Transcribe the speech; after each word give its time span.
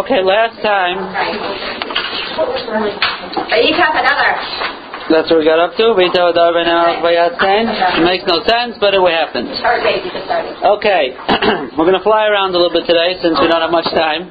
Okay, 0.00 0.24
last 0.24 0.56
time. 0.64 0.96
Vayikach 3.52 3.96
another. 4.00 4.32
That's 5.12 5.28
what 5.28 5.40
we 5.40 5.44
got 5.44 5.60
up 5.60 5.76
to. 5.76 5.92
It 5.92 6.00
makes 8.08 8.24
no 8.24 8.40
sense, 8.48 8.80
but 8.80 8.96
it 8.96 9.02
happened. 9.12 9.52
Start 9.60 9.82
date, 9.84 10.00
you 10.00 10.10
can 10.14 10.24
start 10.24 10.48
it. 10.48 10.56
Okay, 10.56 11.12
we're 11.76 11.84
going 11.84 12.00
to 12.00 12.06
fly 12.06 12.32
around 12.32 12.56
a 12.56 12.58
little 12.62 12.72
bit 12.72 12.86
today 12.88 13.20
since 13.20 13.36
we 13.44 13.48
don't 13.52 13.60
have 13.60 13.74
much 13.74 13.92
time. 13.92 14.30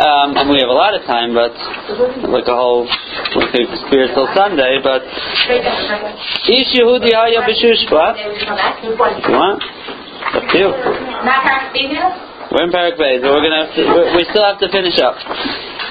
Um, 0.00 0.40
and 0.40 0.48
we 0.48 0.56
have 0.64 0.72
a 0.72 0.78
lot 0.78 0.96
of 0.96 1.04
time, 1.04 1.34
but 1.36 1.52
like 2.32 2.48
a 2.48 2.56
whole, 2.56 2.88
we 3.36 3.44
could 3.52 3.68
experience 3.68 4.16
till 4.16 4.32
Sunday. 4.32 4.80
But 4.80 5.04
Ish 6.48 6.72
Yehudi 6.72 7.12
Haya 7.12 7.44
B'Shushba. 7.44 8.16
You 9.28 9.36
want? 9.36 9.60
Up 9.60 10.48
to 10.48 10.56
you. 10.56 12.31
Not 12.52 12.60
her 12.60 12.60
female? 12.60 12.60
We're 12.60 12.64
in 12.64 12.72
Parak 12.72 12.96
Beis, 13.00 13.20
but 13.22 13.32
we're 13.32 13.44
gonna 13.44 13.68
we 13.76 14.16
we 14.16 14.24
still 14.30 14.44
have 14.44 14.60
to 14.60 14.68
finish 14.68 14.98
up. 15.00 15.16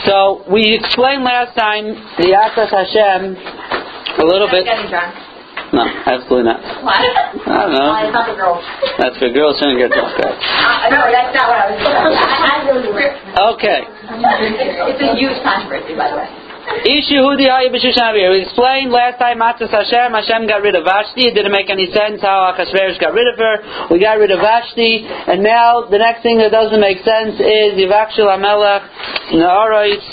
So 0.06 0.46
we 0.52 0.78
explained 0.78 1.24
last 1.24 1.58
time 1.58 1.94
the 2.18 2.34
Atzas 2.38 2.70
Hashem 2.70 3.36
a 4.22 4.26
little 4.26 4.50
bit. 4.50 4.66
No, 5.72 5.88
absolutely 5.88 6.52
not. 6.52 6.60
What? 6.84 7.00
I 7.00 7.32
don't 7.32 7.72
know. 7.72 7.96
It's 7.96 8.12
not 8.12 8.28
the 8.28 8.36
girls. 8.36 8.60
That's 9.00 9.16
for 9.18 9.32
girls 9.32 9.56
to 9.64 9.72
get 9.80 9.96
drunk. 9.96 10.20
Right? 10.20 10.36
Uh, 10.36 10.92
no, 10.92 11.08
that's 11.08 11.32
not 11.32 11.48
what 11.48 11.64
I 11.64 11.72
was 11.72 11.80
saying. 11.80 12.12
Okay. 13.56 13.80
It's 14.92 15.00
a 15.00 15.16
huge 15.16 15.40
controversy, 15.44 15.96
by 15.96 16.12
the 16.12 16.18
way. 16.20 16.41
Ish 16.62 17.10
Yehudi 17.10 17.50
Haya 17.50 17.74
B'Shushan 17.74 18.14
Abir. 18.14 18.30
We 18.38 18.46
explained 18.46 18.94
last 18.94 19.18
time 19.18 19.42
Matzah 19.42 19.66
Hashem. 19.66 20.14
Hashem 20.14 20.46
got 20.46 20.62
rid 20.62 20.78
of 20.78 20.86
Vashti. 20.86 21.26
It 21.26 21.34
didn't 21.34 21.52
make 21.52 21.74
any 21.74 21.90
sense 21.90 22.22
how 22.22 22.54
Achashverosh 22.54 23.02
got 23.02 23.18
rid 23.18 23.26
of 23.26 23.38
her. 23.42 23.90
We 23.90 23.98
got 23.98 24.22
rid 24.22 24.30
of 24.30 24.46
Vashti, 24.46 25.02
and 25.02 25.42
now 25.42 25.90
the 25.90 25.98
next 25.98 26.22
thing 26.22 26.38
that 26.38 26.54
doesn't 26.54 26.80
make 26.80 27.02
sense 27.02 27.42
is 27.42 27.82
Yivakshul 27.82 28.30
Amelech 28.30 28.86
Naarois 29.34 30.06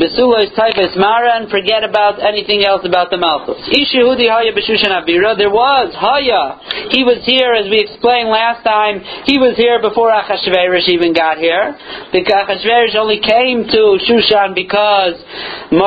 Besulois 0.00 0.48
Taifes 0.56 0.96
Mara, 0.96 1.36
and 1.36 1.50
forget 1.50 1.84
about 1.84 2.16
anything 2.24 2.64
else 2.64 2.80
about 2.88 3.10
the 3.12 3.20
Malchus. 3.20 3.60
Ish 3.68 3.92
Yehudi 3.92 4.24
Abira. 4.32 5.36
There 5.36 5.52
was 5.52 5.92
Haya. 6.00 6.96
He 6.96 7.04
was 7.04 7.20
here, 7.28 7.52
as 7.52 7.68
we 7.68 7.76
explained 7.76 8.32
last 8.32 8.64
time. 8.64 9.04
He 9.28 9.36
was 9.36 9.52
here 9.60 9.84
before 9.84 10.08
Achashverosh 10.08 10.88
even 10.88 11.12
got 11.12 11.36
here. 11.36 11.76
Because 12.08 12.48
Achashverosh 12.48 12.96
only 12.96 13.20
came 13.20 13.68
to 13.68 14.00
Shushan 14.08 14.54
because 14.54 15.20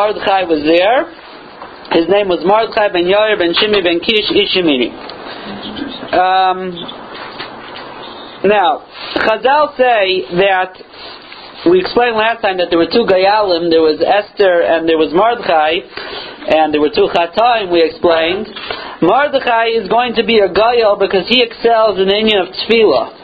Mordechai 0.04 0.44
was 0.44 0.60
there. 0.68 1.08
His 1.96 2.12
name 2.12 2.28
was 2.28 2.44
Mordechai 2.44 2.92
ben 2.92 3.08
Yair 3.08 3.40
ben 3.40 3.56
Shimi 3.56 3.80
ben 3.80 4.04
Kish 4.04 4.28
Ishimini. 4.36 4.92
Um, 6.12 6.76
now, 8.44 8.84
Chazal 9.24 9.72
say 9.80 10.28
that 10.44 10.76
we 11.72 11.80
explained 11.80 12.20
last 12.20 12.44
time 12.44 12.60
that 12.60 12.68
there 12.68 12.76
were 12.76 12.92
two 12.92 13.08
Gayalim, 13.08 13.72
there 13.72 13.80
was 13.80 14.04
Esther 14.04 14.68
and 14.68 14.84
there 14.92 15.00
was 15.00 15.16
Mordechai, 15.16 15.80
and 16.52 16.76
there 16.76 16.84
were 16.84 16.92
two 16.92 17.08
Chataim, 17.08 17.72
we 17.72 17.80
explained. 17.80 18.52
Mordechai 19.00 19.72
is 19.72 19.88
going 19.88 20.20
to 20.20 20.28
be 20.28 20.44
a 20.44 20.52
Gayal 20.52 21.00
because 21.00 21.32
he 21.32 21.40
excels 21.40 21.96
in 21.96 22.12
the 22.12 22.18
inyan 22.20 22.44
of 22.44 22.52
Tefillah. 22.52 23.23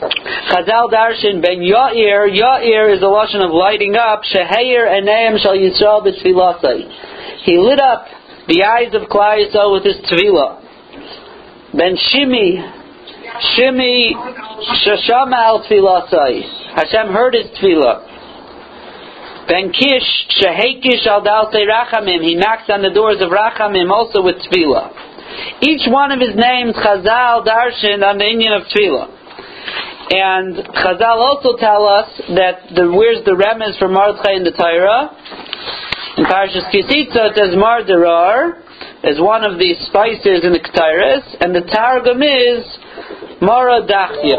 Chazal 0.00 0.90
Darshan 0.92 1.40
ben 1.40 1.60
Yair. 1.60 2.28
Yair 2.28 2.94
is 2.94 3.00
the 3.00 3.06
lashon 3.06 3.44
of 3.44 3.50
lighting 3.50 3.96
up. 3.96 4.22
Sheheir 4.24 4.86
eneim 4.86 5.38
shal 5.40 5.56
Yisrael 5.56 6.04
b'tfilasai. 6.04 7.44
He 7.44 7.58
lit 7.58 7.80
up 7.80 8.06
the 8.48 8.62
eyes 8.64 8.94
of 8.94 9.08
Klal 9.08 9.40
Yisrael 9.40 9.72
with 9.72 9.84
his 9.84 9.96
tefillah. 10.10 10.62
Ben 11.72 11.96
Shimi, 11.96 12.60
Shimi 13.56 14.12
shashama 14.84 15.34
al 15.34 15.64
tfilasai. 15.64 16.74
Hashem 16.74 17.12
heard 17.12 17.34
his 17.34 17.46
tefillah. 17.58 18.12
Ben 19.48 19.72
Kish 19.72 20.26
shehekish 20.42 21.06
al 21.06 21.22
dalsei 21.22 21.64
rachamim. 21.66 22.22
He 22.22 22.34
knocks 22.34 22.68
on 22.68 22.82
the 22.82 22.90
doors 22.90 23.20
of 23.20 23.30
rachamim 23.30 23.90
also 23.90 24.22
with 24.22 24.36
tefillah. 24.36 24.92
Each 25.62 25.88
one 25.88 26.12
of 26.12 26.20
his 26.20 26.34
names, 26.34 26.74
Chazal 26.74 27.46
Darshan, 27.46 28.02
on 28.04 28.18
the 28.18 28.24
inyan 28.24 28.60
of 28.60 28.68
tefillah. 28.68 29.15
And 30.08 30.54
Chazal 30.54 31.18
also 31.18 31.56
tell 31.58 31.86
us 31.86 32.06
that 32.38 32.70
the, 32.74 32.86
where's 32.92 33.24
the 33.24 33.34
remez 33.34 33.78
for 33.78 33.88
Mordechai 33.88 34.38
in 34.38 34.44
the 34.44 34.54
Torah? 34.54 35.10
In 36.16 36.24
Parashas 36.24 36.70
Ki 36.70 36.82
Sisa 36.86 37.26
it 37.26 37.36
says 37.36 37.58
Mar 37.58 37.82
Dror 37.82 38.62
is 39.02 39.20
one 39.20 39.42
of 39.42 39.58
the 39.58 39.74
spices 39.90 40.46
in 40.46 40.52
the 40.54 40.62
Ketairis, 40.62 41.26
and 41.42 41.54
the 41.54 41.66
Targum 41.66 42.22
is 42.22 42.62
Maradachya. 43.42 44.38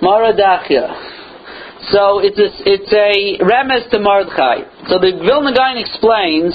Maradachya. 0.00 1.90
So 1.90 2.20
it's 2.22 2.38
a, 2.38 2.48
it's 2.70 2.92
a 2.94 3.42
remez 3.42 3.90
to 3.90 3.98
Mordechai. 3.98 4.62
So 4.86 4.98
the 4.98 5.18
Vilna 5.26 5.54
Gaon 5.54 5.76
explains 5.78 6.54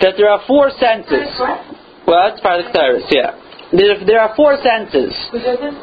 that 0.00 0.14
there 0.16 0.28
are 0.28 0.40
four 0.46 0.70
senses. 0.76 1.28
Well, 2.06 2.28
that's 2.28 2.40
part 2.40 2.60
of 2.60 2.66
the 2.66 2.78
Ketairis, 2.78 3.08
yeah. 3.10 3.39
There, 3.70 4.02
there 4.04 4.18
are 4.20 4.34
four 4.34 4.58
senses. 4.58 5.14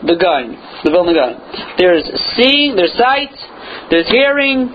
The 0.04 0.20
gun, 0.20 0.60
the 0.84 0.92
Vilna 0.92 1.14
gun. 1.16 1.34
There's 1.80 2.04
seeing, 2.36 2.76
there's 2.76 2.92
sight, 3.00 3.32
there's 3.90 4.10
hearing, 4.12 4.68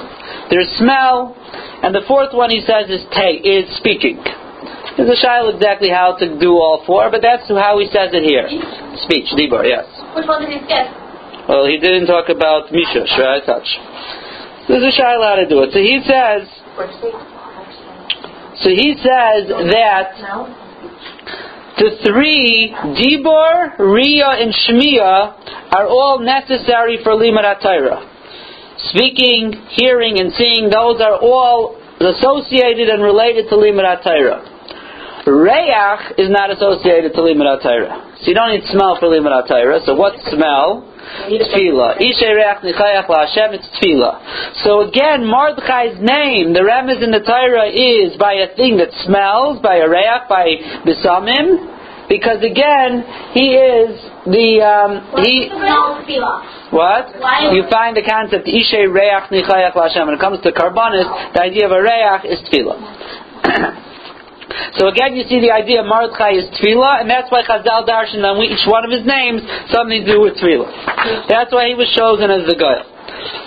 there's 0.49 0.69
smell, 0.81 1.37
and 1.85 1.93
the 1.95 2.01
fourth 2.09 2.33
one 2.33 2.49
he 2.49 2.65
says 2.65 2.89
is 2.89 3.05
ta- 3.13 3.37
is 3.45 3.69
speaking. 3.77 4.17
There's 4.97 5.13
a 5.13 5.21
shail 5.21 5.53
exactly 5.53 5.89
how 5.93 6.17
to 6.17 6.39
do 6.41 6.57
all 6.57 6.85
four, 6.89 7.11
but 7.13 7.21
that's 7.21 7.45
how 7.49 7.77
he 7.81 7.87
says 7.93 8.17
it 8.17 8.25
here. 8.25 8.49
Speech, 9.05 9.29
dibur, 9.37 9.65
yes. 9.69 9.85
Which 10.17 10.25
one 10.29 10.41
did 10.45 10.53
he 10.53 10.61
skip? 10.65 10.89
Well, 11.49 11.69
he 11.69 11.77
didn't 11.77 12.09
talk 12.09 12.29
about 12.33 12.73
mishush, 12.73 13.13
right? 13.21 13.45
Touch. 13.45 13.69
There's 14.69 14.85
a 14.89 14.93
shail 14.97 15.21
how 15.21 15.37
to 15.37 15.45
do 15.49 15.61
it. 15.65 15.73
So 15.77 15.81
he 15.85 16.01
says. 16.01 16.49
So 18.65 18.69
he 18.73 18.95
says 18.97 19.53
that. 19.69 20.17
The 21.79 21.99
three, 22.05 22.71
Dibor, 22.71 23.79
Ria, 23.79 24.29
and 24.43 24.53
Shmiya, 24.53 25.75
are 25.75 25.87
all 25.87 26.21
necessary 26.21 26.99
for 27.03 27.13
Limud. 27.13 28.09
Speaking, 28.93 29.53
hearing, 29.71 30.21
and 30.21 30.33
seeing, 30.35 30.69
those 30.69 31.01
are 31.01 31.17
all 31.17 31.79
associated 32.01 32.89
and 32.89 33.03
related 33.03 33.49
to 33.49 33.57
Limud 33.57 34.03
Torah. 34.03 34.43
Reach 35.25 36.19
is 36.19 36.29
not 36.31 36.51
associated 36.51 37.15
to 37.15 37.21
Limud. 37.21 37.63
So 37.63 38.27
you 38.27 38.35
don't 38.35 38.51
need 38.51 38.65
smell 38.71 38.99
for 38.99 39.09
Limud. 39.09 39.87
So 39.87 39.95
what 39.95 40.19
smell? 40.31 40.92
Tefillah. 41.29 41.99
Nichayach 41.99 43.07
la'Hashem, 43.07 43.55
it's 43.55 43.69
tefillah. 43.79 44.65
So 44.65 44.89
again, 44.89 45.27
Mordechai's 45.27 45.99
name, 46.01 46.53
the 46.53 46.61
remez 46.61 47.03
in 47.03 47.11
the 47.11 47.21
Torah 47.21 47.69
is 47.69 48.17
by 48.19 48.35
a 48.35 48.55
thing 48.57 48.77
that 48.79 48.91
smells, 49.05 49.61
by 49.63 49.77
a 49.77 49.89
reach, 49.89 50.29
by 50.29 50.57
bisamim, 50.87 52.09
because 52.09 52.43
again, 52.43 53.05
he 53.33 53.55
is 53.55 53.97
the, 54.27 54.61
um, 54.61 55.01
he, 55.25 55.49
what? 56.71 57.15
Why? 57.19 57.53
You 57.53 57.65
find 57.71 57.97
the 57.97 58.03
concept, 58.03 58.47
Ishay 58.47 58.91
reach 58.93 59.31
nichayach 59.31 59.75
la'Hashem. 59.75 60.07
When 60.07 60.15
it 60.15 60.21
comes 60.21 60.41
to 60.43 60.53
karbanis, 60.53 61.35
the 61.35 61.43
idea 61.43 61.67
of 61.67 61.73
a 61.73 61.81
reach 61.83 62.25
is 62.33 62.41
tefillah. 62.49 63.89
So 64.79 64.89
again, 64.89 65.15
you 65.17 65.25
see 65.29 65.41
the 65.41 65.53
idea 65.53 65.81
of 65.81 65.87
Mordechai 65.87 66.39
is 66.39 66.47
tefillah, 66.57 67.01
and 67.01 67.11
that's 67.11 67.31
why 67.31 67.43
Chazal 67.43 67.87
Darshan 67.87 68.25
on 68.25 68.41
each 68.43 68.67
one 68.67 68.85
of 68.85 68.91
his 68.91 69.05
names 69.07 69.43
something 69.71 70.05
to 70.05 70.09
do 70.09 70.21
with 70.21 70.37
tefillah. 70.41 70.69
That's 71.29 71.53
why 71.53 71.69
he 71.69 71.75
was 71.75 71.89
chosen 71.95 72.31
as 72.31 72.47
the 72.47 72.57
guy. 72.57 72.85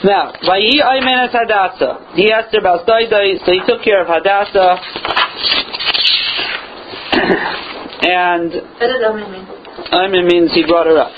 Now, 0.03 0.31
Vayi 0.43 0.79
Aymenes 0.79 1.31
Hadassah. 1.31 2.13
He 2.15 2.31
asked 2.31 2.53
her 2.53 2.59
about 2.59 2.85
Saidai, 2.87 3.43
so 3.45 3.51
he 3.51 3.61
took 3.65 3.83
care 3.83 4.01
of 4.01 4.07
Hadassah. 4.07 4.77
and 8.05 8.51
Aymen 9.91 10.25
means 10.29 10.53
he 10.53 10.63
brought 10.67 10.87
her 10.87 10.97
up. 10.97 11.11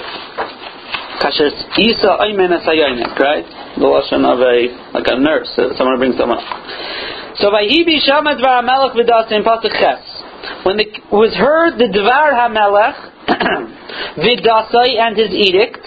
Kasher 1.22 1.50
Isa 1.78 2.18
Aymenes 2.22 2.66
Hayonek, 2.66 3.18
right? 3.20 3.46
The 3.78 3.86
lashon 3.86 4.26
of 4.26 4.40
a 4.40 4.94
like 4.94 5.08
a 5.08 5.20
nurse, 5.20 5.50
uh, 5.58 5.76
someone 5.78 5.98
brings 5.98 6.18
someone 6.18 6.40
up. 6.40 6.46
So 7.40 7.52
Vayibi 7.52 8.02
Shamad 8.02 8.42
Dvar 8.42 8.66
HaMelech 8.66 8.98
V'das 8.98 9.32
in 9.32 9.44
Pasuk 9.44 9.70
Ches. 9.70 10.02
When 10.66 10.80
it 10.80 10.90
was 11.12 11.36
heard 11.38 11.78
the 11.78 11.86
Dvar 11.86 12.34
HaMelech 12.34 12.98
V'dasai 14.26 14.98
and 14.98 15.14
his 15.16 15.30
edict, 15.30 15.86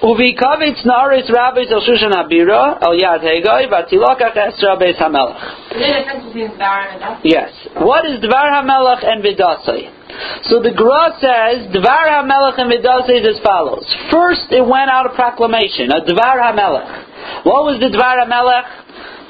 Uvikavitz 0.00 0.80
Naris 0.88 1.28
Rabbis 1.28 1.68
El 1.68 1.84
Shushan 1.84 2.16
Abira 2.16 2.80
El 2.80 2.96
Yad 2.96 3.20
Hegai 3.20 3.68
Vatilokach 3.68 4.32
Esra 4.32 4.80
Beis 4.80 4.96
HaMelech. 4.96 5.36
Is 5.36 5.84
there 5.84 6.00
a 6.00 6.04
difference 6.04 6.24
between 6.32 6.48
Dvar? 6.56 7.20
Yes. 7.22 7.52
What 7.76 8.06
is 8.06 8.16
Dvar 8.24 8.56
HaMelech 8.56 9.04
and 9.04 9.20
Vidasai? 9.22 10.48
So 10.48 10.62
the 10.62 10.72
Gra 10.72 11.12
says, 11.20 11.68
Dvar 11.76 12.08
HaMelech 12.08 12.56
and 12.56 12.72
Vidasai 12.72 13.20
is 13.20 13.36
as 13.36 13.42
follows. 13.44 13.84
First, 14.10 14.48
it 14.48 14.64
went 14.64 14.88
out 14.88 15.04
a 15.04 15.14
proclamation, 15.14 15.92
a 15.92 16.00
Dvar 16.00 16.40
HaMelech. 16.40 17.44
What 17.44 17.68
was 17.68 17.80
the 17.80 17.92
Dvar 17.92 18.24
HaMelech? 18.24 18.86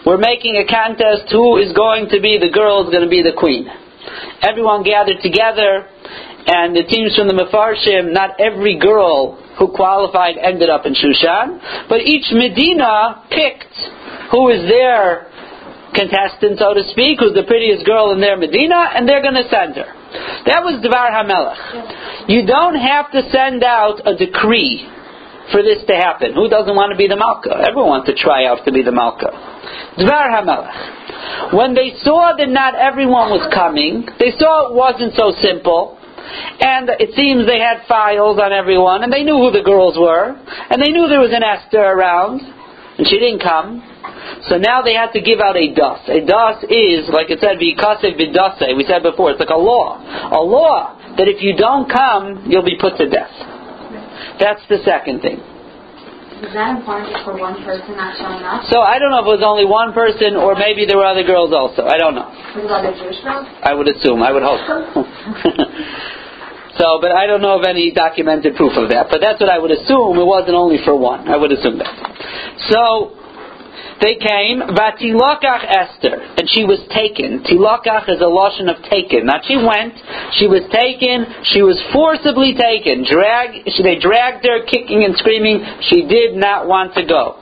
We're 0.07 0.23
making 0.23 0.55
a 0.55 0.71
contest 0.71 1.35
who 1.35 1.59
is 1.59 1.75
going 1.75 2.07
to 2.15 2.23
be 2.23 2.39
the 2.39 2.55
girl 2.55 2.85
who's 2.85 2.95
going 2.95 3.03
to 3.03 3.11
be 3.11 3.27
the 3.27 3.35
queen. 3.35 3.67
Everyone 4.39 4.87
gathered 4.87 5.19
together, 5.19 5.91
and 6.47 6.79
the 6.79 6.87
teams 6.87 7.19
from 7.19 7.27
the 7.27 7.35
Mefarshim, 7.35 8.15
not 8.15 8.39
every 8.39 8.79
girl 8.79 9.35
who 9.59 9.75
qualified 9.75 10.39
ended 10.39 10.71
up 10.71 10.87
in 10.87 10.95
Shushan, 10.95 11.91
but 11.91 12.07
each 12.07 12.31
Medina 12.31 13.27
picked 13.35 13.75
who 14.31 14.47
is 14.55 14.63
their 14.71 15.27
contestant, 15.91 16.63
so 16.63 16.71
to 16.71 16.87
speak, 16.95 17.19
who's 17.19 17.35
the 17.35 17.43
prettiest 17.43 17.83
girl 17.83 18.15
in 18.15 18.21
their 18.23 18.39
Medina, 18.39 18.95
and 18.95 19.09
they're 19.09 19.23
going 19.23 19.35
to 19.35 19.49
send 19.51 19.75
her. 19.75 19.91
That 20.47 20.63
was 20.63 20.79
Dvar 20.87 21.11
HaMelech. 21.11 22.31
You 22.31 22.47
don't 22.47 22.79
have 22.79 23.11
to 23.11 23.27
send 23.35 23.65
out 23.65 24.07
a 24.07 24.15
decree 24.15 24.87
for 25.53 25.63
this 25.63 25.85
to 25.87 25.95
happen. 25.95 26.35
Who 26.35 26.49
doesn't 26.49 26.75
want 26.75 26.91
to 26.93 26.99
be 26.99 27.07
the 27.09 27.17
Malka? 27.17 27.55
Everyone 27.55 28.03
wants 28.03 28.09
to 28.11 28.17
try 28.17 28.47
out 28.47 28.65
to 28.65 28.73
be 28.73 28.83
the 28.83 28.93
Malka. 28.93 29.31
Dvar 29.99 30.27
HaMelech. 30.35 31.55
When 31.55 31.75
they 31.75 31.95
saw 32.03 32.35
that 32.37 32.49
not 32.49 32.75
everyone 32.75 33.31
was 33.31 33.47
coming, 33.55 34.07
they 34.19 34.33
saw 34.39 34.71
it 34.71 34.75
wasn't 34.75 35.15
so 35.15 35.33
simple, 35.41 35.99
and 36.61 36.91
it 36.99 37.15
seems 37.15 37.47
they 37.47 37.61
had 37.61 37.87
files 37.87 38.39
on 38.39 38.53
everyone, 38.53 39.03
and 39.05 39.13
they 39.13 39.23
knew 39.23 39.39
who 39.39 39.51
the 39.51 39.63
girls 39.63 39.97
were, 39.97 40.35
and 40.35 40.83
they 40.83 40.91
knew 40.91 41.09
there 41.09 41.23
was 41.23 41.33
an 41.33 41.43
Esther 41.43 41.83
around, 41.83 42.41
and 42.99 43.07
she 43.07 43.19
didn't 43.19 43.41
come. 43.41 43.83
So 44.49 44.59
now 44.59 44.83
they 44.83 44.95
had 44.95 45.13
to 45.13 45.21
give 45.21 45.41
out 45.41 45.57
a 45.57 45.73
das. 45.75 46.03
A 46.09 46.21
das 46.27 46.63
is, 46.65 47.09
like 47.11 47.31
it 47.31 47.41
said, 47.41 47.59
v'ikasev 47.59 48.19
b'dase. 48.19 48.77
We 48.77 48.85
said 48.85 49.03
before, 49.03 49.31
it's 49.31 49.41
like 49.41 49.55
a 49.55 49.59
law. 49.59 49.99
A 50.31 50.43
law 50.43 50.99
that 51.17 51.29
if 51.29 51.43
you 51.43 51.57
don't 51.57 51.91
come, 51.91 52.45
you'll 52.49 52.67
be 52.67 52.77
put 52.79 52.97
to 52.99 53.09
death. 53.09 53.56
That's 54.39 54.63
the 54.69 54.79
second 54.85 55.21
thing. 55.21 55.41
Is 56.37 56.53
that 56.53 56.77
important 56.77 57.17
for 57.25 57.33
one 57.41 57.57
person 57.65 57.97
not 57.97 58.13
showing 58.21 58.45
up? 58.45 58.69
So 58.69 58.85
I 58.85 59.01
don't 59.01 59.09
know 59.09 59.25
if 59.25 59.25
it 59.25 59.41
was 59.41 59.47
only 59.47 59.65
one 59.65 59.97
person 59.97 60.37
or 60.37 60.53
maybe 60.53 60.85
there 60.85 61.01
were 61.01 61.09
other 61.09 61.25
girls 61.25 61.49
also. 61.49 61.89
I 61.89 61.97
don't 61.97 62.13
know. 62.13 62.29
Was 62.29 62.69
other 62.69 62.93
Jewish 62.93 63.25
girls? 63.25 63.49
I 63.65 63.73
would 63.73 63.89
assume. 63.89 64.21
I 64.21 64.37
would 64.37 64.45
hope. 64.45 64.61
so, 66.77 67.01
but 67.01 67.17
I 67.17 67.25
don't 67.25 67.41
know 67.41 67.57
of 67.57 67.65
any 67.65 67.89
documented 67.89 68.53
proof 68.53 68.77
of 68.77 68.93
that. 68.93 69.09
But 69.09 69.25
that's 69.25 69.41
what 69.41 69.49
I 69.49 69.57
would 69.57 69.73
assume. 69.73 70.21
It 70.21 70.29
wasn't 70.29 70.61
only 70.61 70.77
for 70.85 70.93
one. 70.93 71.25
I 71.25 71.41
would 71.41 71.57
assume 71.57 71.81
that. 71.81 71.97
So 72.69 73.17
they 74.01 74.17
came, 74.17 74.61
Vatilakach 74.61 75.65
Esther, 75.65 76.21
and 76.37 76.49
she 76.51 76.65
was 76.65 76.81
taken. 76.93 77.45
Tilakach 77.45 78.09
is 78.09 78.21
a 78.21 78.29
lotion 78.29 78.69
of 78.69 78.83
taken. 78.89 79.27
Not 79.27 79.45
she 79.45 79.57
went, 79.57 79.95
she 80.37 80.47
was 80.47 80.63
taken, 80.73 81.27
she 81.53 81.63
was 81.63 81.81
forcibly 81.93 82.55
taken. 82.55 83.05
Drag, 83.09 83.65
they 83.65 83.99
dragged 83.99 84.45
her, 84.45 84.65
kicking 84.67 85.05
and 85.05 85.17
screaming. 85.17 85.65
She 85.89 86.07
did 86.07 86.37
not 86.37 86.67
want 86.67 86.95
to 86.95 87.05
go. 87.05 87.41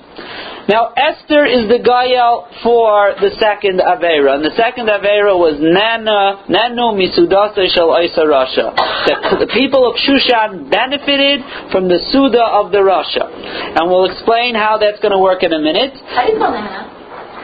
Now 0.69 0.97
Esther 0.97 1.45
is 1.45 1.69
the 1.69 1.77
Gael 1.85 2.49
for 2.65 3.13
the 3.21 3.37
second 3.37 3.85
Avera, 3.85 4.41
and 4.41 4.45
the 4.45 4.57
second 4.57 4.89
Avera 4.89 5.37
was 5.37 5.61
Nana 5.61 6.49
Nanu 6.49 6.97
Misudasa 6.97 7.69
Shal 7.69 7.93
Isa 8.01 8.25
Rasha. 8.25 8.73
The, 9.05 9.45
the 9.45 9.51
people 9.53 9.85
of 9.85 10.01
Shushan 10.01 10.71
benefited 10.73 11.45
from 11.69 11.89
the 11.89 12.01
Suda 12.09 12.41
of 12.41 12.73
the 12.73 12.81
Rasha, 12.81 13.29
and 13.77 13.91
we'll 13.93 14.09
explain 14.09 14.55
how 14.55 14.79
that's 14.81 15.01
going 15.05 15.13
to 15.13 15.21
work 15.21 15.43
in 15.43 15.53
a 15.53 15.61
minute. 15.61 15.93
How 16.09 16.27
do 16.27 16.33
you 16.33 16.39
call 16.39 16.53
Nana? 16.53 16.95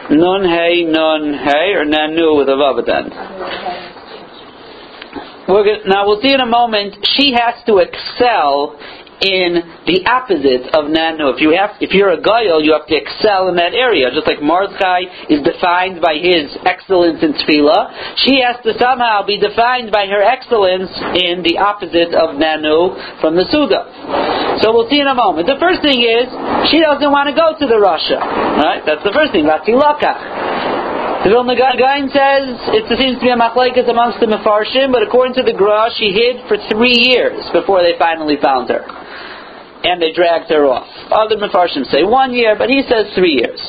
Nun 0.09 0.43
hey 0.43 0.83
nun 0.83 1.37
hey 1.45 1.77
or 1.77 1.85
Nanu 1.85 2.35
with 2.41 2.49
a 2.49 2.57
vav 2.57 2.79
at 2.79 2.85
the 2.89 2.95
end. 2.95 3.13
We're 5.47 5.63
gonna, 5.63 5.85
now 5.85 6.07
we'll 6.07 6.21
see 6.21 6.33
in 6.33 6.39
a 6.39 6.45
moment. 6.45 6.95
She 7.17 7.33
has 7.37 7.63
to 7.65 7.77
excel 7.77 8.77
in 9.21 9.61
the 9.85 10.01
opposite 10.09 10.73
of 10.73 10.89
nanu. 10.89 11.29
If 11.37 11.41
you 11.41 11.53
have, 11.53 11.77
if 11.77 11.93
you're 11.93 12.09
a 12.09 12.21
goyel, 12.21 12.57
you 12.61 12.73
have 12.73 12.89
to 12.89 12.97
excel 12.97 13.53
in 13.53 13.55
that 13.61 13.77
area. 13.77 14.09
Just 14.09 14.25
like 14.25 14.41
Mordechai 14.41 15.29
is 15.29 15.45
defined 15.45 16.01
by 16.01 16.17
his 16.17 16.49
excellence 16.65 17.21
in 17.21 17.37
tefillah, 17.37 18.17
she 18.25 18.41
has 18.41 18.57
to 18.65 18.73
somehow 18.81 19.21
be 19.21 19.37
defined 19.37 19.93
by 19.93 20.09
her 20.09 20.21
excellence 20.25 20.89
in 21.21 21.45
the 21.45 21.61
opposite 21.61 22.17
of 22.17 22.35
nanu 22.41 22.97
from 23.21 23.37
the 23.37 23.45
suda. 23.53 23.85
So 24.65 24.73
we'll 24.73 24.89
see 24.89 24.99
in 24.99 25.07
a 25.07 25.15
moment. 25.15 25.45
The 25.45 25.61
first 25.61 25.85
thing 25.85 26.01
is 26.01 26.25
she 26.73 26.81
doesn't 26.81 27.11
want 27.13 27.29
to 27.29 27.35
go 27.37 27.53
to 27.53 27.65
the 27.69 27.77
Rasha. 27.77 28.17
Right? 28.17 28.81
That's 28.85 29.05
the 29.05 29.13
first 29.13 29.31
thing. 29.31 29.45
Vatilaka. 29.45 30.81
The 31.21 31.29
Vilna 31.29 31.53
Gaon 31.53 32.09
says 32.09 32.57
it 32.73 32.89
seems 32.97 33.21
to 33.21 33.25
be 33.25 33.29
a 33.29 33.37
machlekes 33.37 33.85
amongst 33.85 34.17
the 34.17 34.25
Mefarshim, 34.25 34.89
but 34.89 35.05
according 35.05 35.37
to 35.37 35.45
the 35.45 35.53
Gra, 35.53 35.93
she 35.93 36.09
hid 36.09 36.41
for 36.49 36.57
three 36.73 36.97
years 36.97 37.45
before 37.53 37.85
they 37.85 37.93
finally 38.01 38.41
found 38.41 38.73
her. 38.73 38.81
And 39.83 40.01
they 40.01 40.11
dragged 40.13 40.49
her 40.49 40.65
off. 40.65 40.87
Other 41.09 41.37
Mefarshim 41.37 41.89
say 41.89 42.03
one 42.03 42.33
year, 42.33 42.55
but 42.57 42.69
he 42.69 42.83
says 42.87 43.13
three 43.15 43.41
years. 43.41 43.59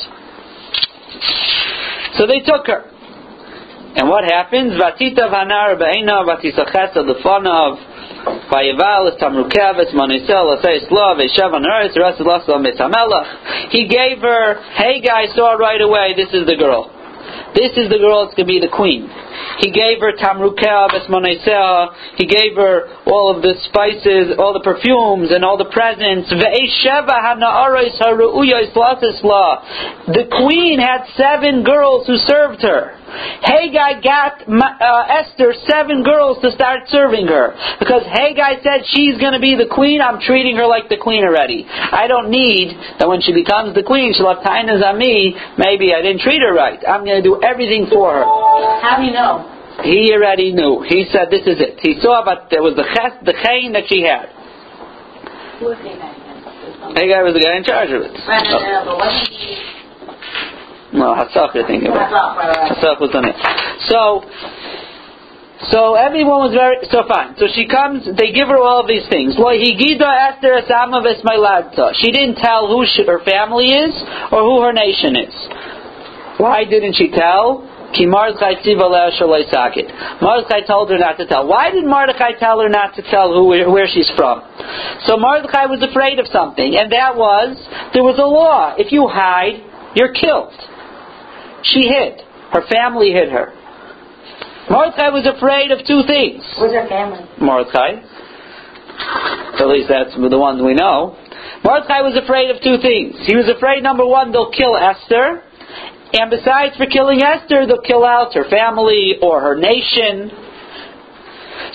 So 2.17 2.27
they 2.27 2.41
took 2.45 2.67
her. 2.67 2.93
And 3.95 4.09
what 4.09 4.23
happens? 4.25 4.73
Vatita 4.73 5.29
vanar 5.29 5.77
be'ena 5.77 6.25
vatisachesa 6.25 7.05
es 8.23 9.15
tamrukev 9.21 9.79
es 9.79 9.93
manisel 9.93 10.57
asay 10.57 10.87
slav 10.87 11.17
eshav 11.17 11.53
on 11.53 11.65
earth 11.65 11.95
rest 11.97 12.21
He 13.71 13.87
gave 13.87 14.19
her, 14.19 14.61
hey 14.73 15.01
guys, 15.01 15.29
saw 15.35 15.53
right 15.53 15.81
away, 15.81 16.13
this 16.15 16.33
is 16.33 16.45
the 16.47 16.55
girl. 16.55 16.89
This 17.53 17.71
is 17.77 17.89
the 17.89 17.97
girl 17.99 18.25
that's 18.25 18.35
going 18.35 18.47
to 18.47 18.53
be 18.53 18.59
the 18.59 18.73
queen. 18.73 19.09
He 19.59 19.71
gave 19.71 19.99
her 19.99 20.13
tamrukeh 20.13 20.89
besmoneseha. 20.91 22.17
He 22.17 22.25
gave 22.25 22.55
her 22.55 22.89
all 23.05 23.35
of 23.35 23.41
the 23.41 23.53
spices, 23.69 24.35
all 24.37 24.53
the 24.53 24.63
perfumes, 24.63 25.31
and 25.31 25.43
all 25.43 25.57
the 25.57 25.71
presents. 25.71 26.29
The 30.07 30.25
queen 30.31 30.79
had 30.79 31.05
seven 31.15 31.63
girls 31.63 32.07
who 32.07 32.17
served 32.17 32.61
her. 32.63 32.99
Haggai 33.13 34.01
got 34.01 34.41
uh, 34.41 35.21
Esther 35.21 35.53
seven 35.69 36.03
girls 36.03 36.41
to 36.41 36.49
start 36.51 36.89
serving 36.89 37.27
her 37.27 37.53
because 37.77 38.01
Haggai 38.09 38.63
said 38.63 38.89
she's 38.89 39.21
going 39.21 39.33
to 39.33 39.39
be 39.39 39.53
the 39.55 39.69
queen. 39.69 40.01
I'm 40.01 40.19
treating 40.19 40.57
her 40.57 40.65
like 40.65 40.89
the 40.89 40.97
queen 40.97 41.23
already. 41.23 41.65
I 41.69 42.07
don't 42.07 42.29
need 42.31 42.73
that 42.99 43.07
when 43.07 43.21
she 43.21 43.33
becomes 43.33 43.75
the 43.75 43.83
queen, 43.83 44.13
she'll 44.17 44.33
have 44.33 44.41
tainas 44.41 44.81
on 44.81 44.97
me. 44.97 45.35
Maybe 45.57 45.93
I 45.93 46.01
didn't 46.01 46.21
treat 46.21 46.41
her 46.41 46.53
right. 46.53 46.81
I'm 46.81 47.05
going 47.05 47.21
to 47.21 47.25
do 47.25 47.37
everything 47.43 47.85
for 47.91 48.17
her. 48.17 48.25
How 48.81 48.97
do 48.97 49.05
you 49.05 49.13
know? 49.13 49.22
He 49.83 50.13
already 50.13 50.53
knew. 50.53 50.85
He 50.87 51.05
said, 51.11 51.31
"This 51.31 51.47
is 51.47 51.59
it." 51.59 51.79
He 51.81 51.99
saw, 51.99 52.23
but 52.23 52.47
there 52.51 52.61
was 52.61 52.75
the 52.75 52.85
ches, 52.93 53.17
the 53.25 53.33
chain 53.43 53.73
that 53.73 53.89
she 53.89 54.03
had. 54.03 54.29
Who 55.59 55.65
was 55.73 55.77
Haggai? 55.81 56.23
Haggai 56.93 57.21
was 57.23 57.33
the 57.33 57.41
guy 57.41 57.57
in 57.57 57.63
charge 57.63 57.89
of 57.89 58.03
it. 58.03 58.13
Right, 58.27 58.43
no, 58.43 58.59
no, 58.59 58.69
uh, 58.69 58.85
but 58.85 58.95
what 58.99 59.09
did 59.15 59.31
he... 59.33 59.55
No, 60.93 61.15
Hassach, 61.17 61.55
you're 61.55 61.65
thinking 61.65 61.89
about. 61.89 62.11
Hassach, 62.11 62.37
right, 62.37 62.83
right. 62.83 63.01
Was 63.01 63.15
on 63.17 63.25
it. 63.25 63.37
So, 63.89 64.21
so 65.73 65.95
everyone 65.95 66.45
was 66.45 66.53
very 66.53 66.85
so 66.93 67.01
fine. 67.09 67.33
So 67.41 67.49
she 67.49 67.65
comes. 67.65 68.05
They 68.05 68.29
give 68.29 68.51
her 68.51 68.61
all 68.61 68.83
of 68.83 68.87
these 68.87 69.07
things. 69.09 69.33
Lo 69.39 69.49
higida 69.49 70.05
Esther 70.29 70.53
esama 70.61 71.01
vesmailadta. 71.01 71.97
She 71.97 72.11
didn't 72.11 72.37
tell 72.37 72.69
who 72.69 72.85
she, 72.85 73.07
her 73.09 73.25
family 73.25 73.73
is 73.73 73.95
or 74.29 74.45
who 74.45 74.61
her 74.61 74.73
nation 74.75 75.17
is. 75.17 75.33
Why 76.37 76.65
didn't 76.65 76.93
she 76.93 77.09
tell? 77.09 77.65
Ki 77.93 78.05
Mordechai 78.05 78.55
tziva 78.65 78.89
leha 78.89 79.13
sakit. 79.53 80.21
Mordechai 80.21 80.61
told 80.65 80.89
her 80.89 80.97
not 80.97 81.17
to 81.17 81.27
tell. 81.27 81.47
Why 81.47 81.69
did 81.71 81.85
Mordechai 81.85 82.33
tell 82.39 82.59
her 82.59 82.69
not 82.69 82.95
to 82.95 83.01
tell 83.09 83.31
who 83.31 83.47
where 83.47 83.87
she's 83.87 84.09
from? 84.17 84.41
So 85.05 85.17
Mordechai 85.17 85.65
was 85.65 85.81
afraid 85.81 86.19
of 86.19 86.27
something, 86.27 86.75
and 86.75 86.91
that 86.91 87.15
was 87.15 87.57
there 87.93 88.03
was 88.03 88.17
a 88.17 88.25
law. 88.25 88.75
If 88.77 88.91
you 88.91 89.07
hide, 89.07 89.61
you're 89.95 90.13
killed. 90.13 90.53
She 91.63 91.87
hid. 91.87 92.21
Her 92.51 92.65
family 92.69 93.11
hid 93.11 93.29
her. 93.29 93.53
Mordechai 94.69 95.09
was 95.09 95.27
afraid 95.27 95.71
of 95.71 95.85
two 95.85 96.03
things. 96.07 96.43
Where's 96.57 96.73
her 96.73 96.87
family? 96.87 97.21
Mordechai. 97.39 98.01
At 99.59 99.67
least 99.67 99.89
that's 99.89 100.15
the 100.15 100.39
ones 100.39 100.61
we 100.61 100.73
know. 100.73 101.17
Mordechai 101.63 102.01
was 102.01 102.15
afraid 102.15 102.49
of 102.49 102.61
two 102.61 102.77
things. 102.81 103.15
He 103.25 103.35
was 103.35 103.47
afraid, 103.49 103.83
number 103.83 104.05
one, 104.05 104.31
they'll 104.31 104.51
kill 104.51 104.75
Esther. 104.75 105.43
And 106.13 106.29
besides 106.29 106.77
for 106.77 106.85
killing 106.85 107.21
Esther, 107.21 107.65
they'll 107.65 107.81
kill 107.81 108.05
out 108.05 108.33
her 108.35 108.45
family 108.49 109.17
or 109.21 109.41
her 109.41 109.55
nation. 109.55 110.29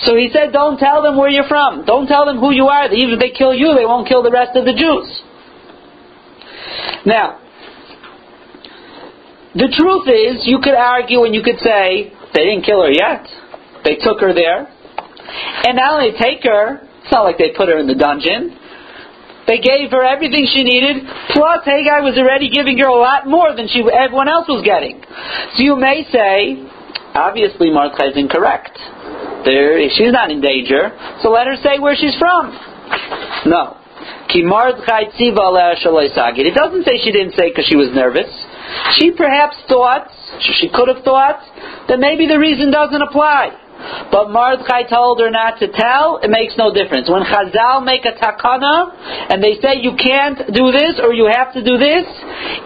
So 0.03 0.15
he 0.15 0.29
said, 0.31 0.53
don't 0.53 0.77
tell 0.77 1.01
them 1.01 1.17
where 1.17 1.29
you're 1.29 1.47
from. 1.47 1.85
Don't 1.85 2.07
tell 2.07 2.25
them 2.25 2.39
who 2.39 2.51
you 2.51 2.67
are. 2.67 2.91
Even 2.91 3.15
if 3.15 3.19
they 3.19 3.31
kill 3.31 3.53
you, 3.53 3.75
they 3.75 3.85
won't 3.85 4.07
kill 4.07 4.23
the 4.23 4.31
rest 4.31 4.55
of 4.55 4.63
the 4.63 4.73
Jews. 4.73 5.21
Now, 7.05 7.39
the 9.55 9.67
truth 9.75 10.07
is, 10.07 10.47
you 10.47 10.59
could 10.61 10.75
argue 10.75 11.23
and 11.23 11.33
you 11.33 11.41
could 11.43 11.59
say, 11.59 12.13
they 12.33 12.45
didn't 12.45 12.63
kill 12.63 12.83
her 12.83 12.91
yet. 12.91 13.25
They 13.83 13.95
took 13.95 14.21
her 14.21 14.33
there. 14.33 14.67
And 15.65 15.75
not 15.75 15.99
only 15.99 16.11
take 16.17 16.43
her, 16.43 16.81
it's 17.03 17.11
not 17.11 17.23
like 17.23 17.37
they 17.37 17.51
put 17.55 17.67
her 17.67 17.79
in 17.79 17.87
the 17.87 17.95
dungeon. 17.95 18.58
They 19.49 19.57
gave 19.57 19.89
her 19.89 20.05
everything 20.05 20.45
she 20.45 20.61
needed, 20.61 21.09
plus 21.33 21.65
Haggai 21.65 22.05
was 22.05 22.13
already 22.21 22.53
giving 22.53 22.77
her 22.77 22.85
a 22.85 22.93
lot 22.93 23.25
more 23.25 23.57
than 23.57 23.65
she 23.65 23.81
everyone 23.81 24.29
else 24.29 24.45
was 24.45 24.61
getting. 24.61 25.01
So 25.57 25.65
you 25.65 25.73
may 25.73 26.05
say, 26.13 26.61
obviously 27.17 27.73
Mordechai 27.73 28.13
is 28.13 28.17
incorrect. 28.17 28.77
There, 29.49 29.81
she's 29.89 30.13
not 30.13 30.29
in 30.29 30.37
danger, 30.37 30.93
so 31.25 31.33
let 31.33 31.49
her 31.49 31.57
say 31.65 31.81
where 31.81 31.97
she's 31.97 32.13
from. 32.21 32.53
No. 33.49 33.81
It 34.29 34.45
doesn't 36.53 36.83
say 36.85 37.01
she 37.01 37.11
didn't 37.11 37.33
say 37.33 37.49
because 37.49 37.65
she 37.65 37.75
was 37.75 37.89
nervous. 37.89 38.29
She 39.01 39.09
perhaps 39.17 39.57
thought, 39.67 40.05
she 40.61 40.69
could 40.69 40.93
have 40.93 41.01
thought, 41.03 41.41
that 41.89 41.97
maybe 41.97 42.27
the 42.27 42.37
reason 42.37 42.69
doesn't 42.69 43.01
apply. 43.01 43.49
But 44.11 44.29
Mordechai 44.29 44.83
told 44.83 45.19
her 45.19 45.29
not 45.29 45.59
to 45.59 45.67
tell, 45.71 46.19
it 46.21 46.29
makes 46.29 46.57
no 46.57 46.73
difference. 46.73 47.09
When 47.09 47.23
Chazal 47.23 47.83
make 47.83 48.03
a 48.05 48.13
takana, 48.13 48.91
and 49.31 49.43
they 49.43 49.55
say 49.61 49.79
you 49.79 49.95
can't 49.95 50.37
do 50.51 50.71
this 50.71 50.99
or 51.01 51.13
you 51.13 51.31
have 51.31 51.53
to 51.53 51.63
do 51.63 51.77
this, 51.77 52.05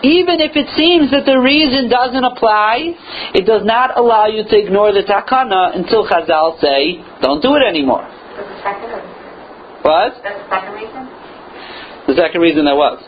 even 0.01 0.41
if 0.41 0.55
it 0.55 0.67
seems 0.75 1.11
that 1.11 1.25
the 1.25 1.37
reason 1.37 1.89
doesn't 1.89 2.23
apply, 2.23 2.97
it 3.35 3.45
does 3.45 3.63
not 3.63 3.97
allow 3.97 4.25
you 4.27 4.43
to 4.43 4.55
ignore 4.57 4.91
the 4.91 5.03
takana 5.03 5.75
until 5.75 6.07
Chazal 6.07 6.59
say, 6.59 7.03
don't 7.21 7.41
do 7.41 7.53
it 7.55 7.63
anymore. 7.63 8.03
That's 8.03 8.49
the 8.49 8.59
second 8.63 8.89
reason. 8.89 9.09
What? 9.83 10.11
That's 10.23 10.39
the 10.41 10.49
second 10.49 10.73
reason? 10.73 11.01
The 12.07 12.15
second 12.15 12.41
reason 12.41 12.65
that 12.65 12.75
was. 12.75 12.99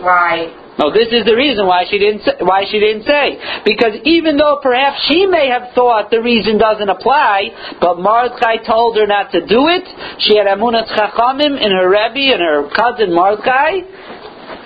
Why? 0.00 0.65
No, 0.78 0.92
this 0.92 1.08
is 1.08 1.24
the 1.24 1.32
reason 1.34 1.66
why 1.66 1.88
she 1.88 1.96
didn't 1.96 2.20
say, 2.20 2.36
why 2.44 2.68
she 2.68 2.78
didn't 2.78 3.08
say. 3.08 3.40
Because 3.64 3.96
even 4.04 4.36
though 4.36 4.60
perhaps 4.62 5.00
she 5.08 5.24
may 5.24 5.48
have 5.48 5.72
thought 5.74 6.10
the 6.10 6.20
reason 6.20 6.58
doesn't 6.58 6.88
apply, 6.88 7.48
but 7.80 7.96
Mordechai 7.96 8.60
told 8.60 8.96
her 9.00 9.06
not 9.06 9.32
to 9.32 9.40
do 9.40 9.72
it, 9.72 9.88
she 10.20 10.36
had 10.36 10.44
Amunat 10.44 10.92
Chachamim 10.92 11.56
in 11.56 11.72
her 11.72 11.88
Rebbe 11.88 12.28
and 12.28 12.44
her 12.44 12.68
cousin 12.76 13.14
Mordechai, 13.14 13.80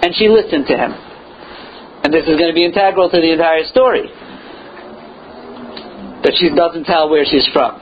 and 0.03 0.11
she 0.19 0.27
listened 0.29 0.67
to 0.67 0.77
him. 0.77 0.93
And 2.03 2.13
this 2.13 2.27
is 2.27 2.35
going 2.35 2.51
to 2.51 2.59
be 2.59 2.65
integral 2.65 3.09
to 3.09 3.21
the 3.21 3.31
entire 3.31 3.65
story. 3.71 4.11
That 6.27 6.35
she 6.35 6.51
doesn't 6.51 6.85
tell 6.85 7.09
where 7.09 7.25
she's 7.25 7.47
from. 7.53 7.81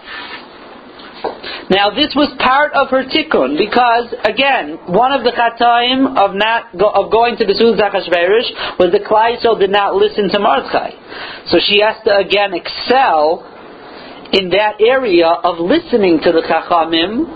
Now 1.70 1.90
this 1.90 2.14
was 2.16 2.32
part 2.40 2.72
of 2.72 2.88
her 2.88 3.04
tikkun 3.04 3.58
because 3.58 4.14
again, 4.24 4.78
one 4.88 5.12
of 5.12 5.22
the 5.22 5.32
chataim 5.36 6.16
of 6.16 6.34
not 6.34 6.72
go, 6.78 6.88
of 6.88 7.12
going 7.12 7.36
to 7.36 7.44
the 7.44 7.52
Sudah 7.52 7.92
Achashverosh 7.92 8.78
was 8.80 8.88
the 8.92 9.04
Klal 9.04 9.36
Yisrael 9.36 9.58
did 9.58 9.70
not 9.70 9.94
listen 9.94 10.30
to 10.30 10.38
Mordechai, 10.40 10.96
so 11.52 11.58
she 11.60 11.80
has 11.84 12.00
to 12.04 12.16
again 12.16 12.54
excel 12.54 13.44
in 14.32 14.50
that 14.50 14.80
area 14.80 15.28
of 15.28 15.58
listening 15.58 16.20
to 16.24 16.32
the 16.32 16.44
chachamim, 16.44 17.28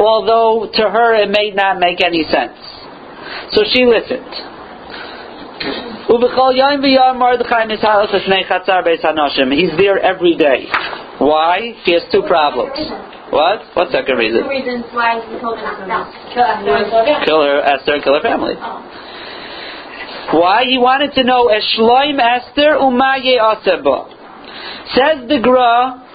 although 0.00 0.68
to 0.72 0.82
her 0.88 1.16
it 1.22 1.28
may 1.28 1.50
not 1.52 1.78
make 1.78 2.02
any 2.04 2.24
sense. 2.28 2.56
So 3.52 3.64
she 3.72 3.84
listened. 3.84 4.54
He's 9.56 9.74
there 9.78 9.98
every 9.98 10.36
day. 10.36 10.66
Why? 11.18 11.72
He 11.84 11.92
has 11.92 12.02
two 12.12 12.22
problems. 12.22 13.15
What? 13.30 13.62
What 13.74 13.90
second 13.90 14.16
reason? 14.16 14.42
Two 14.42 14.48
reasons 14.48 14.84
why 14.92 15.18
he 15.26 15.38
told 15.40 15.58
her 15.58 15.86
not 15.86 16.12
to 16.12 16.18
kill 16.34 16.46
Esther. 16.46 17.24
Kill 17.26 17.42
her, 17.42 17.58
Esther, 17.60 17.94
and 17.94 18.04
kill 18.04 18.14
her 18.14 18.22
family. 18.22 18.54
Oh. 18.56 20.38
Why? 20.38 20.64
He 20.64 20.78
wanted 20.78 21.14
to 21.14 21.24
know 21.24 21.46
Eshloim 21.50 22.18
Esther 22.18 22.78
umaye 22.78 23.38
aseba. 23.38 24.14
Says 24.94 25.28
the 25.28 25.40
Gra, 25.42 26.06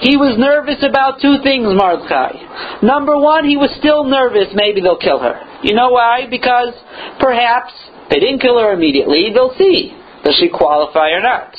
he 0.00 0.16
was 0.16 0.36
nervous 0.38 0.84
about 0.84 1.20
two 1.20 1.40
things, 1.42 1.66
Mordechai. 1.66 2.80
Number 2.82 3.18
one, 3.18 3.44
he 3.48 3.56
was 3.56 3.74
still 3.80 4.04
nervous, 4.04 4.48
maybe 4.54 4.80
they'll 4.80 5.00
kill 5.00 5.18
her. 5.18 5.40
You 5.62 5.74
know 5.74 5.90
why? 5.90 6.28
Because 6.30 6.72
perhaps 7.18 7.72
they 8.10 8.20
didn't 8.20 8.40
kill 8.40 8.58
her 8.60 8.72
immediately, 8.72 9.32
they'll 9.34 9.56
see. 9.58 9.96
Does 10.24 10.36
she 10.38 10.48
qualify 10.48 11.10
or 11.10 11.20
not? 11.20 11.50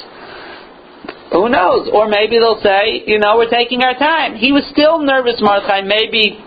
Who 1.32 1.50
knows? 1.50 1.90
Or 1.94 2.08
maybe 2.08 2.40
they'll 2.40 2.62
say, 2.62 3.04
you 3.06 3.20
know, 3.20 3.38
we're 3.38 3.50
taking 3.50 3.84
our 3.84 3.94
time. 3.94 4.36
He 4.36 4.52
was 4.52 4.66
still 4.72 5.00
nervous, 5.00 5.38
Mordechai, 5.40 5.82
maybe 5.82 6.42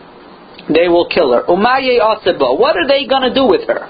they 0.74 0.88
will 0.88 1.06
kill 1.06 1.32
her. 1.32 1.42
Umaye 1.46 2.02
aseba. 2.02 2.58
What 2.58 2.76
are 2.76 2.86
they 2.86 3.06
going 3.06 3.22
to 3.22 3.34
do 3.34 3.46
with 3.46 3.66
her? 3.68 3.86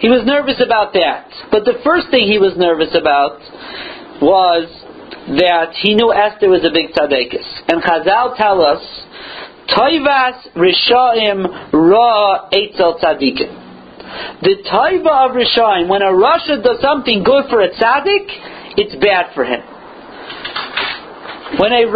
He 0.00 0.08
was 0.08 0.20
nervous 0.26 0.60
about 0.60 0.92
that. 0.92 1.32
But 1.50 1.64
the 1.64 1.80
first 1.84 2.10
thing 2.10 2.28
he 2.28 2.36
was 2.36 2.52
nervous 2.60 2.92
about 2.92 3.40
was 4.20 4.68
that 5.40 5.72
he 5.80 5.94
knew 5.96 6.12
Esther 6.12 6.52
was 6.52 6.60
a 6.60 6.72
big 6.72 6.92
tzaddikus. 6.92 7.48
And 7.72 7.80
Chazal 7.80 8.36
tell 8.36 8.60
us, 8.60 8.84
Toivas 9.72 10.52
Rishaim 10.52 11.72
Ra 11.72 12.52
Eitzel 12.52 13.00
Tzaddikim. 13.00 13.64
The 14.44 14.60
Toiva 14.68 15.30
of 15.30 15.32
Rishaim, 15.32 15.88
when 15.88 16.02
a 16.02 16.12
Rasha 16.12 16.62
does 16.62 16.80
something 16.82 17.24
good 17.24 17.48
for 17.48 17.62
a 17.62 17.70
tzaddik, 17.70 18.28
it's 18.76 18.94
bad 19.04 19.34
for 19.34 19.44
him. 19.44 19.60
When 21.58 21.72
a 21.72 21.86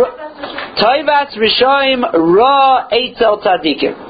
Toivas 0.78 1.35
Rishaim 1.35 2.02
Ra 2.12 2.88
Eitzel 2.90 3.42
Tzaddikim. 3.42 4.06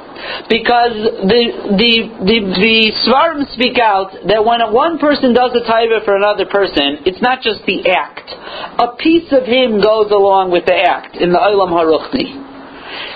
Because 0.50 0.98
the 1.30 1.42
the 1.78 1.92
the 2.26 2.38
the 2.58 2.76
Svarim 3.06 3.46
speak 3.54 3.78
out 3.78 4.10
that 4.26 4.44
when 4.44 4.58
one 4.74 4.98
person 4.98 5.32
does 5.32 5.54
a 5.54 5.62
taiva 5.62 6.04
for 6.04 6.16
another 6.16 6.44
person, 6.44 7.06
it's 7.06 7.22
not 7.22 7.40
just 7.40 7.62
the 7.66 7.86
act. 7.88 8.26
A 8.82 8.96
piece 8.98 9.30
of 9.30 9.46
him 9.46 9.80
goes 9.80 10.10
along 10.10 10.50
with 10.50 10.66
the 10.66 10.74
act 10.74 11.16
in 11.16 11.30
the 11.30 11.38
Olam 11.38 11.70
Haruchni. 11.70 12.48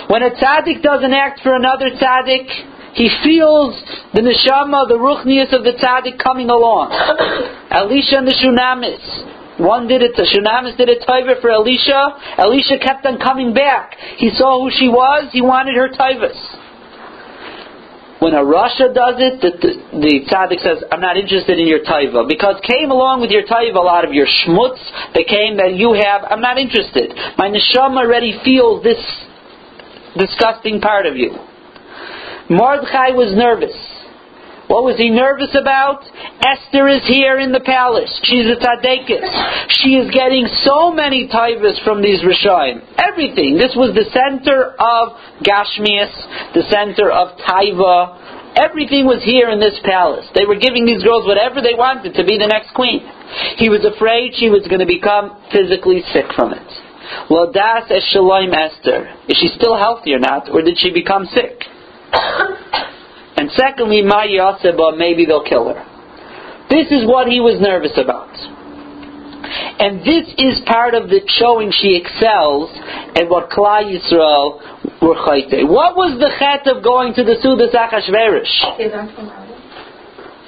When 0.08 0.22
a 0.22 0.30
tzaddik 0.30 0.82
does 0.82 1.02
an 1.02 1.12
act 1.12 1.40
for 1.42 1.54
another 1.54 1.90
tzaddik, 1.90 2.94
he 2.94 3.10
feels 3.24 3.74
the 4.14 4.20
neshama, 4.22 4.86
the 4.86 5.00
ruchnius 5.00 5.52
of 5.52 5.64
the 5.64 5.72
tzaddik 5.72 6.22
coming 6.22 6.50
along. 6.50 6.92
Elisha 7.70 8.18
and 8.18 8.28
the 8.28 8.36
Shunamis. 8.38 9.41
One 9.58 9.86
did 9.86 10.00
it, 10.00 10.16
Shunamis 10.16 10.76
did 10.76 10.88
a 10.88 10.98
taiva 11.04 11.40
for 11.40 11.50
Elisha. 11.50 12.38
Elisha 12.38 12.78
kept 12.78 13.04
on 13.04 13.18
coming 13.18 13.52
back. 13.52 13.96
He 14.16 14.30
saw 14.30 14.62
who 14.62 14.70
she 14.72 14.88
was, 14.88 15.28
he 15.32 15.42
wanted 15.42 15.76
her 15.76 15.88
taivas. 15.88 16.38
When 18.22 18.34
a 18.34 18.44
Rasha 18.46 18.94
does 18.94 19.18
it, 19.18 19.42
the, 19.42 19.50
the, 19.58 19.72
the 19.98 20.14
tzaddik 20.30 20.62
says, 20.62 20.78
I'm 20.92 21.00
not 21.00 21.16
interested 21.16 21.58
in 21.58 21.66
your 21.66 21.82
taiva. 21.82 22.22
Because 22.28 22.62
came 22.62 22.90
along 22.90 23.20
with 23.20 23.30
your 23.30 23.42
taiva 23.42 23.74
a 23.74 23.82
lot 23.82 24.06
of 24.06 24.14
your 24.14 24.26
schmutz 24.26 24.78
that 25.12 25.26
came 25.26 25.58
that 25.58 25.74
you 25.74 25.92
have, 25.98 26.22
I'm 26.30 26.40
not 26.40 26.56
interested. 26.56 27.10
My 27.36 27.50
neshama 27.50 28.06
already 28.06 28.38
feels 28.44 28.82
this 28.84 29.02
disgusting 30.16 30.80
part 30.80 31.04
of 31.06 31.16
you. 31.16 31.34
Mordechai 32.48 33.10
was 33.10 33.34
nervous. 33.34 33.74
What 34.72 34.88
was 34.88 34.96
he 34.96 35.12
nervous 35.12 35.52
about? 35.52 36.00
Esther 36.40 36.88
is 36.88 37.04
here 37.04 37.36
in 37.36 37.52
the 37.52 37.60
palace. 37.60 38.08
She's 38.24 38.48
a 38.48 38.56
tzaddikus. 38.56 39.28
She 39.84 40.00
is 40.00 40.08
getting 40.08 40.48
so 40.64 40.88
many 40.88 41.28
taivas 41.28 41.76
from 41.84 42.00
these 42.00 42.24
Rishaim. 42.24 42.80
Everything. 42.96 43.60
This 43.60 43.76
was 43.76 43.92
the 43.92 44.08
center 44.08 44.72
of 44.80 45.12
Gashmias, 45.44 46.08
the 46.56 46.64
center 46.72 47.12
of 47.12 47.36
Taiva. 47.44 48.56
Everything 48.56 49.04
was 49.04 49.20
here 49.20 49.52
in 49.52 49.60
this 49.60 49.76
palace. 49.84 50.24
They 50.32 50.48
were 50.48 50.56
giving 50.56 50.88
these 50.88 51.04
girls 51.04 51.28
whatever 51.28 51.60
they 51.60 51.76
wanted 51.76 52.16
to 52.16 52.24
be 52.24 52.40
the 52.40 52.48
next 52.48 52.72
queen. 52.72 53.04
He 53.60 53.68
was 53.68 53.84
afraid 53.84 54.32
she 54.40 54.48
was 54.48 54.64
going 54.72 54.80
to 54.80 54.88
become 54.88 55.36
physically 55.52 56.00
sick 56.16 56.32
from 56.32 56.56
it. 56.56 56.68
Well, 57.28 57.52
das 57.52 57.92
es 57.92 58.08
Esther. 58.08 59.20
Is 59.28 59.36
she 59.36 59.52
still 59.52 59.76
healthy 59.76 60.16
or 60.16 60.18
not, 60.18 60.48
or 60.48 60.64
did 60.64 60.80
she 60.80 60.88
become 60.96 61.28
sick? 61.28 61.60
And 63.36 63.50
secondly, 63.56 64.02
Ma 64.02 64.24
Yaseba, 64.24 64.96
maybe 64.96 65.24
they'll 65.24 65.44
kill 65.44 65.68
her. 65.68 65.84
This 66.68 66.90
is 66.90 67.06
what 67.06 67.28
he 67.28 67.40
was 67.40 67.60
nervous 67.60 67.92
about. 67.96 68.32
And 69.78 70.00
this 70.00 70.24
is 70.38 70.62
part 70.66 70.94
of 70.94 71.08
the 71.10 71.20
showing 71.26 71.72
she 71.72 71.96
excels 71.96 72.70
at 73.16 73.28
what 73.28 73.50
Klal 73.50 73.84
Yisrael 73.84 74.60
were 75.02 75.16
chayte. 75.26 75.68
What 75.68 75.96
was 75.96 76.18
the 76.20 76.30
chet 76.38 76.66
of 76.70 76.82
going 76.82 77.14
to 77.14 77.24
the 77.24 77.36
Sudas 77.42 77.74
Achashverosh? 77.74 78.78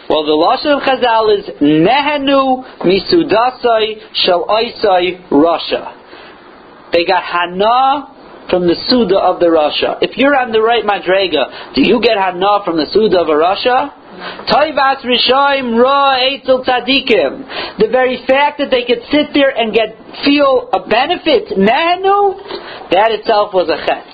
Well, 0.09 0.25
the 0.25 0.37
Lashon 0.37 0.77
of 0.77 0.83
Chazal 0.85 1.39
is 1.39 1.45
Nehenu 1.61 2.63
Misudasai 2.81 4.15
Shal 4.15 4.47
Oisai 4.47 5.29
Rasha. 5.31 6.93
They 6.93 7.05
got 7.05 7.23
Hana 7.25 8.14
from 8.51 8.67
the 8.67 8.77
Suda 8.89 9.19
of 9.19 9.41
the 9.41 9.47
Rasha. 9.47 9.99
If 10.03 10.17
you're 10.17 10.37
on 10.37 10.53
the 10.53 10.61
right 10.61 10.85
Madrega, 10.85 11.75
do 11.75 11.83
you 11.83 12.01
get 12.01 12.17
Hana 12.17 12.65
from 12.65 12.77
the 12.77 12.87
Suda 12.93 13.21
of 13.21 13.29
a 13.29 13.37
Rasha? 13.37 14.05
Toivas 14.47 15.03
Rishaim 15.03 15.75
Ra 15.81 16.19
Eitzel 16.23 16.65
Tzadikim. 16.65 17.79
The 17.79 17.89
very 17.91 18.25
fact 18.27 18.59
that 18.59 18.71
they 18.71 18.85
could 18.85 19.03
sit 19.11 19.35
there 19.35 19.51
and 19.51 19.75
get 19.75 19.97
feel 20.25 20.71
a 20.73 20.87
benefit, 20.87 21.51
Nehenu, 21.59 22.91
that 22.91 23.11
itself 23.11 23.53
was 23.53 23.69
a 23.69 23.79
chet. 23.83 24.07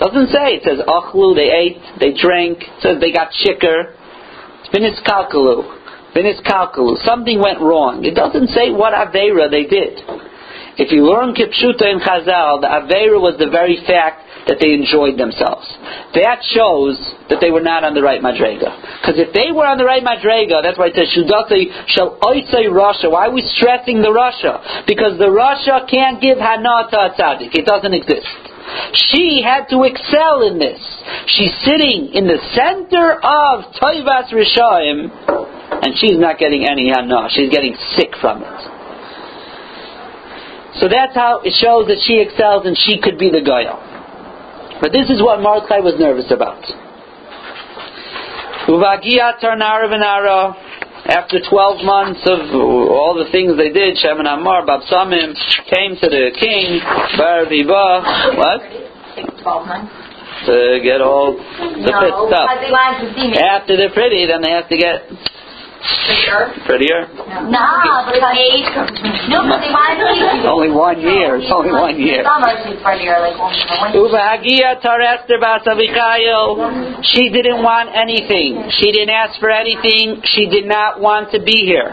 Doesn't 0.00 0.34
say. 0.34 0.58
It 0.58 0.62
says 0.64 0.80
Achlu, 0.82 1.36
they 1.36 1.52
ate, 1.52 1.78
they 2.00 2.12
drank. 2.18 2.58
It 2.62 2.82
says 2.82 2.98
they 2.98 3.12
got 3.12 3.30
chicker. 3.30 3.94
Finis 4.72 4.98
Kalkalu. 5.06 6.14
Finis 6.14 6.40
Kalkalu. 6.42 6.98
Something 7.04 7.38
went 7.38 7.60
wrong. 7.60 8.04
It 8.04 8.14
doesn't 8.16 8.48
say 8.48 8.72
what 8.72 8.94
Aveira 8.94 9.50
they 9.50 9.64
did. 9.64 10.00
If 10.78 10.90
you 10.90 11.04
learn 11.04 11.36
Kipshuta 11.36 11.84
in 11.84 12.00
Chazal, 12.00 12.60
the 12.64 12.70
Aveira 12.70 13.20
was 13.20 13.36
the 13.38 13.52
very 13.52 13.76
fact 13.84 14.24
that 14.48 14.58
they 14.58 14.72
enjoyed 14.74 15.20
themselves. 15.20 15.68
That 16.18 16.42
shows 16.42 16.98
that 17.30 17.38
they 17.38 17.50
were 17.52 17.62
not 17.62 17.84
on 17.84 17.94
the 17.94 18.02
right 18.02 18.18
Madrega. 18.18 18.72
Because 18.98 19.20
if 19.20 19.30
they 19.36 19.52
were 19.54 19.68
on 19.68 19.78
the 19.78 19.86
right 19.86 20.02
Madrega, 20.02 20.64
that's 20.64 20.78
why 20.78 20.90
it 20.90 20.96
says 20.98 21.12
Shudate 21.14 21.70
shall 21.92 22.18
oisei 22.18 22.66
Rasha. 22.66 23.10
Why 23.12 23.28
are 23.28 23.34
we 23.34 23.44
stressing 23.54 24.02
the 24.02 24.10
Rasha? 24.10 24.86
Because 24.86 25.18
the 25.18 25.30
Rasha 25.30 25.86
can't 25.86 26.18
give 26.18 26.38
Hana 26.38 26.90
to 26.90 26.96
a 26.96 27.10
tzaddik. 27.14 27.54
It 27.54 27.66
doesn't 27.66 27.94
exist. 27.94 28.26
She 29.12 29.42
had 29.44 29.68
to 29.70 29.84
excel 29.84 30.48
in 30.48 30.58
this. 30.58 30.80
She's 31.26 31.52
sitting 31.62 32.10
in 32.14 32.26
the 32.26 32.40
center 32.56 33.20
of 33.20 33.70
Toivas 33.76 34.32
Rishaim, 34.32 35.12
and 35.84 35.94
she's 35.98 36.18
not 36.18 36.38
getting 36.38 36.66
any 36.66 36.90
Hana. 36.90 37.28
She's 37.30 37.50
getting 37.50 37.76
sick 37.94 38.16
from 38.20 38.42
it. 38.42 38.71
So 40.80 40.88
that's 40.88 41.14
how 41.14 41.40
it 41.44 41.52
shows 41.60 41.86
that 41.88 42.00
she 42.00 42.16
excels 42.20 42.64
and 42.64 42.76
she 42.76 42.96
could 42.96 43.18
be 43.18 43.28
the 43.28 43.44
Goya. 43.44 43.76
But 44.80 44.90
this 44.90 45.10
is 45.10 45.20
what 45.22 45.40
Mordechai 45.40 45.78
was 45.78 45.94
nervous 46.00 46.30
about. 46.32 46.64
Uvagia 48.66 49.36
Tarnara 49.42 49.90
Venara, 49.90 50.54
after 51.06 51.38
12 51.42 51.84
months 51.84 52.22
of 52.24 52.54
all 52.56 53.14
the 53.18 53.30
things 53.30 53.58
they 53.58 53.70
did, 53.70 53.98
Shem 53.98 54.18
and 54.18 54.28
Amar, 54.28 54.64
Babsamim, 54.64 55.34
came 55.68 55.98
to 55.98 56.06
the 56.08 56.30
king, 56.38 56.80
Bar 57.18 57.46
what? 58.38 58.60
12 59.42 59.66
months. 59.66 59.92
To 60.46 60.80
get 60.82 60.98
all 61.00 61.38
the 61.38 61.86
no, 61.86 62.00
fit 62.02 62.14
stuff. 62.26 62.48
because 62.50 62.60
they 62.66 62.72
wanted 62.74 63.06
to 63.06 63.08
see 63.14 63.30
me. 63.30 63.38
After 63.38 63.76
they're 63.76 63.94
pretty, 63.94 64.26
then 64.26 64.42
they 64.42 64.50
have 64.50 64.66
to 64.66 64.76
get 64.76 65.06
prettier. 66.66 67.10
No, 67.50 67.62
because 68.06 68.30
no, 69.26 69.42
but 69.50 69.58
they 69.58 69.72
wanted 69.74 69.98
to 69.98 70.14
see. 70.14 70.46
Only 70.46 70.70
one 70.70 70.98
year. 71.00 71.36
It's 71.42 71.50
only 71.50 71.74
one 71.74 71.98
year. 71.98 72.22
Summer 72.22 72.54
she's 72.62 72.78
prettier, 72.82 73.18
like 73.18 73.38
one 73.38 73.50
one 73.50 73.90
Uvahagia 73.90 74.78
Tarester 74.78 75.42
Bas 75.42 75.66
She 77.02 77.30
didn't 77.30 77.62
want 77.62 77.90
anything. 77.94 78.70
She 78.78 78.92
didn't 78.92 79.10
ask 79.10 79.38
for 79.40 79.50
anything. 79.50 80.22
She 80.24 80.46
did 80.46 80.66
not 80.66 81.00
want 81.00 81.32
to 81.32 81.42
be 81.42 81.66
here. 81.66 81.90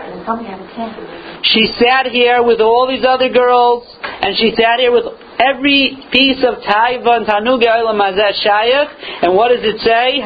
She 1.44 1.72
sat 1.80 2.08
here 2.08 2.44
with 2.44 2.60
all 2.60 2.86
these 2.88 3.06
other 3.08 3.30
girls, 3.30 3.88
and 4.04 4.36
she 4.38 4.54
sat 4.56 4.80
here 4.80 4.92
with 4.92 5.06
every 5.40 5.98
piece 6.12 6.44
of 6.44 6.62
Taiva 6.62 7.24
and 7.24 7.26
Tanuga 7.26 7.80
Olam 7.80 7.98
Hazeh 7.98 8.38
Shayach. 8.44 8.90
And 9.24 9.36
what 9.36 9.50
does 9.50 9.64
it 9.64 9.80
say? 9.82 10.22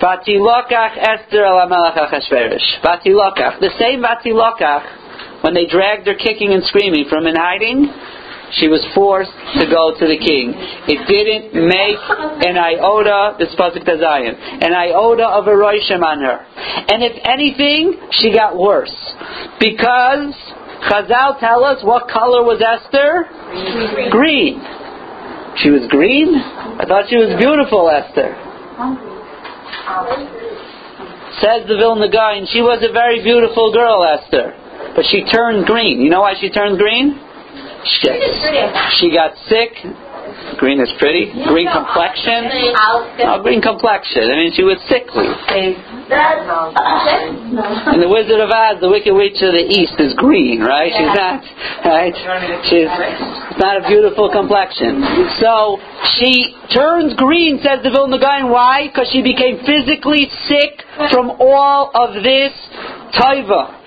Vatilokach 0.00 0.98
Esther 0.98 1.44
al 1.44 1.68
Achashverosh. 1.68 2.82
Vatilokach. 2.82 3.60
The 3.60 3.70
same 3.78 4.02
Vatilokach, 4.02 5.42
when 5.42 5.54
they 5.54 5.66
dragged 5.66 6.06
her 6.06 6.14
kicking 6.14 6.52
and 6.52 6.64
screaming 6.64 7.06
from 7.08 7.26
in 7.26 7.36
hiding, 7.36 7.92
she 8.60 8.68
was 8.68 8.84
forced 8.94 9.34
to 9.58 9.66
go 9.66 9.96
to 9.98 10.04
the 10.06 10.18
king. 10.18 10.54
It 10.86 11.00
didn't 11.10 11.54
make 11.54 11.98
an 12.46 12.58
iota, 12.58 13.36
this 13.38 13.50
pasuk 13.58 13.82
Zion, 13.82 14.34
an 14.62 14.72
iota 14.72 15.26
of 15.26 15.46
a 15.46 15.54
roishim 15.56 16.02
on 16.02 16.20
her. 16.22 16.38
And 16.90 17.02
if 17.02 17.18
anything, 17.24 17.98
she 18.12 18.32
got 18.32 18.56
worse. 18.56 18.94
Because 19.58 20.34
Chazal 20.86 21.40
tell 21.40 21.64
us 21.64 21.82
what 21.82 22.08
color 22.08 22.44
was 22.44 22.60
Esther? 22.60 23.26
Green. 24.10 24.60
She 25.62 25.70
was 25.70 25.86
green? 25.88 26.34
I 26.34 26.84
thought 26.86 27.08
she 27.08 27.16
was 27.16 27.34
beautiful, 27.38 27.88
Esther. 27.88 28.34
Says 31.40 31.66
the 31.68 31.76
Vilna 31.76 32.08
guy, 32.08 32.36
and 32.36 32.48
she 32.48 32.62
was 32.62 32.80
a 32.82 32.92
very 32.92 33.22
beautiful 33.22 33.72
girl, 33.72 34.04
Esther. 34.04 34.54
But 34.94 35.04
she 35.10 35.24
turned 35.24 35.66
green. 35.66 36.00
You 36.00 36.08
know 36.08 36.20
why 36.20 36.34
she 36.40 36.48
turned 36.48 36.78
green? 36.78 37.18
She, 37.84 38.08
she 38.96 39.10
got 39.12 39.36
sick. 39.48 39.76
Green 40.58 40.80
is 40.80 40.90
pretty. 40.98 41.32
Green 41.46 41.68
complexion. 41.70 42.48
Oh, 43.26 43.42
green 43.42 43.60
complexion. 43.60 44.30
I 44.30 44.36
mean, 44.36 44.52
she 44.54 44.62
was 44.62 44.78
sickly. 44.88 45.26
In 47.94 48.00
the 48.00 48.08
Wizard 48.08 48.40
of 48.40 48.50
Oz, 48.50 48.80
the 48.80 48.88
Wicked 48.88 49.12
Witch 49.12 49.40
of 49.40 49.52
the 49.52 49.64
East 49.64 49.96
is 49.98 50.14
green, 50.14 50.60
right? 50.60 50.92
She's 50.92 51.14
not, 51.16 51.42
right? 51.84 52.14
She's 52.68 52.92
not 53.58 53.80
a 53.80 53.88
beautiful 53.88 54.30
complexion. 54.30 55.02
So 55.40 55.80
she 56.20 56.54
turns 56.74 57.14
green, 57.16 57.60
says 57.62 57.80
the 57.82 57.90
Vilna 57.90 58.18
Gaon. 58.18 58.50
Why? 58.50 58.88
Because 58.88 59.08
she 59.12 59.22
became 59.22 59.64
physically 59.64 60.28
sick 60.46 60.84
from 61.10 61.30
all 61.40 61.90
of 61.94 62.22
this 62.22 62.52
taiva. 63.16 63.83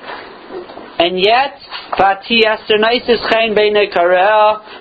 And 0.99 1.19
yet, 1.19 1.61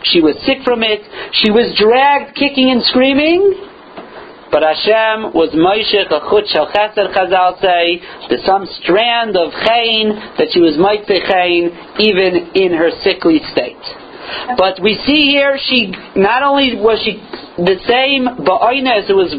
she 0.05 0.21
was 0.21 0.35
sick 0.47 0.65
from 0.65 0.83
it. 0.83 1.01
She 1.33 1.51
was 1.51 1.77
dragged 1.77 2.35
kicking 2.35 2.71
and 2.71 2.83
screaming. 2.85 3.67
But 4.51 4.63
Hashem 4.63 5.35
was 5.35 5.53
Moshe 5.53 5.93
Chachut 6.09 6.49
Shel 6.49 6.73
Chesed 6.73 7.13
Chazal 7.13 7.61
say, 7.61 8.01
there's 8.31 8.47
some 8.47 8.65
strand 8.81 9.37
of 9.37 9.53
Chain 9.67 10.17
that 10.39 10.49
she 10.53 10.61
was 10.61 10.79
Moitze 10.79 11.21
Chain 11.29 11.77
even 12.01 12.57
in 12.57 12.73
her 12.73 12.91
sickly 13.03 13.41
state. 13.53 13.77
But 14.57 14.81
we 14.81 14.97
see 15.05 15.29
here 15.29 15.59
she 15.59 15.93
not 16.17 16.43
only 16.43 16.75
was 16.77 17.03
she 17.05 17.21
the 17.57 17.81
same 17.89 18.29
ba'oines, 18.45 19.09
it 19.09 19.17
was 19.17 19.33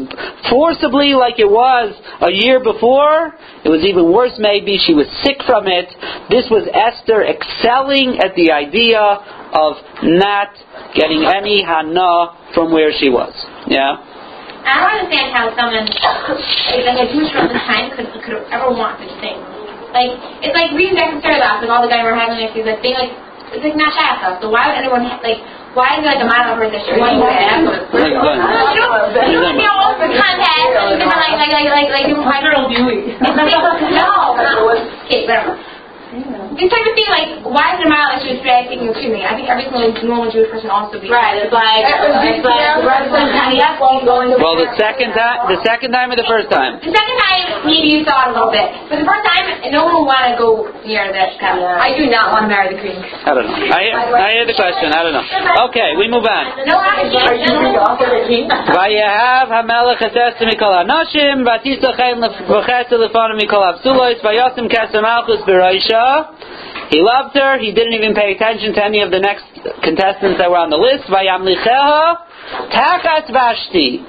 forcibly 0.50 1.14
like 1.14 1.38
it 1.38 1.46
was 1.46 1.94
a 2.20 2.32
year 2.34 2.58
before, 2.58 3.34
it 3.62 3.70
was 3.70 3.86
even 3.86 4.10
worse 4.10 4.34
maybe, 4.38 4.74
she 4.74 4.94
was 4.94 5.06
sick 5.22 5.38
from 5.46 5.70
it. 5.70 5.86
This 6.26 6.50
was 6.50 6.66
Esther 6.66 7.22
excelling 7.22 8.18
at 8.18 8.34
the 8.34 8.50
idea 8.50 8.98
of 8.98 9.78
not 10.02 10.50
getting 10.98 11.22
any 11.24 11.62
hana 11.62 12.34
from 12.54 12.74
where 12.74 12.90
she 12.90 13.06
was. 13.08 13.30
Yeah? 13.70 14.02
I 14.66 14.82
don't 14.82 14.90
understand 14.98 15.28
how 15.32 15.48
someone 15.54 15.86
like, 15.86 16.98
a 16.98 17.06
Jewish 17.08 17.30
this 17.30 17.64
time 17.70 17.94
could 17.94 18.10
could 18.20 18.42
ever 18.50 18.68
want 18.74 18.98
such 18.98 19.14
things. 19.22 19.40
Like 19.94 20.12
it's 20.44 20.52
like 20.52 20.74
reading 20.76 20.98
back 20.98 21.14
in 21.14 21.22
Stardock 21.22 21.62
with 21.62 21.70
all 21.70 21.80
the 21.80 21.88
guys 21.88 22.04
were 22.04 22.12
having 22.12 22.36
these 22.36 22.66
like 22.66 22.82
thing 22.82 22.98
like 22.98 23.14
it's 23.54 23.64
like 23.64 23.78
not 23.78 23.94
shaka. 23.96 24.36
So 24.42 24.52
why 24.52 24.68
would 24.68 24.76
anyone 24.76 25.08
like 25.24 25.40
why 25.78 25.94
is 25.94 26.02
there 26.02 26.10
like 26.10 26.18
a 26.18 26.26
model 26.26 26.52
of 26.52 26.58
her 26.58 26.66
that 26.74 26.82
she 26.82 26.90
would 26.90 27.06
you 29.30 29.62
know 29.62 29.74
all 29.78 29.94
the 29.94 30.10
contacts 30.10 30.74
and 30.74 30.98
different 30.98 31.22
like 31.22 31.38
like 31.38 31.54
like 31.54 31.70
like 31.70 31.86
like 31.94 32.06
different 32.10 32.26
like 32.26 32.42
girl 32.42 32.66
beauty. 32.66 33.14
No, 33.22 34.34
okay, 35.06 35.22
whatever. 35.22 35.54
Just 35.54 35.54
trying 35.54 35.54
to 35.54 35.54
see 35.54 35.54
like 35.54 35.77
why 36.13 37.73
is 37.73 37.81
the 37.81 37.89
model 37.89 38.13
that 38.13 38.21
she 38.21 38.37
was 38.37 38.41
drag 38.45 38.69
taking 38.69 38.85
excuse 38.85 39.09
me? 39.09 39.25
I 39.25 39.33
think 39.33 39.49
every 39.49 39.65
single 39.65 39.89
normal 40.05 40.29
Jewish 40.29 40.45
person 40.53 40.69
also 40.69 41.01
be 41.01 41.09
Right, 41.09 41.41
it's 41.41 41.49
like, 41.49 41.89
it's 41.89 42.45
like, 42.45 42.85
Well, 44.37 44.57
the 44.61 44.69
second 44.77 45.17
time, 45.17 45.49
the 45.49 45.57
second 45.65 45.89
time 45.89 46.13
or 46.13 46.17
the 46.17 46.29
first 46.29 46.53
time? 46.53 46.77
The 46.85 46.93
second 46.93 47.17
time, 47.17 47.65
maybe 47.65 47.89
you 47.89 48.05
saw 48.05 48.29
it 48.29 48.37
a 48.37 48.37
little 48.37 48.53
bit. 48.53 48.69
But 48.93 49.01
the 49.01 49.07
first 49.09 49.25
time, 49.25 49.73
no 49.73 49.89
one 49.89 50.05
would 50.05 50.09
want 50.09 50.29
to 50.29 50.37
go 50.37 50.69
near 50.85 51.09
that 51.09 51.33
kind 51.41 51.57
of. 51.57 51.81
I 51.81 51.97
do 51.97 52.05
not 52.05 52.29
want 52.29 52.45
to 52.45 52.49
marry 52.53 52.77
the 52.77 52.81
king. 52.81 52.93
I 53.01 53.33
don't 53.33 53.49
know. 53.49 53.57
I 53.57 53.79
hear, 53.81 53.97
I 53.97 54.29
hear 54.37 54.45
the 54.45 54.53
question. 54.53 54.93
I 54.93 55.01
don't 55.01 55.17
know. 55.17 55.25
Okay, 55.73 55.97
we 55.97 56.05
move 56.13 56.29
on. 56.29 56.45
No, 56.69 56.77
obviously, 56.77 58.45
no. 58.45 58.53
ויהב 58.73 59.53
המלך 59.53 60.03
את 60.03 60.17
אסתר 60.17 60.45
מכל 60.45 60.73
הנשים, 60.73 61.45
ותישא 61.47 61.91
חן 61.91 62.19
וחסד 62.47 62.93
לפניו 62.93 63.37
מכל 63.43 63.63
הפסולות, 63.69 64.25
וישם 64.25 64.67
כסר 64.67 65.01
מלכוס 65.01 65.41
בראשה. 65.45 65.96
he 66.90 67.00
loved 67.02 67.36
her. 67.36 67.58
He 67.58 67.72
didn't 67.72 67.94
even 67.94 68.14
pay 68.14 68.32
attention 68.32 68.74
to 68.74 68.84
any 68.84 69.00
of 69.02 69.10
the 69.10 69.20
next 69.20 69.44
contestants 69.84 70.38
that 70.38 70.50
were 70.50 70.56
on 70.56 70.70
the 70.70 70.80
list. 70.80 71.04
Vayamlicheha 71.10 72.72
tachas 72.72 73.28
Vashti. 73.32 74.04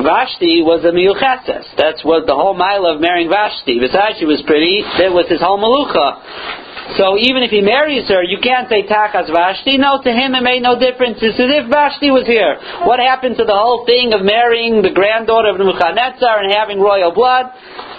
Vashti 0.00 0.62
was 0.62 0.80
a 0.86 0.92
miyucheses. 0.94 1.66
That's 1.76 2.04
what 2.04 2.26
the 2.26 2.34
whole 2.34 2.54
mile 2.54 2.86
of 2.86 3.00
marrying 3.00 3.28
Vashti. 3.28 3.80
Besides, 3.80 4.16
she 4.18 4.24
was 4.24 4.40
pretty. 4.46 4.80
That 4.98 5.12
was 5.12 5.28
his 5.28 5.40
whole 5.42 5.58
malucha. 5.58 6.69
So 6.98 7.14
even 7.18 7.42
if 7.42 7.50
he 7.50 7.60
marries 7.60 8.08
her, 8.08 8.22
you 8.22 8.38
can't 8.42 8.68
say 8.68 8.82
tachas 8.82 9.30
Vashti. 9.30 9.78
No, 9.78 10.02
to 10.02 10.10
him 10.10 10.34
it 10.34 10.42
made 10.42 10.62
no 10.62 10.78
difference. 10.78 11.18
It's 11.22 11.38
as 11.38 11.50
if 11.50 11.70
Vashti 11.70 12.10
was 12.10 12.26
here. 12.26 12.58
What 12.82 12.98
happened 12.98 13.36
to 13.38 13.44
the 13.44 13.54
whole 13.54 13.86
thing 13.86 14.12
of 14.12 14.26
marrying 14.26 14.82
the 14.82 14.90
granddaughter 14.90 15.54
of 15.54 15.58
Nebuchadnezzar 15.58 16.42
and 16.42 16.50
having 16.50 16.80
royal 16.80 17.12
blood? 17.12 17.52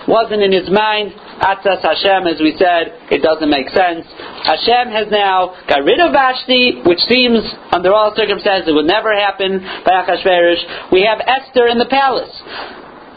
Wasn't 0.07 0.41
in 0.41 0.51
his 0.51 0.67
mind. 0.67 1.13
Atzas 1.41 1.81
Hashem, 1.81 2.27
as 2.27 2.37
we 2.41 2.53
said, 2.57 3.09
it 3.09 3.21
doesn't 3.21 3.49
make 3.49 3.69
sense. 3.69 4.05
Hashem 4.43 4.93
has 4.93 5.09
now 5.09 5.57
got 5.65 5.85
rid 5.85 6.01
of 6.01 6.11
Vashti, 6.11 6.81
which 6.85 7.01
seems, 7.09 7.41
under 7.71 7.93
all 7.93 8.13
circumstances, 8.13 8.69
it 8.69 8.75
would 8.75 8.89
never 8.89 9.13
happen 9.13 9.61
by 9.85 10.05
Achashverosh. 10.05 10.91
We 10.91 11.05
have 11.05 11.21
Esther 11.21 11.67
in 11.67 11.77
the 11.77 11.89
palace. 11.89 12.33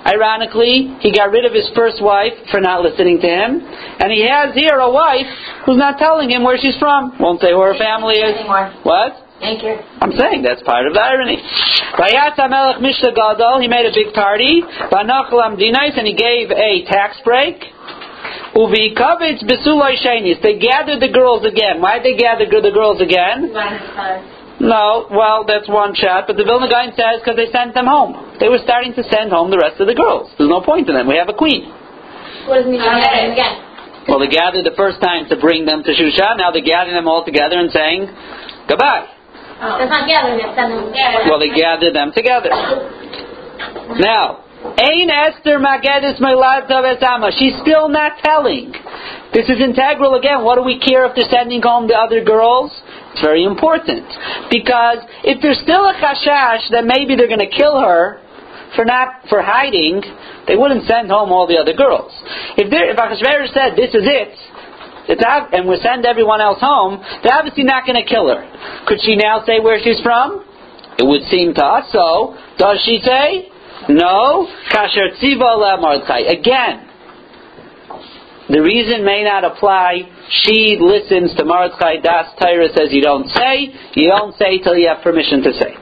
Ironically, 0.05 0.97
he 1.01 1.13
got 1.13 1.33
rid 1.33 1.45
of 1.45 1.53
his 1.53 1.69
first 1.75 2.03
wife 2.03 2.37
for 2.51 2.61
not 2.61 2.83
listening 2.83 3.21
to 3.21 3.29
him, 3.29 3.65
and 3.65 4.13
he 4.13 4.29
has 4.29 4.55
here 4.55 4.77
a 4.77 4.91
wife 4.91 5.27
who's 5.65 5.79
not 5.79 5.97
telling 5.97 6.29
him 6.29 6.45
where 6.45 6.59
she's 6.61 6.77
from. 6.79 7.17
Won't 7.19 7.41
say 7.41 7.53
who 7.53 7.61
her 7.61 7.77
family 7.79 8.21
is. 8.21 8.37
anymore. 8.37 8.69
What? 8.85 9.25
Thank 9.41 9.63
you. 9.63 9.77
I'm 10.01 10.13
saying 10.13 10.43
that's 10.43 10.63
part 10.63 10.87
of 10.87 10.95
the 10.95 11.01
irony. 11.01 11.37
Vayat 11.97 12.37
HaMelech 12.37 12.81
Mishla 12.85 13.61
he 13.61 13.69
made 13.69 13.85
a 13.85 13.93
big 13.93 14.15
party. 14.15 14.63
And 14.63 16.07
he 16.07 16.15
gave 16.15 16.51
a 16.51 16.85
tax 16.85 17.17
break. 17.25 17.61
Uvi 18.55 18.95
Kavitz 18.95 19.43
Besulai 19.43 19.97
Shainis. 19.99 20.41
They 20.41 20.59
gathered 20.59 21.01
the 21.01 21.13
girls 21.13 21.45
again. 21.45 21.81
Why 21.81 21.99
did 21.99 22.15
they 22.15 22.17
gather 22.17 22.47
the 22.47 22.71
girls 22.73 23.01
again? 23.01 23.53
No, 24.61 25.11
well, 25.11 25.45
that's 25.45 25.69
one 25.69 25.95
shot, 25.95 26.31
but 26.31 26.37
the 26.37 26.45
Vilna 26.45 26.71
Gaon 26.71 26.95
says 26.95 27.19
because 27.19 27.35
they 27.35 27.51
sent 27.51 27.75
them 27.75 27.87
home. 27.87 28.39
They 28.39 28.49
were 28.49 28.63
starting 28.63 28.95
to 28.95 29.03
send 29.11 29.35
home 29.35 29.51
the 29.51 29.59
rest 29.59 29.81
of 29.81 29.91
the 29.91 29.99
girls. 29.99 30.31
There's 30.39 30.51
no 30.51 30.63
point 30.63 30.89
in 30.89 30.95
them. 30.95 31.11
We 31.11 31.19
have 31.19 31.29
a 31.29 31.35
queen. 31.35 31.67
What 32.47 32.63
does 32.63 32.67
it 32.67 32.71
mean? 32.71 32.81
Again. 32.81 34.07
Well, 34.07 34.21
they 34.21 34.29
gathered 34.29 34.65
the 34.65 34.77
first 34.77 35.01
time 35.01 35.27
to 35.33 35.37
bring 35.41 35.65
them 35.65 35.83
to 35.83 35.91
Shushan. 35.91 36.39
Now 36.39 36.53
they're 36.53 36.63
gathering 36.63 36.95
them 36.95 37.09
all 37.09 37.25
together 37.25 37.59
and 37.59 37.73
saying 37.73 38.07
goodbye. 38.69 39.11
Oh. 39.59 39.79
That's 39.81 39.91
not 39.91 40.07
gathering, 40.07 40.39
that's 40.39 40.55
sending 40.55 40.77
them 40.77 40.93
together. 40.93 41.25
Well, 41.25 41.41
they 41.41 41.51
gathered 41.51 41.95
them 41.95 42.13
together. 42.13 42.53
Now, 43.99 44.45
Ain 44.77 45.09
Esther 45.11 45.59
Magedis 45.59 46.21
Melata 46.21 46.85
Vesama. 46.85 47.33
She's 47.39 47.57
still 47.61 47.89
not 47.89 48.19
telling. 48.23 48.73
This 49.33 49.49
is 49.49 49.61
integral 49.61 50.15
again. 50.15 50.45
What 50.45 50.57
do 50.57 50.63
we 50.63 50.79
care 50.79 51.07
if 51.07 51.17
they're 51.17 51.31
sending 51.31 51.61
home 51.63 51.89
the 51.89 51.97
other 51.97 52.23
girls? 52.25 52.73
It's 53.15 53.23
very 53.23 53.47
important 53.47 54.03
because 54.51 54.99
if 55.23 55.39
there's 55.39 55.63
still 55.63 55.87
a 55.87 55.95
chashash 56.03 56.67
that 56.75 56.83
maybe 56.83 57.15
they're 57.15 57.31
going 57.31 57.47
to 57.47 57.55
kill 57.55 57.79
her 57.79 58.19
for 58.75 58.83
not 58.83 59.23
for 59.31 59.39
hiding, 59.39 60.03
they 60.51 60.59
wouldn't 60.59 60.83
send 60.91 61.15
home 61.15 61.31
all 61.31 61.47
the 61.47 61.55
other 61.55 61.79
girls. 61.79 62.11
If 62.59 62.67
if 62.75 62.99
Achashverosh 62.99 63.55
said 63.55 63.79
this 63.79 63.95
is 63.95 64.03
it, 64.03 64.35
and 65.07 65.69
we 65.69 65.79
send 65.79 66.07
everyone 66.07 66.41
else 66.41 66.59
home, 66.59 66.99
they're 67.23 67.39
obviously 67.39 67.63
not 67.63 67.87
going 67.87 68.03
to 68.03 68.09
kill 68.09 68.27
her. 68.27 68.43
Could 68.91 68.99
she 69.07 69.15
now 69.15 69.47
say 69.47 69.63
where 69.63 69.79
she's 69.79 70.03
from? 70.03 70.43
It 70.99 71.07
would 71.07 71.23
seem 71.31 71.55
to 71.55 71.65
us 71.65 71.87
so. 71.93 72.35
Does 72.59 72.83
she 72.83 72.99
say? 72.99 73.47
No. 73.95 74.51
Kasher 74.75 75.15
tziva. 75.23 75.71
Again, 76.35 76.84
the 78.49 78.61
reason 78.61 79.05
may 79.05 79.25
not 79.25 79.45
apply. 79.45 80.03
She 80.45 80.77
listens 80.81 81.35
to 81.37 81.45
Mordechai 81.45 81.97
Das 82.03 82.35
Torah 82.39 82.69
says 82.75 82.89
you 82.91 83.03
don't 83.03 83.29
say. 83.31 83.73
You 83.95 84.09
don't 84.09 84.37
say 84.37 84.59
till 84.59 84.77
you 84.77 84.89
have 84.89 85.03
permission 85.03 85.43
to 85.43 85.53
say. 85.53 85.77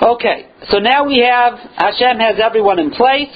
Okay, 0.00 0.48
so 0.70 0.78
now 0.78 1.04
we 1.04 1.18
have 1.18 1.58
Hashem 1.76 2.18
has 2.18 2.36
everyone 2.40 2.78
in 2.78 2.90
place, 2.90 3.28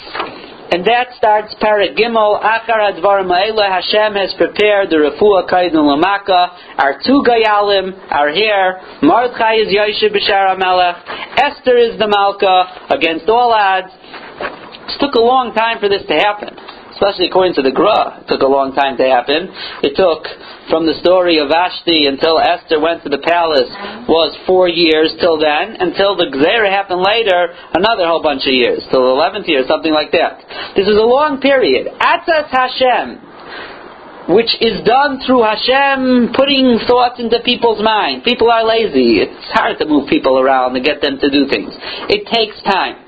and 0.72 0.86
that 0.86 1.12
starts 1.18 1.54
Parak 1.60 1.98
Gimel. 2.00 2.40
Achar 2.40 2.80
Hadvarim 2.80 3.28
Ha'ela. 3.28 3.68
Hashem 3.68 4.16
has 4.16 4.32
prepared 4.38 4.88
the 4.88 4.96
Refuah 4.96 5.44
Kaidin 5.44 5.76
Lamaka. 5.76 6.48
Our 6.80 6.96
two 7.04 7.22
Gayalim 7.28 7.92
are 8.08 8.32
here. 8.32 8.80
Mordechai 9.02 9.60
is 9.60 9.68
Yoshe 9.68 10.08
B'Shar 10.08 10.56
HaMelech. 10.56 10.96
Esther 11.36 11.76
is 11.76 11.98
the 11.98 12.08
Malka 12.08 12.88
against 12.88 13.28
all 13.28 13.52
odds. 13.52 13.92
It 13.92 14.98
took 14.98 15.14
a 15.14 15.20
long 15.20 15.52
time 15.52 15.78
for 15.78 15.90
this 15.90 16.06
to 16.08 16.14
happen 16.14 16.56
especially 17.02 17.26
according 17.26 17.58
to 17.58 17.66
the 17.66 17.74
Gra, 17.74 18.22
it 18.22 18.30
took 18.30 18.46
a 18.46 18.46
long 18.46 18.78
time 18.78 18.94
to 18.94 19.02
happen. 19.02 19.50
It 19.82 19.98
took 19.98 20.22
from 20.70 20.86
the 20.86 20.94
story 21.02 21.42
of 21.42 21.50
Vashti 21.50 22.06
until 22.06 22.38
Esther 22.38 22.78
went 22.78 23.02
to 23.02 23.10
the 23.10 23.18
palace 23.18 23.66
was 24.06 24.30
four 24.46 24.70
years 24.70 25.10
till 25.18 25.34
then, 25.34 25.82
until 25.82 26.14
the 26.14 26.30
Gzera 26.30 26.70
happened 26.70 27.02
later, 27.02 27.50
another 27.74 28.06
whole 28.06 28.22
bunch 28.22 28.46
of 28.46 28.54
years, 28.54 28.86
till 28.94 29.02
the 29.02 29.12
eleventh 29.18 29.50
year, 29.50 29.66
something 29.66 29.90
like 29.90 30.14
that. 30.14 30.46
This 30.78 30.86
is 30.86 30.94
a 30.94 31.02
long 31.02 31.42
period. 31.42 31.90
Atzas 31.98 32.46
Hashem, 32.54 33.18
which 34.30 34.54
is 34.62 34.78
done 34.86 35.18
through 35.26 35.42
Hashem 35.42 36.30
putting 36.38 36.78
thoughts 36.86 37.18
into 37.18 37.42
people's 37.42 37.82
mind. 37.82 38.22
People 38.22 38.46
are 38.46 38.62
lazy. 38.62 39.26
It's 39.26 39.50
hard 39.50 39.74
to 39.82 39.90
move 39.90 40.06
people 40.06 40.38
around 40.38 40.78
and 40.78 40.86
get 40.86 41.02
them 41.02 41.18
to 41.18 41.26
do 41.26 41.50
things. 41.50 41.74
It 42.06 42.30
takes 42.30 42.62
time. 42.62 43.01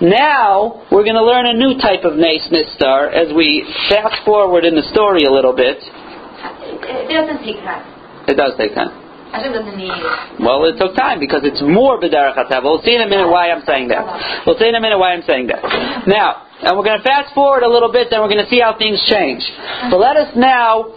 Now 0.00 0.86
we're 0.92 1.02
going 1.02 1.18
to 1.18 1.26
learn 1.26 1.46
a 1.46 1.54
new 1.58 1.74
type 1.82 2.04
of 2.04 2.14
Nace 2.14 2.46
Nistar 2.54 3.10
as 3.10 3.34
we 3.34 3.66
fast 3.90 4.22
forward 4.24 4.64
in 4.64 4.74
the 4.74 4.86
story 4.94 5.26
a 5.26 5.32
little 5.32 5.54
bit. 5.54 5.78
It, 5.82 7.10
doesn't 7.10 7.42
take 7.42 7.58
time. 7.66 7.82
It 8.30 8.36
does 8.38 8.54
take 8.54 8.74
time. 8.74 8.94
Hashem 9.34 9.52
doesn't 9.52 9.76
need 9.76 9.90
it. 9.90 10.40
Well, 10.40 10.64
it 10.70 10.78
took 10.78 10.94
time 10.94 11.18
because 11.18 11.42
it's 11.42 11.60
more 11.60 12.00
B'derech 12.00 12.38
HaTeva. 12.38 12.62
We'll 12.62 12.80
see 12.80 12.94
in 12.94 13.02
a 13.02 13.10
minute 13.10 13.28
why 13.28 13.50
I'm 13.50 13.66
saying 13.66 13.88
that. 13.88 14.46
We'll 14.46 14.56
see 14.56 14.68
in 14.68 14.74
a 14.74 14.80
minute 14.80 14.98
why 14.98 15.12
I'm 15.12 15.26
saying 15.26 15.48
that. 15.48 15.60
Now, 16.06 16.46
and 16.62 16.78
we're 16.78 16.86
going 16.86 16.98
to 16.98 17.04
fast 17.04 17.34
forward 17.34 17.62
a 17.62 17.68
little 17.68 17.90
bit, 17.90 18.08
then 18.10 18.20
we're 18.22 18.30
going 18.30 18.42
to 18.42 18.50
see 18.50 18.60
how 18.62 18.78
things 18.78 19.02
change. 19.10 19.42
But 19.90 19.98
let 19.98 20.16
us 20.16 20.30
now. 20.38 20.94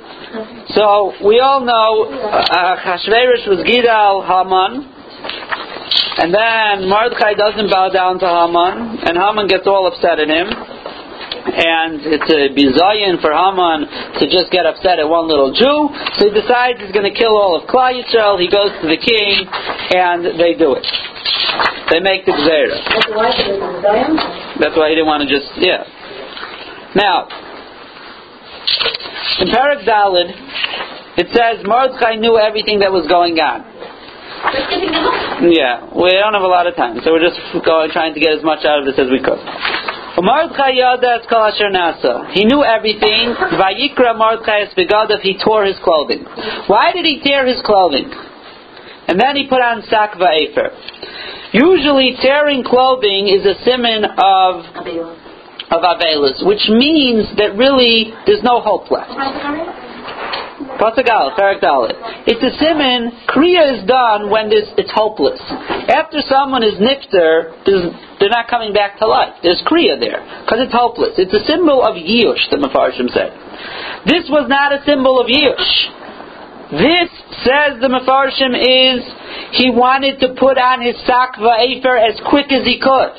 So 0.78 1.12
we 1.26 1.42
all 1.42 1.60
know 1.60 2.08
uh, 2.08 2.78
Hashverosh 2.80 3.50
was 3.50 3.66
Gidal 3.66 4.24
Haman. 4.24 5.01
And 6.22 6.30
then 6.34 6.90
Mordechai 6.90 7.34
doesn't 7.34 7.70
bow 7.72 7.90
down 7.90 8.20
to 8.20 8.28
Haman, 8.28 9.00
and 9.08 9.18
Haman 9.18 9.48
gets 9.48 9.66
all 9.66 9.88
upset 9.88 10.20
at 10.20 10.30
him. 10.30 10.48
And 11.42 12.06
it's 12.06 12.30
a 12.30 12.54
bizayin 12.54 13.18
for 13.18 13.34
Haman 13.34 13.90
to 14.22 14.30
just 14.30 14.54
get 14.54 14.70
upset 14.70 15.00
at 15.02 15.10
one 15.10 15.26
little 15.28 15.50
Jew. 15.50 15.90
So 16.20 16.30
he 16.30 16.32
decides 16.36 16.78
he's 16.78 16.94
going 16.94 17.10
to 17.10 17.18
kill 17.18 17.34
all 17.34 17.58
of 17.58 17.66
Klal 17.66 17.98
Yisrael. 17.98 18.38
He 18.38 18.46
goes 18.46 18.70
to 18.82 18.86
the 18.86 19.00
king, 19.02 19.50
and 19.98 20.38
they 20.38 20.54
do 20.54 20.78
it. 20.78 20.86
They 21.90 22.00
make 22.00 22.26
the 22.26 22.32
Gzera. 22.38 22.78
That's 22.78 23.10
why 23.10 23.34
it. 23.34 24.60
That's 24.62 24.78
why 24.78 24.90
he 24.90 24.96
didn't 24.96 25.10
want 25.10 25.28
to 25.28 25.30
just, 25.30 25.50
yeah. 25.58 25.84
Now, 26.94 27.28
in 29.42 29.48
Parak 29.50 29.84
Dalid, 29.84 30.30
it 31.18 31.28
says 31.34 31.66
Mordechai 31.66 32.16
knew 32.16 32.38
everything 32.38 32.80
that 32.80 32.92
was 32.92 33.08
going 33.08 33.40
on. 33.40 33.66
Yeah, 35.42 35.90
we 35.94 36.10
don't 36.12 36.34
have 36.34 36.44
a 36.44 36.54
lot 36.54 36.68
of 36.68 36.76
time, 36.76 37.00
so 37.04 37.14
we're 37.14 37.26
just 37.26 37.40
going, 37.66 37.90
trying 37.92 38.14
to 38.14 38.20
get 38.20 38.34
as 38.38 38.44
much 38.44 38.66
out 38.66 38.80
of 38.80 38.86
this 38.86 38.98
as 38.98 39.10
we 39.10 39.22
could. 39.22 39.40
He 42.34 42.44
knew 42.46 42.64
everything. 42.64 43.34
Vayikra. 43.58 44.14
He 45.22 45.38
tore 45.44 45.66
his 45.66 45.78
clothing. 45.84 46.26
Why 46.68 46.92
did 46.92 47.06
he 47.06 47.22
tear 47.24 47.48
his 47.48 47.62
clothing? 47.64 48.12
And 49.08 49.20
then 49.20 49.36
he 49.36 49.48
put 49.48 49.62
on 49.62 49.84
sak 49.90 50.14
va'efer. 50.16 50.70
Usually, 51.54 52.16
tearing 52.22 52.64
clothing 52.64 53.28
is 53.28 53.46
a 53.46 53.56
simon 53.66 54.06
of 54.06 54.66
of 55.72 55.82
avelus, 55.84 56.46
which 56.46 56.68
means 56.70 57.28
that 57.38 57.56
really 57.56 58.14
there's 58.26 58.44
no 58.44 58.60
hope 58.60 58.92
left. 58.92 59.12
Parak 60.80 61.60
Dalet. 61.60 61.96
It's 62.28 62.44
a 62.44 62.54
simon. 62.60 63.12
Kriya 63.28 63.80
is 63.80 63.88
done 63.88 64.30
when 64.30 64.50
there's, 64.50 64.70
it's 64.78 64.92
hopeless. 64.94 65.40
After 65.90 66.22
someone 66.28 66.64
is 66.64 66.76
nifter, 66.76 67.52
they're 67.66 68.30
not 68.30 68.48
coming 68.48 68.74
back 68.74 69.00
to 69.00 69.08
life. 69.08 69.36
There's 69.44 69.62
kriya 69.68 70.00
there 70.00 70.22
because 70.46 70.60
it's 70.62 70.74
hopeless. 70.74 71.18
It's 71.18 71.34
a 71.34 71.44
symbol 71.46 71.84
of 71.84 71.96
yush. 71.96 72.50
The 72.50 72.58
Mefarshim 72.58 73.10
said. 73.12 73.34
This 74.06 74.30
was 74.30 74.48
not 74.48 74.74
a 74.74 74.84
symbol 74.86 75.20
of 75.20 75.28
yush. 75.28 75.92
This 76.72 77.12
says 77.44 77.84
the 77.84 77.92
Mefarshim 77.92 78.56
is 78.56 79.04
he 79.60 79.70
wanted 79.70 80.20
to 80.22 80.36
put 80.40 80.58
on 80.58 80.82
his 80.82 80.96
sak 81.06 81.36
va'efer 81.36 82.00
as 82.00 82.16
quick 82.30 82.48
as 82.52 82.64
he 82.64 82.80
could. 82.80 83.12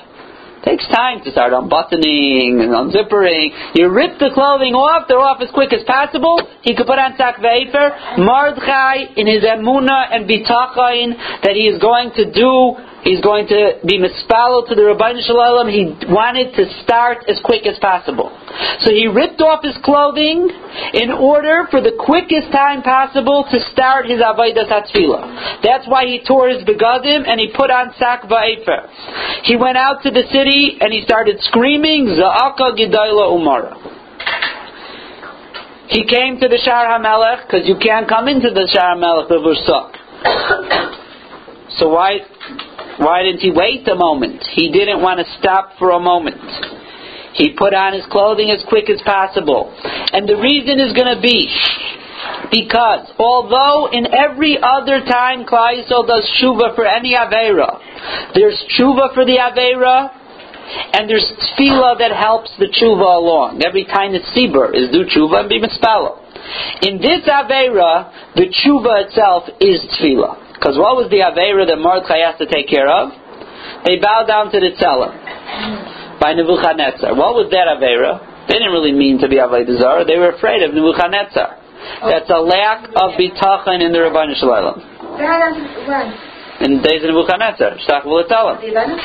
Takes 0.64 0.86
time 0.94 1.24
to 1.24 1.30
start 1.32 1.52
unbuttoning 1.52 2.62
and 2.62 2.70
unzippering. 2.70 3.74
You 3.74 3.90
rip 3.90 4.18
the 4.22 4.30
clothing 4.30 4.78
off, 4.78 5.08
they're 5.08 5.18
off 5.18 5.42
as 5.42 5.50
quick 5.50 5.72
as 5.74 5.82
possible. 5.82 6.38
He 6.62 6.76
could 6.78 6.86
put 6.86 7.02
on 7.02 7.18
sak 7.18 7.42
va'efer. 7.42 8.22
Mordechai, 8.22 9.18
in 9.18 9.26
his 9.26 9.42
emuna 9.42 10.14
and 10.14 10.30
bitachain, 10.30 11.18
that 11.42 11.58
he 11.58 11.66
is 11.66 11.82
going 11.82 12.14
to 12.14 12.30
do, 12.30 12.78
he's 13.02 13.20
going 13.20 13.46
to 13.48 13.78
be 13.84 13.98
mispalo 13.98 14.66
to 14.68 14.74
the 14.74 14.82
Ribbono 14.82 15.20
Shel 15.22 15.36
Olam, 15.36 15.70
he 15.70 15.90
wanted 16.06 16.54
to 16.54 16.66
start 16.82 17.26
as 17.28 17.40
quick 17.44 17.66
as 17.66 17.78
possible. 17.78 18.30
So 18.86 18.90
he 18.90 19.06
ripped 19.06 19.40
off 19.40 19.62
his 19.62 19.76
clothing 19.84 20.50
in 20.94 21.10
order 21.10 21.66
for 21.70 21.80
the 21.80 21.94
quickest 21.98 22.50
time 22.50 22.82
possible 22.82 23.46
to 23.50 23.58
start 23.72 24.06
his 24.06 24.20
Avodah 24.22 24.66
Tatzvila. 24.70 25.62
That's 25.62 25.86
why 25.86 26.06
he 26.06 26.22
tore 26.26 26.48
his 26.48 26.62
begadim 26.64 27.26
and 27.26 27.38
he 27.38 27.50
put 27.54 27.70
on 27.70 27.94
sak 27.98 28.22
va'efer. 28.30 29.44
He 29.44 29.56
went 29.56 29.76
out 29.76 30.02
to 30.02 30.10
the 30.10 30.22
city 30.30 30.78
and 30.80 30.92
he 30.92 31.02
started 31.02 31.38
screaming, 31.42 32.14
Za'aka 32.18 32.78
Gidayla 32.78 33.26
Umara. 33.34 33.74
He 35.88 36.06
came 36.06 36.40
to 36.40 36.48
the 36.48 36.58
Shar 36.64 36.86
HaMelech 36.88 37.46
because 37.46 37.68
you 37.68 37.76
can't 37.76 38.08
come 38.08 38.28
into 38.28 38.48
the 38.48 38.66
Shar 38.72 38.96
HaMelech 38.96 39.28
of 39.28 39.42
Ursak. 39.44 39.98
So 41.78 41.88
why, 41.88 42.18
why 43.04 43.22
didn't 43.22 43.40
he 43.40 43.50
wait 43.50 43.86
a 43.88 43.94
moment? 43.94 44.42
He 44.54 44.70
didn't 44.70 45.02
want 45.02 45.18
to 45.20 45.26
stop 45.38 45.78
for 45.78 45.90
a 45.90 46.00
moment. 46.00 46.40
He 47.34 47.56
put 47.56 47.74
on 47.74 47.94
his 47.94 48.04
clothing 48.10 48.50
as 48.50 48.62
quick 48.68 48.90
as 48.90 49.00
possible. 49.02 49.72
And 50.12 50.28
the 50.28 50.36
reason 50.36 50.80
is 50.80 50.92
going 50.92 51.14
to 51.14 51.20
be 51.20 51.48
because 52.50 53.10
although 53.18 53.88
in 53.90 54.06
every 54.14 54.58
other 54.58 55.00
time 55.00 55.44
Klal 55.44 55.80
Yisrael 55.80 56.06
does 56.06 56.28
tshuva 56.38 56.74
for 56.74 56.86
any 56.86 57.14
Aveira, 57.16 57.80
there's 58.34 58.62
tshuva 58.76 59.14
for 59.14 59.24
the 59.24 59.38
Aveira, 59.40 60.10
and 60.92 61.08
there's 61.08 61.26
tefillah 61.58 61.98
that 61.98 62.12
helps 62.12 62.52
the 62.58 62.66
tshuva 62.66 63.16
along. 63.16 63.62
Every 63.64 63.84
time 63.84 64.14
it's 64.14 64.28
sibur 64.36 64.74
is 64.74 64.90
do 64.90 65.04
tshuva 65.04 65.40
and 65.40 65.48
be 65.48 65.60
mispalo. 65.60 66.20
In 66.82 66.98
this 66.98 67.26
Aveira, 67.26 68.34
the 68.36 68.46
tshuva 68.46 69.06
itself 69.06 69.48
is 69.60 69.80
tefillah. 69.98 70.41
Because 70.62 70.78
what 70.78 70.94
was 70.94 71.10
the 71.10 71.26
Aveira 71.26 71.66
that 71.66 71.82
Mordechai 71.82 72.22
has 72.22 72.38
to 72.38 72.46
take 72.46 72.70
care 72.70 72.86
of? 72.86 73.10
They 73.82 73.98
bowed 73.98 74.30
down 74.30 74.54
to 74.54 74.62
the 74.62 74.70
Tzelah 74.78 76.22
by 76.22 76.38
Nebuchadnezzar. 76.38 77.18
What 77.18 77.34
was 77.34 77.50
that 77.50 77.66
Avera? 77.66 78.46
They 78.46 78.62
didn't 78.62 78.70
really 78.70 78.94
mean 78.94 79.18
to 79.18 79.26
be 79.26 79.42
Avodah 79.42 79.74
Zarah. 79.82 80.06
They 80.06 80.22
were 80.22 80.38
afraid 80.38 80.62
of 80.62 80.70
Nebuchadnezzar. 80.70 81.58
That's 82.06 82.30
a 82.30 82.38
lack 82.38 82.86
of 82.94 83.18
bitachon 83.18 83.82
in 83.82 83.90
the 83.90 84.06
Ribbono 84.06 84.38
Shel 84.38 84.54
Olam. 84.54 84.78
In 86.62 86.78
the 86.78 86.82
days 86.86 87.02
of 87.02 87.10
Nebuchadnezzar, 87.10 87.82
Shtach. 87.82 88.06
The 88.06 88.70
event? 88.70 89.02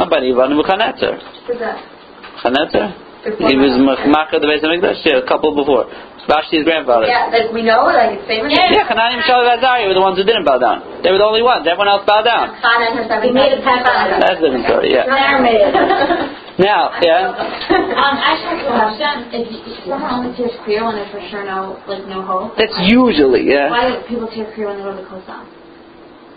Not 0.00 0.08
by 0.08 0.24
Ivan 0.24 0.56
Nebuchadnezzar. 0.56 1.12
Nebuchadnezzar? 1.44 3.04
He 3.36 3.56
was 3.60 3.76
Machmaka 3.84 4.40
the 4.40 4.48
Beis 4.48 4.64
Hamikdash. 4.64 5.04
Yeah, 5.04 5.20
a 5.20 5.28
couple 5.28 5.52
before. 5.52 5.92
Vashti's 6.26 6.66
grandfather. 6.66 7.06
Yeah, 7.06 7.30
like 7.30 7.54
we 7.54 7.62
know, 7.62 7.86
like 7.86 8.18
it's 8.18 8.26
famous. 8.26 8.50
Yeah. 8.50 8.82
Yeah, 8.82 8.90
Hanani, 8.90 9.22
Mishael, 9.22 9.46
and 9.46 9.58
Azariah 9.58 9.86
were 9.86 9.94
the 9.94 10.02
ones 10.02 10.18
who 10.18 10.26
didn't 10.26 10.42
bow 10.42 10.58
down. 10.58 10.82
They 11.06 11.14
were 11.14 11.22
the 11.22 11.28
only 11.28 11.42
ones. 11.42 11.62
Everyone 11.62 11.86
else 11.86 12.02
bowed 12.02 12.26
down. 12.26 12.58
Chana 12.58 12.90
and 12.90 12.98
her 12.98 13.06
seven. 13.06 13.30
We 13.30 13.34
made 13.34 13.54
a 13.54 13.62
pact. 13.62 13.86
That's 13.86 14.38
a 14.38 14.42
different 14.42 14.66
story, 14.66 14.90
yeah. 14.90 15.06
Claire 15.06 15.38
made. 15.42 16.42
Now, 16.56 16.88
yeah. 17.04 17.36
Um, 17.36 18.16
I 18.16 18.32
just 18.32 18.48
have 18.48 18.64
a 18.64 18.72
question. 18.72 19.28
If, 19.28 19.44
you, 19.52 19.60
if 19.60 19.84
someone 19.84 20.08
only 20.08 20.32
tears 20.40 20.56
clear 20.64 20.88
when 20.88 20.96
there's 20.96 21.12
for 21.12 21.20
sure 21.28 21.44
no, 21.44 21.76
like, 21.84 22.08
no 22.08 22.24
hope, 22.24 22.56
That's 22.56 22.72
usually, 22.88 23.44
yeah. 23.44 23.68
why 23.68 23.92
do 23.92 24.00
people 24.08 24.24
tear 24.32 24.48
clear 24.56 24.72
when 24.72 24.80
they 24.80 24.84
go 24.88 24.96
to 24.96 25.04
the 25.04 25.04
Kosel? 25.04 25.44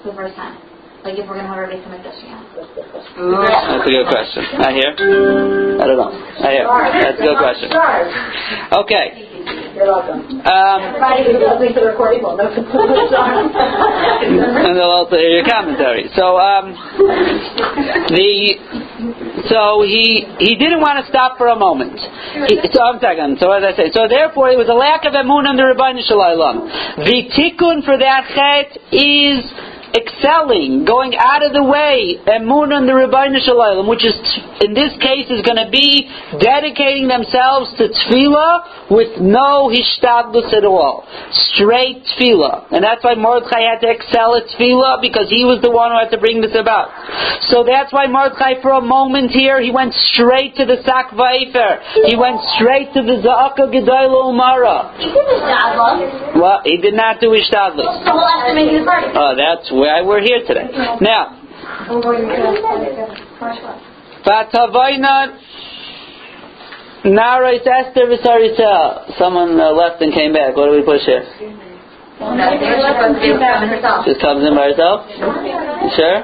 For 0.03 0.11
the 0.11 0.17
first 0.19 0.35
time. 0.35 0.59
Like, 1.07 1.15
if 1.15 1.23
we're 1.23 1.39
going 1.39 1.47
to 1.47 1.55
have 1.55 1.63
everybody 1.63 1.79
come 1.79 1.95
like 1.95 2.03
this 2.03 2.19
again. 2.19 2.43
That's 2.51 3.87
a 3.87 3.91
good 3.95 4.11
question. 4.11 4.43
I 4.59 4.75
hear. 4.75 4.91
I 5.79 5.87
don't 5.87 5.95
know. 5.95 6.11
I 6.11 6.49
hear. 6.51 6.67
That's 6.67 7.15
a 7.15 7.23
good 7.23 7.39
question. 7.39 7.71
Okay. 7.71 9.05
You're 9.75 9.85
welcome. 9.85 10.41
Um, 10.41 10.79
Everybody 10.81 11.73
the 11.73 11.85
recording 11.85 12.23
will 12.23 12.37
know 12.37 12.49
to 12.49 12.61
put 12.63 12.87
this 12.89 13.13
on. 13.13 13.53
and 13.53 14.73
they'll 14.75 15.05
also 15.05 15.15
hear 15.15 15.41
your 15.41 15.45
commentary. 15.45 16.09
So, 16.15 16.37
um, 16.37 16.73
the 18.09 18.57
so 19.49 19.85
he 19.85 20.25
he 20.39 20.55
didn't 20.57 20.81
want 20.81 21.03
to 21.03 21.09
stop 21.09 21.37
for 21.37 21.47
a 21.47 21.55
moment. 21.55 21.99
He, 22.49 22.57
so 22.73 22.81
I'm 22.81 22.99
second. 22.99 23.37
So 23.39 23.51
as 23.51 23.63
I 23.63 23.77
say, 23.77 23.91
so 23.93 24.07
therefore 24.09 24.49
it 24.49 24.57
was 24.57 24.69
a 24.69 24.77
lack 24.77 25.05
of 25.05 25.13
emun 25.13 25.45
the 25.55 25.63
Ribbono 25.69 26.01
Shel 26.01 26.17
Olam. 26.17 26.65
The 27.05 27.29
tikkun 27.29 27.85
for 27.85 27.97
that 27.97 28.25
chet 28.33 28.73
is 28.91 29.45
excelling, 29.95 30.85
going 30.85 31.15
out 31.17 31.41
of 31.41 31.53
the 31.53 31.63
way, 31.63 32.19
emun 32.27 32.69
on 32.75 32.85
the 32.85 32.93
Ribbono 32.93 33.41
Shel 33.41 33.57
Olam, 33.57 33.89
which 33.89 34.05
is 34.05 34.13
in 34.61 34.73
this 34.73 34.93
case 35.01 35.25
is 35.33 35.41
going 35.41 35.57
to 35.57 35.69
be 35.71 36.05
dedicating 36.37 37.07
themselves 37.07 37.73
to 37.81 37.89
tefillah 37.89 38.91
with 38.93 39.17
no 39.17 39.71
hishtadlus 39.71 40.53
at 40.53 40.65
all, 40.65 41.07
straight 41.55 42.05
tefillah, 42.13 42.69
and 42.69 42.83
that's 42.83 43.03
why 43.03 43.15
Mordechai 43.15 43.65
had 43.65 43.81
to 43.81 43.89
excel 43.89 44.35
at 44.37 44.45
tefillah 44.53 45.01
because 45.01 45.29
he 45.29 45.41
was 45.45 45.61
the 45.61 45.71
one 45.71 45.89
who 45.89 45.97
had 45.97 46.11
to 46.13 46.21
bring 46.21 46.41
this 46.41 46.53
about. 46.53 46.93
So 47.49 47.65
that's 47.65 47.89
why 47.93 48.05
Mordechai, 48.05 48.61
for 48.61 48.77
a 48.77 48.83
moment 48.83 49.31
here, 49.31 49.61
he 49.61 49.71
went 49.71 49.93
straight 50.13 50.55
to 50.57 50.65
the 50.65 50.83
Sak 50.85 51.15
Vaifer. 51.17 52.05
He 52.05 52.15
went 52.15 52.41
straight 52.57 52.93
to 52.93 53.01
the 53.01 53.21
Za'aka 53.25 53.71
Gedoyla 53.73 54.19
Umara. 54.29 54.93
He 54.99 55.09
did 55.09 56.37
Well, 56.37 56.61
he 56.65 56.77
did 56.77 56.93
not 56.93 57.21
do 57.21 57.33
hishtadlus. 57.33 58.05
So 58.05 58.13
we'll 58.13 58.27
have 58.27 58.47
to 58.47 58.53
make 58.53 58.69
it 58.69 58.81
a 58.81 58.85
party. 58.85 59.07
Oh, 59.15 59.33
that's 59.33 59.71
why 59.79 60.01
we're 60.01 60.21
here 60.21 60.43
today. 60.45 60.67
Now, 61.01 61.39
Vatavaina 64.25 65.39
Narais 67.05 67.65
Esther 67.65 68.07
Visarisel. 68.07 69.17
Someone 69.17 69.59
uh, 69.59 69.71
left 69.71 70.01
and 70.01 70.13
came 70.13 70.33
back. 70.33 70.55
What 70.55 70.67
do 70.67 70.71
we 70.75 70.83
push 70.83 71.01
here? 71.05 71.23
Just 74.05 74.19
comes 74.19 74.43
in 74.43 74.53
by 74.53 74.67
herself? 74.67 75.07
Sure? 75.95 76.17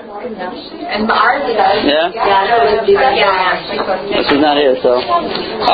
And. 0.86 1.08
Yeah? 1.08 2.12
Yeah, 2.12 2.48
no, 2.52 2.56
we 2.82 2.88
do 2.88 2.94
that. 3.00 3.16
Yeah, 3.16 4.28
She's 4.28 4.42
not 4.42 4.58
here, 4.58 4.76
so. 4.84 5.00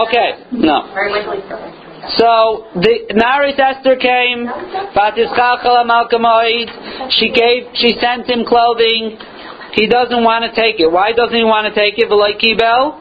Okay, 0.05 0.45
no. 0.51 1.80
So 2.17 2.65
the 2.81 3.13
Naris 3.13 3.59
Esther 3.61 3.95
came. 3.95 4.49
She 7.13 7.29
gave, 7.29 7.69
she 7.77 7.93
sent 8.01 8.25
him 8.25 8.45
clothing. 8.45 9.17
He 9.73 9.87
doesn't 9.87 10.23
want 10.23 10.43
to 10.43 10.51
take 10.59 10.79
it. 10.79 10.89
Why 10.91 11.13
doesn't 11.13 11.35
he 11.35 11.45
want 11.45 11.71
to 11.71 11.75
take 11.77 11.97
it? 11.97 12.09
V'loiki 12.09 12.57
Bel? 12.57 12.97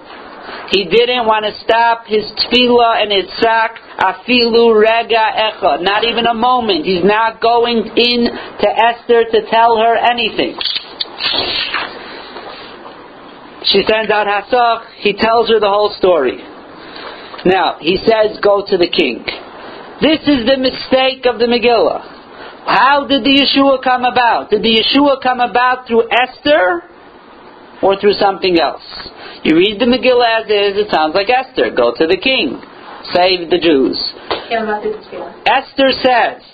He 0.70 0.84
didn't 0.84 1.26
want 1.26 1.46
to 1.46 1.52
stop 1.64 2.06
his 2.06 2.22
tefillah 2.38 3.02
and 3.02 3.10
his 3.10 3.26
sack. 3.40 3.74
Afilu 3.98 4.76
rega 4.76 5.32
echa. 5.34 5.82
Not 5.82 6.04
even 6.04 6.26
a 6.26 6.34
moment. 6.34 6.84
He's 6.84 7.04
not 7.04 7.40
going 7.40 7.78
in 7.96 8.28
to 8.28 8.68
Esther 8.68 9.24
to 9.32 9.38
tell 9.50 9.78
her 9.78 9.96
anything. 9.96 10.54
She 13.64 13.82
sends 13.88 14.10
out 14.10 14.26
Hasach. 14.26 14.84
He 15.00 15.12
tells 15.12 15.48
her 15.48 15.58
the 15.58 15.68
whole 15.68 15.94
story. 15.98 16.38
Now, 17.44 17.76
he 17.80 17.96
says, 17.96 18.38
go 18.42 18.64
to 18.66 18.76
the 18.76 18.88
king. 18.88 19.24
This 20.00 20.20
is 20.28 20.44
the 20.44 20.56
mistake 20.56 21.24
of 21.24 21.38
the 21.38 21.46
Megillah. 21.46 22.18
How 22.66 23.06
did 23.08 23.24
the 23.24 23.32
Yeshua 23.40 23.82
come 23.82 24.04
about? 24.04 24.50
Did 24.50 24.62
the 24.62 24.80
Yeshua 24.80 25.22
come 25.22 25.40
about 25.40 25.86
through 25.86 26.08
Esther 26.10 26.84
or 27.82 27.98
through 27.98 28.14
something 28.14 28.58
else? 28.58 28.84
You 29.44 29.56
read 29.56 29.80
the 29.80 29.86
Megillah 29.86 30.44
as 30.44 30.46
is, 30.46 30.84
it 30.84 30.90
sounds 30.92 31.14
like 31.14 31.28
Esther. 31.28 31.70
Go 31.74 31.92
to 31.96 32.06
the 32.06 32.20
king. 32.20 32.60
Save 33.12 33.48
the 33.48 33.56
Jews. 33.56 33.96
Esther 35.48 35.90
says, 36.04 36.44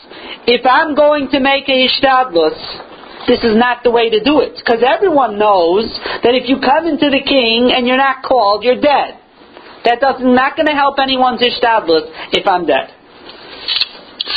if 0.46 0.64
I'm 0.64 0.94
going 0.94 1.28
to 1.30 1.40
make 1.40 1.68
a 1.68 1.88
Ishtadlus, 1.90 3.26
this 3.26 3.42
is 3.42 3.58
not 3.58 3.82
the 3.82 3.90
way 3.90 4.10
to 4.10 4.22
do 4.22 4.38
it. 4.40 4.54
Because 4.54 4.86
everyone 4.86 5.38
knows 5.38 5.90
that 6.22 6.38
if 6.38 6.48
you 6.48 6.62
come 6.62 6.86
into 6.86 7.10
the 7.10 7.22
king 7.26 7.74
and 7.74 7.86
you're 7.86 7.98
not 7.98 8.22
called, 8.22 8.62
you're 8.62 8.80
dead. 8.80 9.18
That 9.86 10.02
does 10.02 10.18
not 10.18 10.58
going 10.58 10.66
to 10.66 10.74
help 10.74 10.98
anyone's 10.98 11.38
Ishtadlus 11.38 12.10
if 12.34 12.46
I'm 12.46 12.66
dead. 12.66 12.90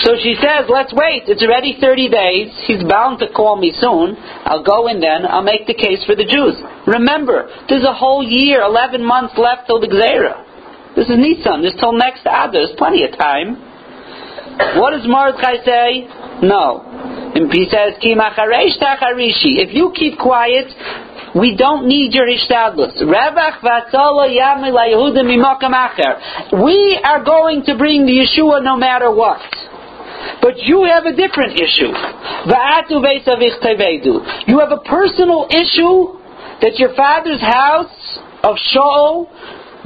So 0.06 0.14
she 0.22 0.38
says, 0.38 0.70
let's 0.70 0.94
wait. 0.94 1.26
It's 1.26 1.42
already 1.42 1.76
30 1.82 2.08
days. 2.08 2.54
He's 2.70 2.86
bound 2.86 3.18
to 3.20 3.28
call 3.34 3.58
me 3.58 3.74
soon. 3.74 4.16
I'll 4.46 4.64
go 4.64 4.88
in 4.88 5.02
then. 5.02 5.26
I'll 5.26 5.44
make 5.44 5.66
the 5.66 5.74
case 5.74 6.06
for 6.06 6.16
the 6.16 6.24
Jews. 6.24 6.56
Remember, 6.86 7.50
there's 7.68 7.84
a 7.84 7.94
whole 7.94 8.22
year, 8.22 8.62
11 8.62 9.04
months 9.04 9.34
left 9.36 9.66
till 9.66 9.82
the 9.82 9.90
Gzeira. 9.90 10.46
This 10.96 11.10
is 11.10 11.18
Nisan. 11.18 11.66
This 11.66 11.74
till 11.82 11.98
next 11.98 12.22
Adar. 12.22 12.54
There's 12.54 12.72
plenty 12.78 13.04
of 13.04 13.18
time. 13.18 13.58
What 14.78 14.92
does 14.94 15.10
Mordechai 15.10 15.66
say? 15.66 16.08
No. 16.46 16.86
And 17.34 17.52
he 17.52 17.66
says. 17.66 17.98
If 18.00 19.70
you 19.74 19.92
keep 19.98 20.20
quiet, 20.20 20.70
we 21.36 21.56
don't 21.56 21.88
need 21.88 22.14
your 22.14 22.26
hishtadlus. 22.26 23.00
We 26.52 27.00
are 27.04 27.24
going 27.24 27.64
to 27.66 27.78
bring 27.78 28.06
the 28.06 28.14
Yeshua 28.14 28.64
no 28.64 28.78
matter 28.78 29.12
what. 29.12 29.42
But 30.42 30.58
you 30.60 30.84
have 30.86 31.06
a 31.06 31.16
different 31.16 31.60
issue. 31.60 31.92
You 34.48 34.60
have 34.60 34.72
a 34.72 34.82
personal 34.86 35.48
issue 35.50 36.20
that 36.62 36.78
your 36.78 36.94
father's 36.96 37.42
house 37.42 38.20
of 38.44 38.56
Shaul 38.74 39.28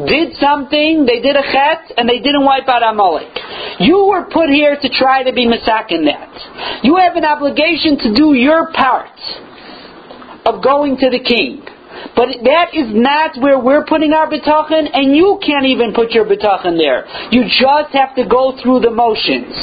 did 0.08 0.34
something, 0.40 1.06
they 1.06 1.22
did 1.22 1.36
a 1.36 1.44
chet, 1.54 1.94
and 1.98 2.10
they 2.10 2.18
didn't 2.18 2.44
wipe 2.44 2.68
out 2.68 2.82
Amalek. 2.82 3.30
You 3.80 4.06
were 4.10 4.26
put 4.32 4.50
here 4.50 4.76
to 4.80 4.90
try 4.90 5.24
to 5.24 5.34
be 5.34 5.46
Masak 5.46 5.92
in 5.92 6.06
that. 6.06 6.82
You 6.84 6.96
have 6.98 7.16
an 7.16 7.26
obligation 7.26 7.98
to 8.00 8.14
do 8.14 8.34
your 8.34 8.72
part 8.74 9.14
of 10.46 10.64
going 10.64 10.98
to 10.98 11.10
the 11.10 11.20
king. 11.20 11.64
But 12.16 12.42
that 12.44 12.74
is 12.74 12.90
not 12.90 13.38
where 13.38 13.60
we're 13.60 13.86
putting 13.86 14.14
our 14.14 14.28
bitachon, 14.28 14.90
and 14.92 15.16
you 15.16 15.40
can't 15.46 15.66
even 15.66 15.94
put 15.94 16.12
your 16.12 16.26
bitachon 16.26 16.78
there. 16.78 17.06
You 17.32 17.46
just 17.46 17.94
have 17.94 18.16
to 18.16 18.26
go 18.28 18.58
through 18.62 18.82
the 18.82 18.92
motions. 18.92 19.54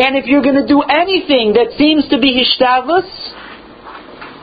And 0.00 0.16
if 0.16 0.26
you're 0.26 0.42
going 0.42 0.58
to 0.58 0.66
do 0.66 0.80
anything 0.82 1.52
that 1.54 1.76
seems 1.76 2.08
to 2.08 2.18
be 2.18 2.34
hishtavus, 2.34 3.08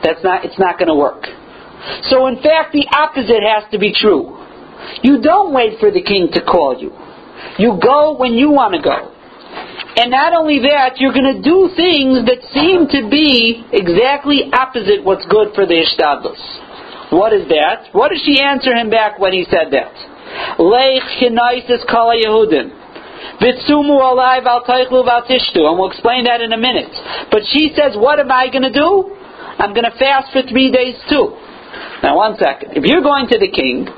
that's 0.03 0.23
not, 0.23 0.45
it's 0.45 0.57
not 0.57 0.77
going 0.77 0.87
to 0.87 0.95
work. 0.95 1.25
So 2.09 2.27
in 2.27 2.37
fact, 2.41 2.73
the 2.73 2.85
opposite 2.93 3.41
has 3.41 3.69
to 3.71 3.79
be 3.79 3.91
true. 3.93 4.37
You 5.03 5.21
don't 5.21 5.53
wait 5.53 5.79
for 5.79 5.91
the 5.91 6.01
king 6.01 6.29
to 6.33 6.41
call 6.41 6.77
you. 6.77 6.93
You 7.57 7.79
go 7.81 8.15
when 8.17 8.33
you 8.33 8.51
want 8.51 8.75
to 8.75 8.81
go. 8.81 9.13
And 9.91 10.09
not 10.11 10.31
only 10.31 10.59
that, 10.63 10.99
you're 11.03 11.11
going 11.11 11.35
to 11.35 11.41
do 11.43 11.67
things 11.75 12.23
that 12.23 12.39
seem 12.55 12.87
to 12.95 13.11
be 13.11 13.59
exactly 13.75 14.47
opposite 14.47 15.03
what's 15.03 15.27
good 15.27 15.51
for 15.51 15.67
the 15.67 15.75
Ishtadlus. 15.75 17.11
What 17.11 17.33
is 17.35 17.43
that? 17.51 17.91
What 17.91 18.15
does 18.15 18.23
she 18.23 18.39
answer 18.39 18.71
him 18.71 18.89
back 18.89 19.19
when 19.19 19.33
he 19.33 19.43
said 19.51 19.67
that? 19.75 19.91
Leich 20.55 21.03
chinaisis 21.19 21.83
kala 21.91 22.15
Yehudim. 22.15 22.71
Vitsumu 23.43 23.99
teichlu 23.99 25.03
val 25.03 25.27
tishtu. 25.27 25.67
And 25.67 25.75
we'll 25.75 25.91
explain 25.91 26.23
that 26.23 26.39
in 26.39 26.53
a 26.53 26.57
minute. 26.57 26.91
But 27.29 27.43
she 27.51 27.75
says, 27.75 27.99
what 27.99 28.19
am 28.19 28.31
I 28.31 28.47
going 28.47 28.63
to 28.63 28.71
do? 28.71 29.11
I'm 29.59 29.73
going 29.75 29.83
to 29.83 29.97
fast 29.99 30.31
for 30.31 30.41
three 30.47 30.71
days 30.71 30.95
too. 31.09 31.35
Now 32.01 32.15
one 32.15 32.37
second. 32.39 32.79
If 32.79 32.85
you're 32.85 33.03
going 33.03 33.27
to 33.27 33.37
the 33.37 33.51
king, 33.51 33.91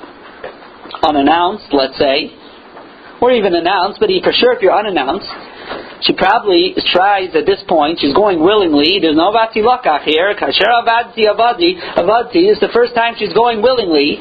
unannounced, 1.06 1.70
let's 1.72 1.98
say, 1.98 2.34
or 3.22 3.32
even 3.32 3.54
announced, 3.54 4.00
but 4.00 4.10
for 4.24 4.34
sure 4.34 4.54
if 4.54 4.62
you're 4.62 4.76
unannounced, 4.76 5.30
she 6.02 6.14
probably 6.14 6.76
tries 6.92 7.32
at 7.36 7.46
this 7.46 7.64
point, 7.68 8.00
she's 8.00 8.14
going 8.14 8.44
willingly, 8.44 9.00
there's 9.00 9.16
no 9.16 9.32
vati 9.32 9.62
lakach 9.62 10.04
here, 10.04 10.36
kasher 10.36 10.68
avadti 10.68 11.24
avadi, 11.26 11.80
avadti 11.96 12.52
is 12.52 12.60
the 12.60 12.70
first 12.74 12.94
time 12.94 13.16
she's 13.18 13.34
going 13.34 13.62
willingly, 13.62 14.20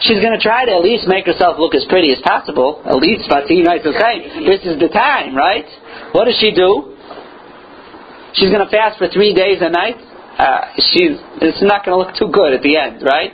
she's 0.00 0.20
going 0.20 0.36
to 0.36 0.42
try 0.42 0.64
to 0.64 0.72
at 0.72 0.82
least 0.84 1.08
make 1.08 1.24
herself 1.24 1.56
look 1.58 1.74
as 1.74 1.84
pretty 1.88 2.12
as 2.12 2.20
possible, 2.20 2.82
at 2.84 2.96
least 2.96 3.24
vati, 3.28 3.64
right, 3.64 3.80
okay, 3.80 4.44
this 4.44 4.60
is 4.64 4.78
the 4.78 4.88
time, 4.88 5.34
right? 5.34 5.66
What 6.12 6.26
does 6.26 6.36
she 6.38 6.52
do? 6.52 6.94
She's 8.34 8.50
going 8.50 8.64
to 8.64 8.70
fast 8.70 8.98
for 8.98 9.08
three 9.08 9.32
days 9.32 9.58
a 9.62 9.70
night? 9.70 9.96
Uh, 10.36 10.66
she's, 10.90 11.16
it's 11.40 11.62
not 11.62 11.86
going 11.86 11.94
to 11.94 12.00
look 12.02 12.16
too 12.18 12.26
good 12.26 12.52
at 12.52 12.62
the 12.62 12.76
end, 12.76 13.02
right? 13.06 13.32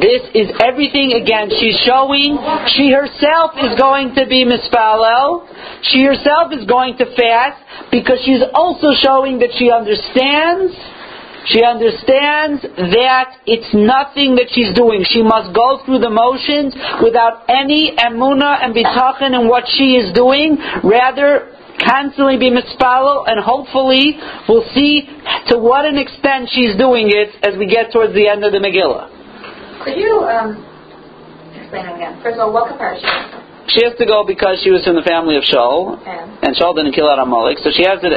This 0.00 0.28
is 0.36 0.52
everything 0.60 1.16
again. 1.16 1.48
She's 1.48 1.78
showing 1.88 2.36
she 2.76 2.92
herself 2.92 3.56
is 3.56 3.72
going 3.80 4.12
to 4.14 4.26
be 4.28 4.44
mispalel. 4.44 5.48
She 5.88 6.04
herself 6.04 6.52
is 6.52 6.66
going 6.68 6.98
to 6.98 7.06
fast 7.16 7.64
because 7.90 8.20
she's 8.24 8.44
also 8.52 8.92
showing 8.92 9.38
that 9.40 9.56
she 9.56 9.72
understands. 9.72 10.76
She 11.48 11.62
understands 11.62 12.60
that 12.92 13.40
it's 13.46 13.72
nothing 13.72 14.34
that 14.36 14.50
she's 14.50 14.74
doing. 14.74 15.06
She 15.08 15.22
must 15.22 15.54
go 15.54 15.80
through 15.86 16.02
the 16.02 16.10
motions 16.10 16.74
without 17.00 17.48
any 17.48 17.94
emuna 17.96 18.60
and 18.60 18.74
bitachon 18.74 19.32
in 19.32 19.48
what 19.48 19.64
she 19.70 19.94
is 19.94 20.12
doing. 20.12 20.58
Rather, 20.82 21.54
constantly 21.80 22.36
be 22.36 22.50
mispalel, 22.50 23.24
and 23.30 23.38
hopefully 23.38 24.18
we'll 24.48 24.66
see 24.74 25.06
to 25.48 25.56
what 25.56 25.86
an 25.86 25.96
extent 25.96 26.50
she's 26.50 26.76
doing 26.76 27.08
it 27.08 27.30
as 27.46 27.56
we 27.56 27.66
get 27.66 27.92
towards 27.92 28.12
the 28.12 28.28
end 28.28 28.44
of 28.44 28.52
the 28.52 28.58
Megillah. 28.58 29.15
Could 29.86 30.02
you 30.02 30.26
um, 30.26 30.58
explain 31.54 31.86
it 31.86 31.94
again? 31.94 32.18
First 32.26 32.42
of 32.42 32.50
all, 32.50 32.52
what 32.52 32.66
comparison? 32.66 33.06
She 33.70 33.82
has 33.86 33.94
to 33.98 34.06
go 34.06 34.26
because 34.26 34.58
she 34.62 34.70
was 34.70 34.82
from 34.82 34.94
the 34.98 35.06
family 35.06 35.38
of 35.38 35.42
Shaul, 35.46 35.98
And 36.02 36.38
and 36.42 36.50
Shaul 36.58 36.74
didn't 36.74 36.94
kill 36.94 37.06
out 37.06 37.22
Amalek, 37.22 37.62
so 37.62 37.70
she 37.70 37.82
has 37.86 37.98
a, 38.02 38.10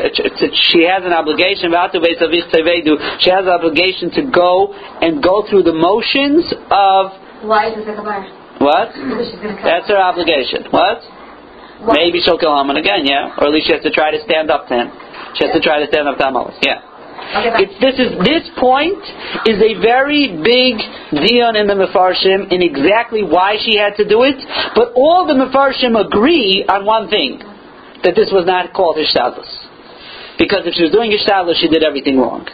she 0.74 0.86
has 0.86 1.06
an 1.06 1.14
obligation. 1.14 1.70
She 1.70 3.30
has 3.30 3.44
an 3.46 3.54
obligation 3.54 4.10
to 4.18 4.22
go 4.30 4.74
and 4.74 5.22
go 5.22 5.46
through 5.50 5.66
the 5.70 5.74
motions 5.74 6.50
of 6.74 7.14
why 7.46 7.70
is 7.70 7.86
this 7.86 7.86
a 7.86 8.04
what? 8.60 8.92
Because 8.98 9.30
she's 9.30 9.40
going 9.40 9.56
to 9.56 9.64
That's 9.64 9.88
her 9.88 9.98
obligation. 10.02 10.68
What? 10.74 11.06
What? 11.86 11.96
Maybe 11.96 12.20
she'll 12.20 12.38
kill 12.38 12.52
Haman 12.52 12.76
again, 12.76 13.08
yeah, 13.08 13.38
or 13.40 13.48
at 13.48 13.54
least 13.54 13.72
she 13.72 13.74
has 13.74 13.82
to 13.88 13.94
try 13.94 14.12
to 14.12 14.20
stand 14.28 14.52
up 14.52 14.68
to 14.68 14.74
him. 14.76 14.92
She 15.40 15.48
has 15.48 15.56
to 15.56 15.62
try 15.64 15.80
to 15.80 15.88
stand 15.88 16.10
up 16.10 16.18
to 16.18 16.28
Amalek, 16.28 16.60
yeah. 16.66 16.89
Okay, 17.30 17.66
this 17.78 17.96
is 18.00 18.10
this 18.26 18.44
point 18.58 18.98
is 19.46 19.62
a 19.62 19.78
very 19.82 20.34
big 20.42 20.82
dion 21.14 21.56
in 21.56 21.68
the 21.68 21.78
Mefarshim 21.78 22.52
in 22.52 22.62
exactly 22.62 23.24
why 23.24 23.56
she 23.62 23.78
had 23.78 23.96
to 23.98 24.08
do 24.08 24.24
it. 24.24 24.40
But 24.74 24.94
all 24.96 25.28
the 25.28 25.38
Mefarshim 25.38 25.94
agree 25.94 26.66
on 26.68 26.86
one 26.86 27.10
thing: 27.10 27.38
that 28.04 28.16
this 28.16 28.30
was 28.32 28.46
not 28.46 28.74
called 28.74 28.98
Hishtadlus. 28.98 29.50
Because 30.40 30.64
if 30.66 30.74
she 30.74 30.84
was 30.84 30.92
doing 30.92 31.12
Hishtadlus, 31.12 31.60
she 31.60 31.68
did 31.68 31.84
everything 31.84 32.18
wrong. 32.18 32.48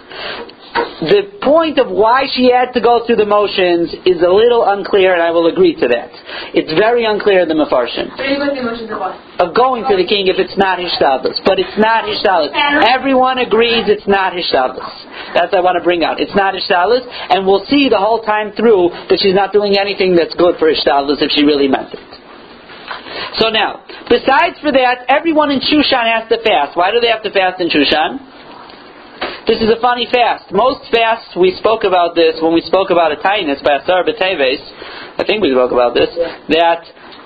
The 0.76 1.40
point 1.40 1.80
of 1.80 1.88
why 1.88 2.28
she 2.28 2.52
had 2.52 2.76
to 2.76 2.84
go 2.84 3.08
through 3.08 3.16
the 3.16 3.28
motions 3.28 3.96
is 4.04 4.20
a 4.20 4.32
little 4.32 4.68
unclear, 4.68 5.16
and 5.16 5.24
I 5.24 5.32
will 5.32 5.48
agree 5.48 5.72
to 5.72 5.88
that. 5.88 6.12
It's 6.52 6.72
very 6.76 7.08
unclear 7.08 7.48
in 7.48 7.50
the 7.52 7.56
Mefarshim 7.56 8.12
So 8.16 8.24
you 8.24 8.36
go 8.36 8.52
through 8.52 8.60
the 8.60 8.68
motions 8.68 8.92
of 9.40 9.56
going 9.56 9.88
to 9.88 9.96
the 9.96 10.04
king 10.04 10.28
if 10.28 10.36
it's 10.36 10.56
not 10.60 10.80
Hishtadlus. 10.80 11.40
But 11.48 11.64
it's 11.64 11.76
not 11.80 12.04
Hishtadlus. 12.04 12.52
Everyone 12.92 13.40
agrees 13.40 13.88
it's 13.88 14.08
not 14.08 14.36
Hishtadlus. 14.36 14.84
That's 15.32 15.56
what 15.56 15.60
I 15.60 15.64
want 15.64 15.80
to 15.80 15.84
bring 15.84 16.04
out. 16.04 16.20
It's 16.20 16.36
not 16.36 16.56
Hishtadlus, 16.56 17.08
and 17.08 17.48
we'll 17.48 17.64
see 17.72 17.88
the 17.88 18.00
whole 18.00 18.24
time 18.24 18.52
through 18.56 18.92
that 19.08 19.20
she's 19.24 19.36
not 19.36 19.56
doing 19.56 19.80
anything 19.80 20.16
that's 20.16 20.36
good 20.36 20.60
for 20.60 20.68
Hishtadlus 20.68 21.24
if 21.24 21.32
she 21.32 21.48
really 21.48 21.72
meant 21.72 21.96
it. 21.96 22.04
So 23.40 23.48
now, 23.48 23.84
besides 24.12 24.60
for 24.60 24.72
that, 24.72 25.08
everyone 25.08 25.52
in 25.52 25.60
Shushan 25.60 26.04
has 26.08 26.28
to 26.32 26.40
fast. 26.44 26.76
Why 26.76 26.92
do 26.92 27.00
they 27.00 27.12
have 27.12 27.24
to 27.24 27.32
fast 27.32 27.60
in 27.64 27.72
Shushan? 27.72 28.35
This 29.48 29.62
is 29.62 29.70
a 29.70 29.80
funny 29.80 30.08
fast. 30.10 30.50
Most 30.52 30.90
fasts, 30.92 31.38
we 31.38 31.54
spoke 31.62 31.84
about 31.86 32.16
this 32.16 32.42
when 32.42 32.54
we 32.54 32.62
spoke 32.66 32.90
about 32.90 33.14
a 33.14 33.18
tinus 33.22 33.62
by 33.62 33.78
Asar 33.78 34.04
B'Teves. 34.04 34.62
I 35.18 35.24
think 35.24 35.42
we 35.42 35.54
spoke 35.54 35.72
about 35.72 35.94
this. 35.94 36.10
That 36.50 36.82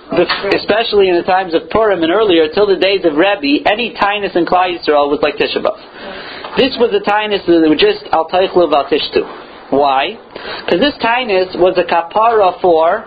especially 0.10 1.08
in 1.08 1.16
the 1.16 1.24
times 1.24 1.54
of 1.54 1.70
Purim 1.70 2.02
and 2.02 2.12
earlier, 2.12 2.50
till 2.50 2.66
the 2.66 2.76
days 2.76 3.06
of 3.06 3.14
Rebbe, 3.14 3.64
any 3.70 3.94
tinus 3.94 4.36
in 4.36 4.46
Klal 4.46 4.74
Yisrael 4.74 5.08
was 5.08 5.22
like 5.22 5.38
Tisha 5.38 5.62
B'Av. 5.62 6.58
This 6.58 6.76
was 6.82 6.92
a 6.92 7.00
tinus 7.06 7.46
that 7.46 7.70
was 7.70 7.80
just 7.80 8.04
al 8.12 8.28
teichlu 8.28 8.68
val 8.68 8.90
tishtu. 8.90 9.24
Why? 9.70 10.18
Because 10.66 10.82
this 10.82 10.98
tinus 10.98 11.56
was 11.56 11.78
a 11.78 11.86
kapara 11.86 12.60
for 12.60 13.06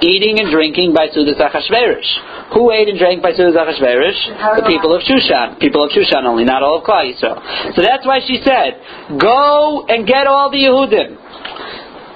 eating 0.00 0.38
and 0.38 0.50
drinking 0.50 0.94
by 0.94 1.08
Sudas 1.10 1.42
Achashverosh. 1.42 2.33
Who 2.54 2.70
ate 2.70 2.88
and 2.88 2.98
drank 2.98 3.20
by 3.20 3.32
Sudas 3.32 3.58
Achashverosh? 3.58 4.62
The 4.62 4.66
people 4.70 4.94
of 4.94 5.02
Shushan. 5.02 5.58
People 5.58 5.82
of 5.82 5.90
Shushan 5.90 6.22
only, 6.22 6.44
not 6.44 6.62
all 6.62 6.78
of 6.78 6.84
Klal 6.86 7.10
Yisrael. 7.10 7.42
So 7.74 7.82
that's 7.82 8.06
why 8.06 8.20
she 8.22 8.38
said, 8.46 8.78
go 9.18 9.84
and 9.90 10.06
get 10.06 10.26
all 10.26 10.50
the 10.50 10.62
Yehudim. 10.62 11.18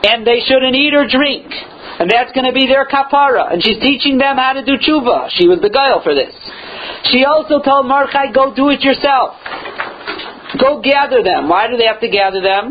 And 0.06 0.24
they 0.24 0.38
shouldn't 0.46 0.76
eat 0.78 0.94
or 0.94 1.10
drink. 1.10 1.50
And 1.98 2.06
that's 2.06 2.30
going 2.30 2.46
to 2.46 2.54
be 2.54 2.70
their 2.70 2.86
kapara. 2.86 3.52
And 3.52 3.58
she's 3.58 3.82
teaching 3.82 4.18
them 4.18 4.38
how 4.38 4.54
to 4.54 4.64
do 4.64 4.78
tshuva. 4.78 5.34
She 5.34 5.50
was 5.50 5.58
the 5.58 5.70
guile 5.70 5.98
for 6.06 6.14
this. 6.14 6.30
She 7.10 7.26
also 7.26 7.58
told 7.58 7.90
Mordechai, 7.90 8.30
go 8.30 8.54
do 8.54 8.70
it 8.70 8.86
yourself. 8.86 9.34
Go 10.62 10.78
gather 10.80 11.26
them. 11.26 11.50
Why 11.50 11.66
do 11.66 11.76
they 11.76 11.90
have 11.90 11.98
to 12.00 12.08
gather 12.08 12.40
them? 12.40 12.70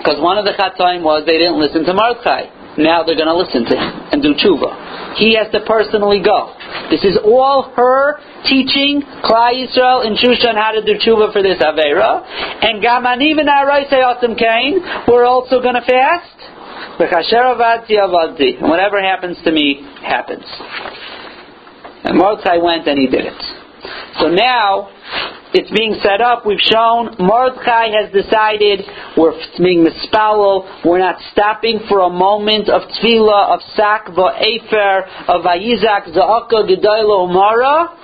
Because 0.00 0.16
one 0.16 0.40
of 0.40 0.48
the 0.48 0.56
chatoim 0.56 1.04
was 1.04 1.28
they 1.28 1.36
didn't 1.36 1.60
listen 1.60 1.84
to 1.84 1.92
Mordechai. 1.92 2.48
Now 2.80 3.04
they're 3.04 3.20
going 3.20 3.28
to 3.28 3.36
listen 3.36 3.68
to 3.68 3.76
him 3.76 3.92
and 4.16 4.24
do 4.24 4.32
tshuva. 4.32 4.72
He 5.16 5.34
has 5.36 5.50
to 5.52 5.60
personally 5.66 6.22
go. 6.22 6.54
This 6.90 7.04
is 7.04 7.18
all 7.24 7.72
her 7.74 8.18
teaching 8.44 9.02
Klal 9.24 9.52
Yisrael 9.54 10.06
and 10.06 10.16
Shushan 10.16 10.54
how 10.54 10.72
to 10.72 10.82
do 10.84 10.94
tshuva 10.98 11.32
for 11.32 11.42
this 11.42 11.58
Avera. 11.58 12.22
And 12.62 12.82
Gamani 12.82 13.38
and 13.38 13.48
Araisayasim 13.48 14.38
Kain, 14.38 14.80
we're 15.08 15.24
also 15.24 15.60
going 15.60 15.74
to 15.74 15.82
fast. 15.82 16.36
Whatever 18.60 19.02
happens 19.02 19.36
to 19.44 19.52
me, 19.52 19.82
happens. 20.02 20.44
And 22.04 22.16
Mordechai 22.16 22.56
went 22.58 22.86
and 22.86 22.98
he 22.98 23.06
did 23.06 23.26
it. 23.26 23.42
So 24.18 24.28
now, 24.28 24.90
it's 25.52 25.70
being 25.76 25.98
set 26.02 26.20
up. 26.20 26.46
We've 26.46 26.62
shown 26.62 27.16
Mordechai 27.18 27.90
has 27.90 28.12
decided 28.12 28.86
we're 29.16 29.34
being 29.58 29.82
mispalel. 29.82 30.84
We're 30.84 31.02
not 31.02 31.18
stopping 31.32 31.80
for 31.88 32.00
a 32.06 32.10
moment 32.10 32.68
of 32.68 32.82
tefillah, 32.86 33.54
of 33.54 33.60
sak, 33.74 34.14
va'efer, 34.14 35.26
of 35.26 35.42
vayizak, 35.42 36.14
za'aka, 36.14 36.70
gedoyla, 36.70 37.26
umara. 37.26 37.96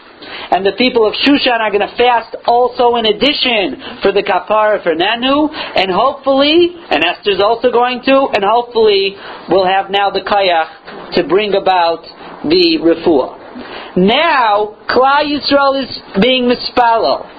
And 0.51 0.65
the 0.65 0.73
people 0.79 1.07
of 1.07 1.15
Shushan 1.15 1.61
are 1.61 1.71
going 1.71 1.87
to 1.87 1.95
fast 1.95 2.35
also 2.47 2.97
in 2.97 3.07
addition 3.07 4.01
for 4.03 4.11
the 4.11 4.25
kapara 4.25 4.83
for 4.83 4.95
Nanu, 4.97 5.53
and 5.53 5.93
hopefully, 5.93 6.75
and 6.91 7.05
Esther's 7.05 7.41
also 7.41 7.71
going 7.71 8.03
to, 8.07 8.29
and 8.35 8.43
hopefully 8.43 9.15
we'll 9.49 9.67
have 9.67 9.91
now 9.91 10.11
the 10.11 10.23
kayach 10.25 11.15
to 11.15 11.29
bring 11.29 11.55
about 11.55 12.03
the 12.49 12.79
refuah. 12.81 13.97
Now, 13.97 14.77
Klal 14.89 15.25
Yisrael 15.25 15.85
is 15.85 16.21
being 16.21 16.51
mispalo. 16.51 17.36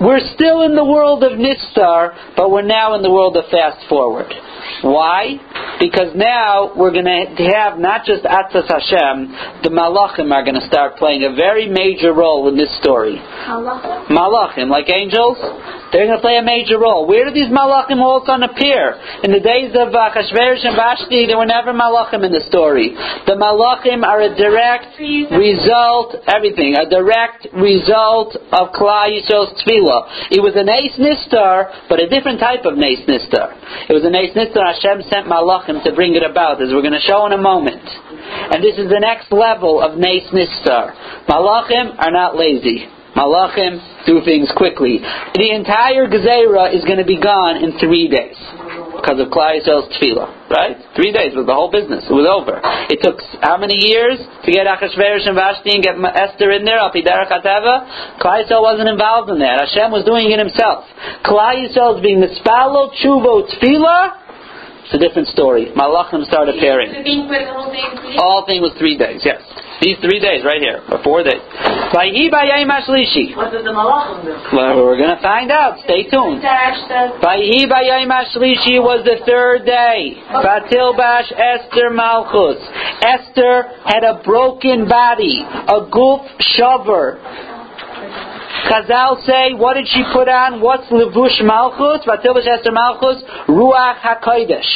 We're 0.00 0.20
still 0.34 0.62
in 0.62 0.74
the 0.74 0.84
world 0.84 1.22
of 1.22 1.32
Nistar, 1.32 2.34
but 2.36 2.50
we're 2.50 2.62
now 2.62 2.94
in 2.94 3.02
the 3.02 3.10
world 3.10 3.36
of 3.36 3.44
fast 3.50 3.86
forward. 3.88 4.32
Why? 4.82 5.38
Because 5.80 6.12
now 6.14 6.76
we're 6.76 6.92
going 6.92 7.08
to 7.08 7.44
have 7.56 7.78
not 7.78 8.04
just 8.04 8.24
Atzas 8.24 8.68
Hashem, 8.68 9.64
the 9.64 9.72
Malachim 9.72 10.28
are 10.32 10.44
going 10.44 10.60
to 10.60 10.66
start 10.66 10.96
playing 10.96 11.24
a 11.24 11.34
very 11.34 11.68
major 11.68 12.12
role 12.12 12.48
in 12.48 12.56
this 12.56 12.68
story. 12.80 13.16
Malachim, 14.12 14.68
like 14.68 14.92
angels, 14.92 15.40
they're 15.92 16.06
going 16.06 16.18
to 16.18 16.22
play 16.22 16.36
a 16.36 16.44
major 16.44 16.78
role. 16.78 17.08
Where 17.08 17.24
do 17.24 17.32
these 17.32 17.48
Malachim 17.48 17.98
all 17.98 18.20
to 18.24 18.32
appear? 18.44 18.94
In 19.24 19.32
the 19.32 19.40
days 19.40 19.72
of 19.74 19.90
uh, 19.90 20.12
Chashverosh 20.12 20.62
and 20.68 20.76
Vashti, 20.76 21.26
there 21.26 21.40
were 21.40 21.48
never 21.48 21.72
Malachim 21.72 22.22
in 22.22 22.30
the 22.30 22.44
story. 22.46 22.92
The 23.26 23.34
Malachim 23.34 24.04
are 24.04 24.20
a 24.20 24.32
direct 24.36 25.00
result, 25.00 26.20
everything, 26.28 26.76
a 26.76 26.86
direct 26.86 27.48
result 27.56 28.36
of 28.52 28.70
Klal 28.76 29.10
Yisrael's 29.10 29.56
Tefillah. 29.64 30.30
It 30.30 30.44
was 30.44 30.54
an 30.54 30.68
Ace 30.68 30.94
Nistar, 31.00 31.88
but 31.88 31.98
a 31.98 32.08
different 32.08 32.38
type 32.38 32.68
of 32.68 32.78
Ace 32.78 33.02
Nistar. 33.08 33.56
It 33.88 33.94
was 33.96 34.04
an 34.04 34.14
Ace 34.14 34.36
Nistar 34.36 34.59
Hashem 34.60 35.02
sent 35.10 35.26
Malachim 35.26 35.82
to 35.84 35.92
bring 35.92 36.14
it 36.14 36.22
about, 36.22 36.60
as 36.62 36.68
we're 36.72 36.82
going 36.82 36.98
to 36.98 37.06
show 37.06 37.26
in 37.26 37.32
a 37.32 37.40
moment. 37.40 37.82
And 37.84 38.62
this 38.62 38.76
is 38.78 38.88
the 38.88 39.00
next 39.00 39.32
level 39.32 39.80
of 39.80 39.98
Nes 39.98 40.28
Nistar. 40.32 40.94
Malachim 41.28 41.96
are 41.98 42.10
not 42.12 42.36
lazy. 42.36 42.88
Malachim 43.16 44.06
do 44.06 44.20
things 44.24 44.50
quickly. 44.56 44.98
The 45.34 45.50
entire 45.50 46.06
Gezerah 46.06 46.74
is 46.74 46.84
going 46.84 46.98
to 46.98 47.04
be 47.04 47.20
gone 47.20 47.58
in 47.62 47.78
three 47.78 48.08
days 48.08 48.38
because 49.00 49.18
of 49.18 49.32
Klal 49.32 49.58
Yisrael's 49.58 49.88
tefillah. 49.96 50.28
Right? 50.50 50.76
Three 50.94 51.10
days 51.10 51.34
was 51.34 51.46
the 51.46 51.54
whole 51.54 51.70
business. 51.72 52.04
It 52.06 52.12
was 52.12 52.28
over. 52.28 52.60
It 52.90 53.02
took 53.02 53.18
how 53.42 53.56
many 53.56 53.78
years 53.80 54.20
to 54.20 54.48
get 54.52 54.66
Achashverosh 54.68 55.26
and 55.26 55.34
Vashti 55.34 55.74
and 55.74 55.82
get 55.82 55.96
Esther 55.98 56.52
in 56.52 56.64
there? 56.64 56.78
Alpiderach 56.78 57.32
Ateva. 57.32 58.20
Klal 58.22 58.44
Yisrael 58.46 58.62
wasn't 58.62 58.88
involved 58.88 59.30
in 59.30 59.40
that. 59.40 59.58
Hashem 59.58 59.90
was 59.90 60.04
doing 60.04 60.30
it 60.30 60.38
himself. 60.38 60.86
Klal 61.26 61.58
Yisrael 61.58 61.98
is 61.98 62.02
being 62.04 62.22
mispalo 62.22 62.92
tshuvo 62.94 63.48
tefillah. 63.48 64.19
It's 64.90 64.98
a 64.98 65.06
different 65.06 65.28
story. 65.30 65.70
Malachim 65.78 66.26
start 66.26 66.50
appearing. 66.50 66.90
The 66.90 67.06
being 67.06 67.30
put 67.30 67.46
the 67.46 67.54
whole 67.54 67.70
thing 67.70 67.86
in 67.86 67.94
three 68.02 68.10
days? 68.10 68.18
All 68.18 68.42
thing 68.42 68.58
was 68.58 68.74
three 68.74 68.98
days. 68.98 69.22
Yes. 69.22 69.38
These 69.78 70.02
three 70.02 70.18
days 70.18 70.42
right 70.42 70.58
here, 70.58 70.82
or 70.90 70.98
four 71.06 71.22
days. 71.22 71.38
Vayhi 71.94 72.26
bayayim 72.26 72.66
ashlishi. 72.66 73.38
What 73.38 73.54
did 73.54 73.62
the 73.62 73.70
Malachim 73.70 74.26
do? 74.26 74.34
Well, 74.50 74.82
we're 74.82 74.98
going 74.98 75.14
to 75.14 75.22
find 75.22 75.54
out. 75.54 75.78
Stay 75.86 76.10
tuned. 76.10 76.42
Dash 76.42 76.90
says, 76.90 77.22
Vayhi 77.22 77.70
was 77.70 79.06
the 79.06 79.22
third 79.22 79.62
day. 79.62 80.18
Batil 80.26 80.98
bash 80.98 81.30
Esther 81.38 81.94
Malchus. 81.94 82.58
Esther 82.98 83.70
had 83.86 84.02
a 84.02 84.18
broken 84.26 84.90
body, 84.90 85.38
a 85.46 85.86
guf 85.86 86.26
shaver. 86.58 87.22
Chazal 88.68 89.24
say, 89.24 89.54
what 89.54 89.74
did 89.74 89.86
she 89.88 90.02
put 90.12 90.28
on? 90.28 90.60
What's 90.60 90.86
levush 90.90 91.40
malchus? 91.42 92.06
Vatilvish 92.06 92.46
Esther 92.46 92.72
malchus? 92.72 93.22
Ruach 93.48 94.00
HaKodesh. 94.00 94.70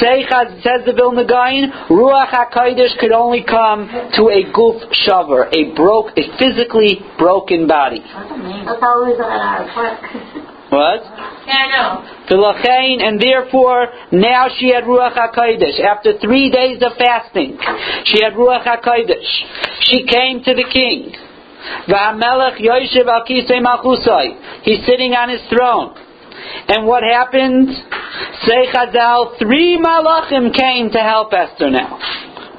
say, 0.00 0.24
says 0.62 0.84
the 0.86 0.92
Vilna 0.96 1.26
Gaon, 1.26 1.70
Ruach 1.90 2.30
HaKodesh 2.30 2.98
could 2.98 3.12
only 3.12 3.42
come 3.44 3.88
to 4.14 4.30
a 4.30 4.50
goof 4.52 4.82
shaver, 4.92 5.48
a 5.52 5.74
broke, 5.74 6.16
a 6.16 6.24
physically 6.38 7.00
broken 7.18 7.66
body. 7.66 8.00
That's 8.00 8.80
how 8.80 9.04
we 9.04 9.16
got 9.16 9.30
our 9.30 9.68
part. 9.72 10.42
What? 10.72 11.02
Yeah, 11.46 11.52
I 11.52 11.68
know. 11.68 12.22
And 13.04 13.20
therefore 13.20 13.88
now 14.10 14.48
she 14.56 14.72
had 14.72 14.84
Ruach 14.84 15.14
HaKodesh. 15.14 15.80
After 15.80 16.18
three 16.18 16.50
days 16.50 16.82
of 16.82 16.96
fasting, 16.96 17.58
she 18.04 18.22
had 18.24 18.32
Ruach 18.32 18.64
HaKodesh. 18.64 19.28
She 19.80 20.06
came 20.06 20.42
to 20.44 20.54
the 20.54 20.64
king. 20.72 21.12
He's 24.62 24.84
sitting 24.86 25.12
on 25.12 25.28
his 25.28 25.40
throne. 25.50 25.94
And 26.68 26.86
what 26.86 27.02
happened? 27.02 27.68
Say 28.46 28.66
Chazal, 28.72 29.38
three 29.38 29.78
malachim 29.78 30.54
came 30.54 30.90
to 30.90 30.98
help 30.98 31.32
Esther 31.32 31.70
now. 31.70 31.98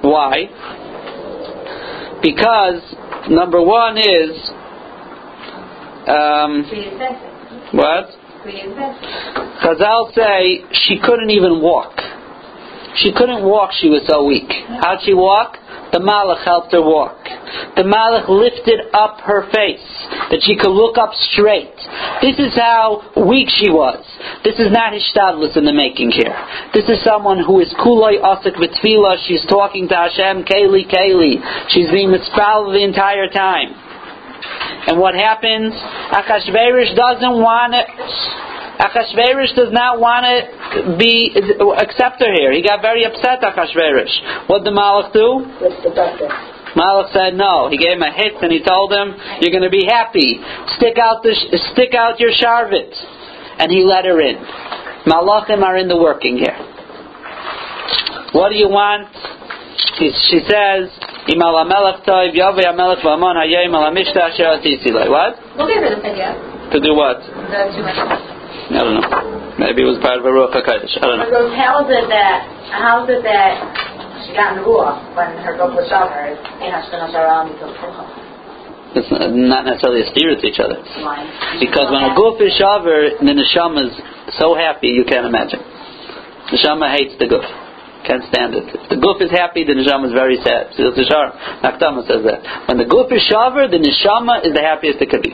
Why? 0.01 0.47
Because 2.21 2.81
number 3.29 3.61
one 3.61 3.97
is 3.97 4.31
um, 6.07 6.63
what? 7.71 8.09
Chazal 9.63 10.13
say 10.13 10.63
she 10.71 10.99
couldn't 10.99 11.29
even 11.29 11.61
walk. 11.61 11.95
She 12.95 13.11
couldn't 13.11 13.43
walk, 13.43 13.71
she 13.79 13.89
was 13.89 14.03
so 14.07 14.25
weak. 14.25 14.51
How'd 14.81 14.99
she 15.03 15.13
walk? 15.13 15.57
The 15.93 16.01
Malach 16.01 16.41
helped 16.43 16.73
her 16.73 16.81
walk. 16.81 17.21
The 17.77 17.85
Malach 17.85 18.25
lifted 18.25 18.89
up 18.97 19.21
her 19.21 19.45
face, 19.53 19.85
that 20.33 20.41
she 20.41 20.57
could 20.57 20.73
look 20.73 20.97
up 20.97 21.13
straight. 21.29 21.69
This 22.17 22.41
is 22.41 22.57
how 22.57 23.13
weak 23.13 23.47
she 23.53 23.69
was. 23.69 24.01
This 24.41 24.57
is 24.57 24.73
not 24.73 24.97
Hishtadlus 24.97 25.53
in 25.53 25.69
the 25.69 25.73
making 25.73 26.09
here. 26.09 26.33
This 26.73 26.89
is 26.89 26.97
someone 27.05 27.45
who 27.45 27.61
is 27.61 27.69
Kuloi 27.77 28.17
Asik 28.17 28.57
V'Tfila. 28.57 29.21
She's 29.29 29.45
talking 29.45 29.87
to 29.87 29.95
Hashem, 29.95 30.49
Kayli, 30.49 30.89
Kayli. 30.89 31.37
She's 31.69 31.89
being 31.93 32.09
mispelled 32.09 32.73
the 32.73 32.81
entire 32.81 33.29
time. 33.29 33.77
And 34.89 34.97
what 34.99 35.13
happens? 35.13 35.77
Achashverosh 36.09 36.97
doesn't 36.97 37.37
want 37.37 37.77
it. 37.77 37.87
Achashverosh 38.83 39.55
does 39.55 39.71
not 39.71 39.99
want 39.99 40.27
to 40.27 40.97
be 40.99 41.31
accept 41.79 42.19
her 42.19 42.31
here. 42.35 42.51
He 42.51 42.61
got 42.61 42.81
very 42.81 43.05
upset. 43.05 43.39
Achashverosh. 43.39 44.47
What 44.51 44.63
did 44.63 44.67
the 44.67 44.75
Malach 44.75 45.13
do? 45.15 45.47
With 45.63 45.79
the 45.87 45.95
doctor. 45.95 46.27
Malach 46.75 47.13
said 47.13 47.39
no. 47.39 47.69
He 47.71 47.77
gave 47.77 47.95
him 47.95 48.03
a 48.03 48.11
hit 48.11 48.35
and 48.43 48.51
he 48.51 48.59
told 48.59 48.91
him, 48.91 49.15
"You're 49.39 49.55
going 49.55 49.63
to 49.63 49.71
be 49.71 49.85
happy. 49.87 50.35
Stick 50.75 50.99
out 50.99 51.23
the 51.23 51.31
stick 51.71 51.95
out 51.95 52.19
your 52.19 52.35
sharvit." 52.35 52.91
And 53.59 53.71
he 53.71 53.83
let 53.87 54.03
her 54.03 54.19
in. 54.19 54.35
Malachim 55.07 55.63
are 55.63 55.77
in 55.77 55.87
the 55.87 55.97
working 55.97 56.37
here. 56.37 56.57
What 58.33 58.49
do 58.49 58.55
you 58.55 58.67
want? 58.67 59.07
She, 59.95 60.11
she 60.27 60.39
says, 60.43 60.89
"Imal 61.31 62.03
toiv 62.03 62.35
yavei 62.35 62.65
hamelech 62.65 62.99
v'amon 62.99 63.39
hayim 63.39 63.71
al 63.71 63.87
hamishta 63.87 64.27
asher 64.27 64.59
atisi. 64.59 64.91
What? 64.91 65.39
We'll 65.55 65.67
give 65.71 65.83
her 65.83 65.95
the 65.95 66.01
video. 66.01 66.35
To 66.71 66.79
do 66.81 66.95
what? 66.95 68.32
The 68.69 68.79
two 68.79 68.85
minutes. 68.85 69.07
I 69.07 69.19
don't 69.21 69.33
know. 69.33 69.57
Maybe 69.59 69.81
it 69.83 69.89
was 69.89 69.99
part 70.01 70.17
of 70.19 70.25
a 70.25 70.31
Ruach 70.33 70.53
HaKodesh. 70.55 70.93
I 70.97 71.05
don't 71.05 71.17
know. 71.19 71.25
Because 71.29 71.49
how 71.55 71.83
is 71.83 71.89
it 71.93 72.05
that, 72.09 72.37
how 72.73 73.03
is 73.03 73.07
it 73.11 73.21
that 73.27 73.51
she 74.25 74.33
got 74.33 74.55
in 74.57 74.63
the 74.63 74.65
ruach 74.65 74.97
when 75.13 75.29
her 75.45 75.53
group 75.59 75.75
was 75.77 75.85
shot 75.89 76.09
her? 76.09 76.33
And 76.33 76.69
Hashkana 76.73 77.11
Sharam 77.13 77.53
because 77.53 77.73
It's 78.97 79.09
not 79.11 79.65
necessarily 79.65 80.01
a 80.05 80.07
steer 80.13 80.33
to 80.37 80.45
each 80.47 80.59
other. 80.61 80.77
line. 81.01 81.27
Because 81.59 81.89
when 81.91 82.03
a 82.07 82.13
goof 82.17 82.41
is 82.41 82.53
shaver, 82.57 83.17
the 83.21 83.33
neshama 83.33 83.89
is 83.89 83.93
so 84.39 84.53
happy 84.55 84.89
you 84.93 85.03
can't 85.05 85.25
imagine. 85.25 85.59
The 86.49 86.57
neshama 86.57 86.89
hates 86.93 87.13
the 87.19 87.27
goof. 87.27 87.45
Can't 88.03 88.23
stand 88.27 88.55
it. 88.55 88.67
If 88.67 88.89
the 88.91 88.99
goof 88.99 89.23
is 89.23 89.31
happy, 89.31 89.63
the 89.63 89.73
neshama 89.73 90.11
is 90.11 90.15
very 90.15 90.35
sad. 90.43 90.75
So 90.75 90.91
the 90.91 91.07
Shar, 91.07 91.31
Naktama 91.63 92.03
says 92.03 92.23
that. 92.27 92.43
When 92.67 92.77
the 92.77 92.87
goof 92.87 93.07
is 93.15 93.23
shaver, 93.23 93.71
the 93.71 93.79
neshama 93.79 94.43
is 94.43 94.51
the 94.51 94.63
happiest 94.63 94.99
it 94.99 95.07
could 95.07 95.23
be. 95.23 95.31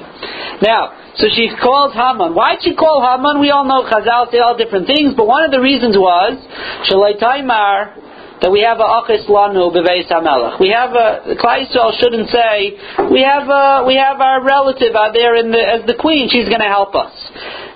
Now, 0.62 0.94
so 1.18 1.26
she 1.34 1.50
calls 1.58 1.98
Haman. 1.98 2.38
Why'd 2.38 2.62
she 2.62 2.78
call 2.78 3.02
Haman? 3.02 3.42
We 3.42 3.50
all 3.50 3.66
know 3.66 3.90
Chazal 3.90 4.30
say 4.30 4.38
all 4.38 4.56
different 4.56 4.86
things, 4.86 5.18
but 5.18 5.26
one 5.26 5.44
of 5.44 5.52
the 5.52 5.60
reasons 5.60 5.98
was 5.98 6.38
Shalai 6.86 7.18
Taimar 7.18 8.00
that 8.42 8.52
we 8.52 8.62
have 8.64 8.80
a 8.80 8.88
achis 8.88 9.28
lanu 9.28 9.68
beveis 9.76 10.08
hamelach. 10.08 10.60
We 10.60 10.70
have 10.72 10.96
a 10.96 11.36
Klai 11.36 11.68
shouldn't 12.00 12.30
say 12.30 12.78
we 13.12 13.22
have 13.22 13.50
a, 13.50 13.84
we 13.86 13.96
have 13.96 14.22
our 14.22 14.44
relative 14.44 14.96
out 14.96 15.12
there 15.14 15.36
in 15.36 15.52
the, 15.52 15.60
as 15.60 15.86
the 15.88 15.96
queen. 16.00 16.30
She's 16.30 16.48
going 16.48 16.64
to 16.64 16.72
help 16.72 16.96
us. 16.96 17.12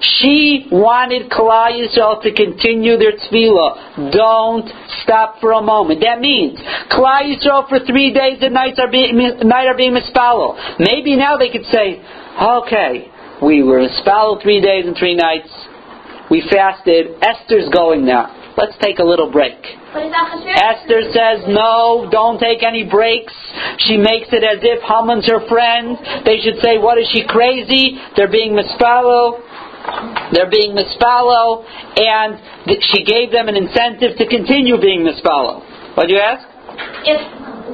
She 0.03 0.67
wanted 0.69 1.31
Klal 1.31 1.71
Yisrael 1.71 2.21
to 2.23 2.33
continue 2.33 2.97
their 2.97 3.15
tefillah. 3.15 4.11
Don't 4.11 4.67
stop 5.03 5.39
for 5.39 5.53
a 5.53 5.61
moment. 5.61 6.01
That 6.01 6.19
means 6.19 6.59
Klal 6.91 7.23
Yisrael 7.23 7.69
for 7.69 7.79
three 7.85 8.11
days 8.11 8.39
and 8.41 8.53
nights 8.53 8.79
are 8.79 8.91
being 8.91 9.15
night 9.47 9.67
are 9.67 9.77
being 9.77 9.95
mispalo. 9.95 10.59
Maybe 10.79 11.15
now 11.15 11.37
they 11.37 11.49
could 11.49 11.65
say, 11.71 12.03
okay, 12.35 13.07
we 13.41 13.63
were 13.63 13.79
mispalo 13.79 14.41
three 14.41 14.59
days 14.59 14.85
and 14.85 14.95
three 14.97 15.15
nights. 15.15 15.49
We 16.29 16.43
fasted. 16.51 17.21
Esther's 17.21 17.69
going 17.69 18.05
now. 18.05 18.53
Let's 18.57 18.77
take 18.81 18.99
a 18.99 19.03
little 19.03 19.31
break. 19.31 19.55
Esther 20.57 21.01
says, 21.13 21.45
no, 21.47 22.07
don't 22.11 22.39
take 22.39 22.61
any 22.61 22.83
breaks. 22.83 23.33
She 23.79 23.97
makes 23.97 24.29
it 24.31 24.43
as 24.43 24.61
if 24.61 24.81
Haman's 24.83 25.25
her 25.27 25.41
friend. 25.47 25.97
They 26.25 26.37
should 26.41 26.61
say, 26.61 26.77
what 26.77 26.97
is 26.97 27.07
she 27.13 27.25
crazy? 27.27 27.97
They're 28.15 28.31
being 28.31 28.53
mispalo. 28.53 29.41
They're 30.31 30.49
being 30.49 30.75
mispalo. 30.75 31.65
And 31.97 32.39
th- 32.65 32.83
she 32.93 33.03
gave 33.03 33.31
them 33.31 33.47
an 33.47 33.55
incentive 33.55 34.17
to 34.17 34.25
continue 34.27 34.79
being 34.79 35.03
mispalo. 35.05 35.61
What 35.95 36.07
do 36.07 36.15
you 36.15 36.21
ask? 36.21 36.47
If 37.05 37.21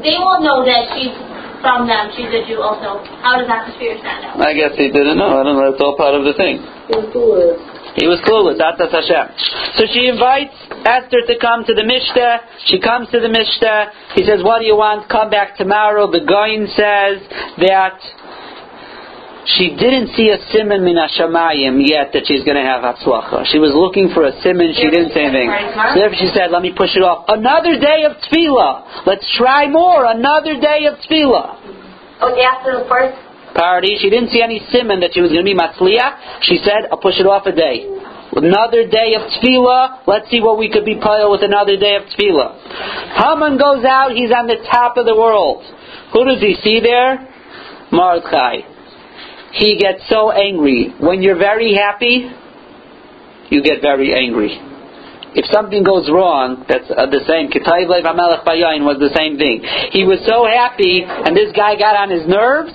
they 0.04 0.18
will 0.20 0.42
know 0.42 0.66
that 0.66 0.96
she's 0.98 1.16
from 1.62 1.88
them, 1.88 2.12
she's 2.16 2.32
a 2.32 2.44
Jew 2.48 2.64
also, 2.64 3.04
how 3.20 3.36
does 3.36 3.48
Achashverosh 3.48 4.04
not 4.04 4.40
know? 4.40 4.44
I 4.44 4.56
guess 4.56 4.76
he 4.80 4.88
didn't 4.92 5.20
know. 5.20 5.40
I 5.40 5.44
don't 5.44 5.60
know. 5.60 5.72
That's 5.72 5.84
all 5.84 5.96
part 6.00 6.16
of 6.16 6.24
the 6.24 6.34
thing. 6.34 6.64
He 8.00 8.08
was 8.08 8.20
clueless. 8.24 8.60
Atzas 8.64 8.92
Hashem. 8.96 9.26
So 9.76 9.84
she 9.92 10.08
invites 10.08 10.56
Esther 10.88 11.20
to 11.28 11.36
come 11.40 11.66
to 11.66 11.74
the 11.74 11.84
Mishteh. 11.84 12.66
She 12.72 12.80
comes 12.80 13.10
to 13.12 13.20
the 13.20 13.28
Mishteh. 13.28 14.16
He 14.16 14.24
says, 14.24 14.42
"What 14.44 14.60
do 14.60 14.66
you 14.66 14.76
want? 14.76 15.10
Come 15.10 15.30
back 15.30 15.58
tomorrow." 15.58 16.08
The 16.08 16.22
Goin 16.22 16.68
says 16.80 17.20
that 17.60 18.00
she 19.46 19.76
didn't 19.76 20.16
see 20.16 20.30
a 20.30 20.38
simon 20.52 20.84
min 20.84 20.96
hashamayim 20.96 21.80
yet 21.86 22.12
that 22.14 22.28
she's 22.28 22.44
going 22.44 22.58
to 22.58 22.68
have 22.68 22.84
hatzlacha. 22.84 23.48
She 23.48 23.60
was 23.60 23.72
looking 23.72 24.12
for 24.14 24.28
a 24.28 24.34
simon. 24.44 24.76
She 24.76 24.90
didn't 24.92 25.16
say 25.16 25.26
anything. 25.28 25.50
So 25.50 25.96
therefore 25.96 26.20
she 26.20 26.30
said, 26.36 26.52
"Let 26.52 26.62
me 26.62 26.74
push 26.76 26.96
it 26.96 27.04
off. 27.04 27.26
Another 27.28 27.80
day 27.80 28.04
of 28.04 28.20
tefillah. 28.20 29.06
Let's 29.08 29.26
try 29.38 29.68
more. 29.68 30.06
Another 30.06 30.60
day 30.60 30.86
of 30.86 31.00
tefillah." 31.00 32.20
After 32.20 32.84
the 32.84 32.86
first 32.90 33.16
party. 33.54 33.98
She 34.00 34.10
didn't 34.10 34.30
see 34.30 34.42
any 34.42 34.62
simon 34.72 35.00
that 35.02 35.14
she 35.14 35.22
was 35.22 35.32
going 35.32 35.46
to 35.46 35.50
be 35.50 35.58
matzliach. 35.58 36.44
She 36.44 36.60
said, 36.64 36.90
I'll 36.92 37.00
push 37.00 37.20
it 37.20 37.26
off 37.26 37.46
a 37.46 37.52
day. 37.52 37.88
Another 38.32 38.88
day 38.88 39.16
of 39.18 39.26
tefillah. 39.34 40.06
Let's 40.06 40.30
see 40.30 40.42
what 40.42 40.58
we 40.58 40.70
could 40.70 40.86
be 40.86 41.00
pile 41.00 41.32
with 41.32 41.44
another 41.44 41.78
day 41.78 41.96
of 41.96 42.04
tefillah. 42.14 43.18
Haman 43.18 43.58
goes 43.58 43.84
out. 43.86 44.12
He's 44.14 44.32
on 44.32 44.48
the 44.48 44.62
top 44.72 44.98
of 44.98 45.06
the 45.06 45.16
world. 45.16 45.64
Who 46.14 46.26
does 46.26 46.42
he 46.42 46.56
see 46.62 46.80
there? 46.80 47.28
Mordechai. 47.92 48.62
He 49.54 49.78
gets 49.78 50.08
so 50.10 50.32
angry. 50.32 50.94
When 51.00 51.22
you're 51.22 51.38
very 51.38 51.74
happy, 51.74 52.30
you 53.50 53.64
get 53.64 53.82
very 53.82 54.14
angry. 54.14 54.58
If 55.34 55.46
something 55.54 55.84
goes 55.84 56.10
wrong, 56.10 56.66
that's 56.68 56.90
uh, 56.90 57.06
the 57.06 57.22
same. 57.30 57.54
Kitayv 57.54 57.86
Lev 57.86 58.02
Bayayin 58.02 58.82
was 58.82 58.98
the 58.98 59.14
same 59.14 59.38
thing. 59.38 59.62
He 59.94 60.04
was 60.04 60.18
so 60.26 60.46
happy, 60.46 61.06
and 61.06 61.38
this 61.38 61.54
guy 61.54 61.78
got 61.78 61.94
on 61.94 62.10
his 62.10 62.26
nerves. 62.26 62.74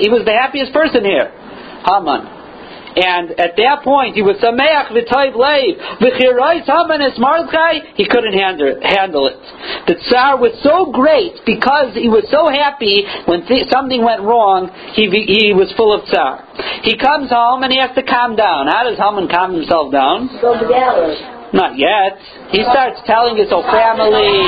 He 0.00 0.08
was 0.12 0.24
the 0.24 0.36
happiest 0.36 0.72
person 0.72 1.04
here. 1.04 1.32
Haman. 1.84 2.39
And 2.96 3.38
at 3.38 3.54
that 3.56 3.82
point, 3.84 4.16
he 4.16 4.22
was 4.22 4.36
sameach 4.42 4.90
v'toiv 4.90 5.34
leiv 5.38 5.78
v'chirois 6.02 6.66
Haman 6.66 7.02
es 7.02 7.18
Mordechai. 7.18 7.94
He 7.94 8.06
couldn't 8.06 8.34
handle 8.34 8.80
handle 8.82 9.28
it. 9.28 9.38
The 9.86 9.94
tsar 10.08 10.38
was 10.38 10.58
so 10.62 10.90
great 10.90 11.38
because 11.46 11.94
he 11.94 12.08
was 12.08 12.26
so 12.30 12.48
happy 12.48 13.04
when 13.26 13.46
th- 13.46 13.68
something 13.70 14.02
went 14.02 14.22
wrong. 14.22 14.70
He 14.94 15.06
he 15.06 15.52
was 15.54 15.70
full 15.76 15.94
of 15.94 16.06
tsar. 16.10 16.42
He 16.82 16.96
comes 16.96 17.30
home 17.30 17.62
and 17.62 17.72
he 17.72 17.78
has 17.78 17.94
to 17.94 18.02
calm 18.02 18.34
down. 18.34 18.66
How 18.66 18.82
does 18.82 18.98
Haman 18.98 19.28
calm 19.28 19.54
himself 19.54 19.92
down? 19.92 20.28
go 20.40 20.58
to 20.58 20.66
together. 20.66 21.38
Not 21.52 21.74
yet. 21.76 22.14
He 22.52 22.62
starts 22.62 23.00
telling 23.06 23.36
his 23.36 23.50
whole 23.50 23.66
family, 23.66 24.46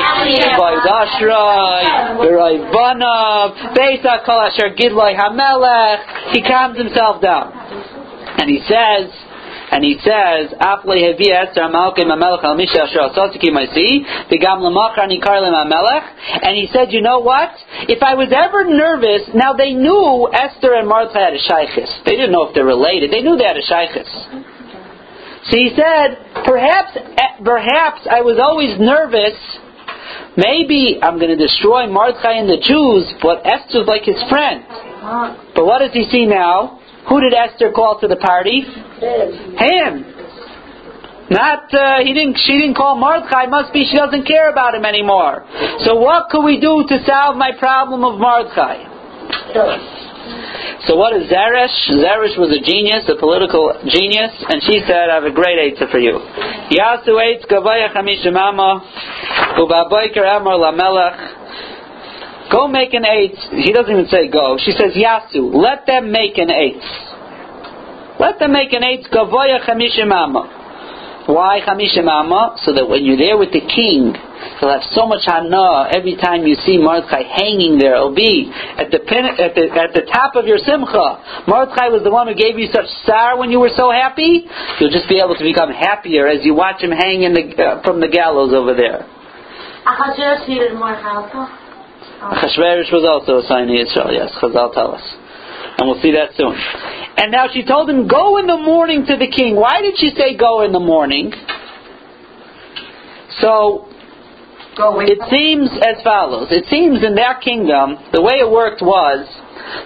Boy 0.55 0.75
Dashroi, 0.87 2.15
Beroy 2.15 2.71
Vanav, 2.71 3.75
Beisa 3.75 4.23
Kol 4.25 4.47
Gidloi 4.79 5.15
Hamelech. 5.15 6.31
He 6.31 6.41
calms 6.41 6.77
himself 6.77 7.21
down. 7.21 7.51
And 8.37 8.49
he 8.49 8.59
says, 8.67 9.11
and 9.73 9.83
he 9.83 9.97
says, 10.05 10.53
"Afle 10.61 10.93
hevi 10.93 11.33
Esther 11.33 11.61
amalkim 11.61 12.05
amelech 12.13 12.43
al 12.43 12.55
misha 12.55 12.83
asher 12.83 13.09
asotiki 13.09 13.49
maisi 13.49 14.05
v'gam 14.29 14.61
lemachar 14.61 15.09
nikar 15.09 15.41
amelech." 15.41 16.05
And 16.43 16.55
he 16.55 16.67
said, 16.71 16.93
"You 16.93 17.01
know 17.01 17.19
what? 17.19 17.49
If 17.89 18.03
I 18.03 18.13
was 18.13 18.31
ever 18.31 18.65
nervous, 18.65 19.33
now 19.33 19.53
they 19.53 19.73
knew 19.73 20.29
Esther 20.31 20.73
and 20.75 20.87
Martha 20.87 21.17
had 21.17 21.33
a 21.33 21.39
shaykhis. 21.39 22.03
They 22.05 22.11
didn't 22.11 22.31
know 22.31 22.43
if 22.43 22.53
they're 22.53 22.65
related. 22.65 23.11
They 23.11 23.21
knew 23.21 23.35
they 23.35 23.45
had 23.45 23.57
a 23.57 23.63
shaykhis." 23.63 24.11
So 25.49 25.57
he 25.57 25.69
said, 25.75 26.17
"Perhaps, 26.45 26.95
eh, 26.95 27.43
perhaps 27.43 28.07
I 28.09 28.21
was 28.21 28.37
always 28.39 28.77
nervous." 28.79 29.37
Maybe 30.35 30.99
I'm 31.01 31.17
going 31.19 31.29
to 31.29 31.41
destroy 31.47 31.87
Mordechai 31.87 32.33
and 32.33 32.49
the 32.49 32.57
Jews, 32.57 33.13
but 33.21 33.45
Esther's 33.45 33.87
like 33.87 34.03
his 34.03 34.21
friend. 34.29 34.65
Uh-huh. 34.69 35.35
But 35.55 35.65
what 35.65 35.79
does 35.79 35.93
he 35.93 36.05
see 36.09 36.25
now? 36.25 36.79
Who 37.09 37.19
did 37.21 37.33
Esther 37.33 37.71
call 37.71 37.99
to 37.99 38.07
the 38.07 38.15
party? 38.15 38.61
Him. 38.61 40.13
Not 41.29 41.73
uh, 41.73 42.03
he 42.03 42.13
didn't. 42.13 42.37
She 42.43 42.53
didn't 42.59 42.75
call 42.75 42.97
Mordechai. 42.97 43.47
Must 43.47 43.71
be 43.73 43.87
she 43.89 43.95
doesn't 43.95 44.27
care 44.27 44.51
about 44.51 44.75
him 44.75 44.85
anymore. 44.85 45.45
So 45.85 45.95
what 45.99 46.29
could 46.29 46.43
we 46.43 46.59
do 46.59 46.83
to 46.87 46.95
solve 47.05 47.37
my 47.37 47.51
problem 47.57 48.03
of 48.03 48.19
Mordechai? 48.19 48.83
So 50.85 50.95
what 50.95 51.15
is 51.15 51.31
Zeresh? 51.31 51.77
Zeresh 51.95 52.35
was 52.37 52.51
a 52.51 52.59
genius, 52.59 53.07
a 53.07 53.15
political 53.15 53.71
genius, 53.87 54.31
and 54.49 54.61
she 54.63 54.83
said, 54.83 55.09
"I 55.09 55.15
have 55.15 55.23
a 55.23 55.31
great 55.31 55.57
answer 55.59 55.87
for 55.87 55.99
you." 55.99 56.19
Yasu 56.75 57.15
eitz 57.15 57.47
gavaya 57.47 57.87
chamishimama 57.95 58.83
ubaboiker 59.63 60.27
amar 60.27 60.59
lamelech. 60.59 61.42
Go 62.53 62.67
make 62.67 62.93
an 62.93 63.03
eight. 63.05 63.33
He 63.49 63.73
doesn't 63.73 63.91
even 63.91 64.07
say 64.07 64.29
go. 64.29 64.57
She 64.61 64.71
says 64.77 64.93
Yasu. 64.93 65.49
Let 65.49 65.87
them 65.87 66.11
make 66.11 66.37
an 66.37 66.51
eight. 66.51 66.83
Let 68.19 68.37
them 68.37 68.53
make 68.53 68.71
an 68.73 68.83
eight. 68.83 69.09
Gavoya 69.11 69.65
chamishimama. 69.65 71.27
Why 71.33 71.61
chamishimama? 71.65 72.59
So 72.63 72.73
that 72.73 72.87
when 72.87 73.03
you're 73.03 73.17
there 73.17 73.37
with 73.37 73.51
the 73.51 73.61
king, 73.61 74.13
You'll 74.61 74.71
have 74.71 74.87
so 74.91 75.05
much 75.05 75.23
hana 75.25 75.91
every 75.91 76.15
time 76.15 76.47
you 76.47 76.55
see 76.55 76.77
Mordechai 76.77 77.23
hanging 77.23 77.77
there. 77.79 77.95
It'll 77.95 78.15
be 78.15 78.51
at 78.51 78.91
the, 78.91 78.99
pin, 78.99 79.25
at 79.25 79.55
the 79.55 79.67
at 79.71 79.91
the 79.91 80.07
top 80.07 80.35
of 80.35 80.47
your 80.47 80.57
simcha. 80.57 81.43
Mordechai 81.47 81.91
was 81.91 82.03
the 82.03 82.11
one 82.11 82.27
who 82.27 82.35
gave 82.35 82.59
you 82.59 82.67
such 82.71 82.87
star 83.03 83.37
when 83.37 83.51
you 83.51 83.59
were 83.59 83.73
so 83.75 83.91
happy. 83.91 84.47
You'll 84.79 84.91
just 84.91 85.07
be 85.09 85.19
able 85.19 85.35
to 85.35 85.43
become 85.43 85.71
happier 85.71 86.27
as 86.27 86.43
you 86.43 86.55
watch 86.55 86.81
him 86.81 86.91
hang 86.91 87.23
in 87.23 87.33
the, 87.33 87.43
uh, 87.55 87.83
from 87.83 87.99
the 87.99 88.07
gallows 88.07 88.53
over 88.53 88.73
there. 88.73 89.03
Achashverosh 92.23 92.77
needed 92.77 92.91
more 92.91 93.01
help. 93.01 93.23
Achashverosh 93.23 93.23
was 93.23 93.23
also 93.27 93.37
a 93.37 93.47
sign 93.47 93.69
of 93.69 93.75
Israel. 93.75 94.11
Yes, 94.11 94.31
Chazal 94.41 94.73
tell 94.73 94.95
us, 94.95 95.15
and 95.77 95.89
we'll 95.89 96.01
see 96.01 96.11
that 96.11 96.35
soon. 96.35 96.55
And 97.17 97.31
now 97.31 97.47
she 97.53 97.63
told 97.63 97.89
him, 97.89 98.07
"Go 98.07 98.37
in 98.37 98.47
the 98.47 98.57
morning 98.57 99.05
to 99.05 99.17
the 99.17 99.27
king." 99.27 99.55
Why 99.55 99.81
did 99.81 99.97
she 99.97 100.09
say, 100.09 100.35
"Go 100.35 100.61
in 100.61 100.71
the 100.71 100.79
morning"? 100.79 101.33
So 103.39 103.85
it 104.75 105.19
seems 105.29 105.69
as 105.85 106.01
follows. 106.03 106.47
It 106.51 106.65
seems 106.65 107.03
in 107.03 107.13
their 107.15 107.35
kingdom, 107.35 107.97
the 108.11 108.21
way 108.21 108.39
it 108.39 108.49
worked 108.49 108.81
was, 108.81 109.27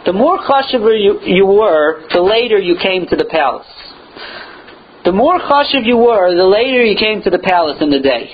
the 0.05 0.13
more 0.13 0.37
chashuv 0.39 0.99
you, 0.99 1.19
you 1.23 1.45
were, 1.45 2.03
the 2.13 2.21
later 2.21 2.57
you 2.57 2.77
came 2.77 3.05
to 3.07 3.15
the 3.15 3.25
palace. 3.25 3.67
The 5.03 5.11
more 5.11 5.39
chashuv 5.39 5.85
you 5.85 5.97
were, 5.97 6.35
the 6.35 6.45
later 6.45 6.83
you 6.83 6.95
came 6.95 7.21
to 7.23 7.29
the 7.29 7.39
palace 7.39 7.81
in 7.81 7.89
the 7.89 7.99
day. 7.99 8.31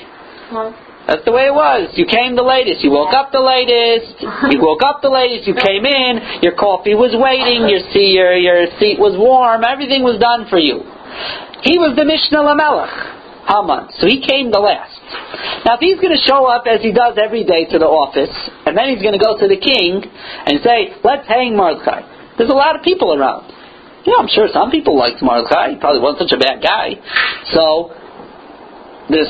That's 1.04 1.26
the 1.28 1.36
way 1.36 1.52
it 1.52 1.56
was. 1.56 1.92
You 2.00 2.08
came 2.08 2.40
the 2.40 2.48
latest. 2.48 2.80
You 2.80 2.92
woke 2.92 3.12
up 3.12 3.36
the 3.36 3.44
latest. 3.44 4.24
You 4.24 4.60
woke 4.64 4.80
up 4.88 5.04
the 5.04 5.12
latest. 5.12 5.44
You 5.44 5.56
came 5.56 5.84
in. 5.84 6.40
Your 6.40 6.56
coffee 6.56 6.96
was 6.96 7.12
waiting. 7.12 7.68
Your 7.68 7.84
seat, 7.92 8.16
your, 8.16 8.40
your 8.40 8.72
seat 8.80 8.96
was 8.96 9.20
warm. 9.20 9.68
Everything 9.68 10.00
was 10.00 10.16
done 10.16 10.48
for 10.48 10.56
you. 10.56 10.80
He 11.68 11.76
was 11.76 11.96
the 12.00 12.08
Mishnah 12.08 12.40
Lamelech, 12.40 12.96
Haman. 13.52 13.92
So 14.00 14.08
he 14.08 14.24
came 14.24 14.52
the 14.52 14.64
last. 14.64 14.96
Now, 15.68 15.76
if 15.76 15.84
he's 15.84 16.00
going 16.00 16.16
to 16.16 16.24
show 16.24 16.48
up 16.48 16.64
as 16.72 16.80
he 16.80 16.96
does 16.96 17.20
every 17.20 17.44
day 17.44 17.68
to 17.68 17.78
the 17.80 17.88
office, 17.88 18.32
and 18.64 18.76
then 18.76 18.96
he's 18.96 19.04
going 19.04 19.16
to 19.16 19.24
go 19.24 19.36
to 19.36 19.48
the 19.48 19.60
king 19.60 20.04
and 20.04 20.64
say, 20.64 20.96
let's 21.04 21.28
hang 21.28 21.56
Mordechai, 21.56 22.04
there's 22.40 22.52
a 22.52 22.56
lot 22.56 22.76
of 22.76 22.84
people 22.84 23.12
around. 23.12 23.52
Yeah, 24.08 24.20
I'm 24.20 24.28
sure 24.28 24.48
some 24.52 24.72
people 24.72 25.00
liked 25.00 25.24
Mordechai. 25.24 25.76
He 25.76 25.78
probably 25.80 26.04
wasn't 26.04 26.28
such 26.28 26.36
a 26.36 26.40
bad 26.40 26.60
guy. 26.60 27.00
So, 27.56 27.96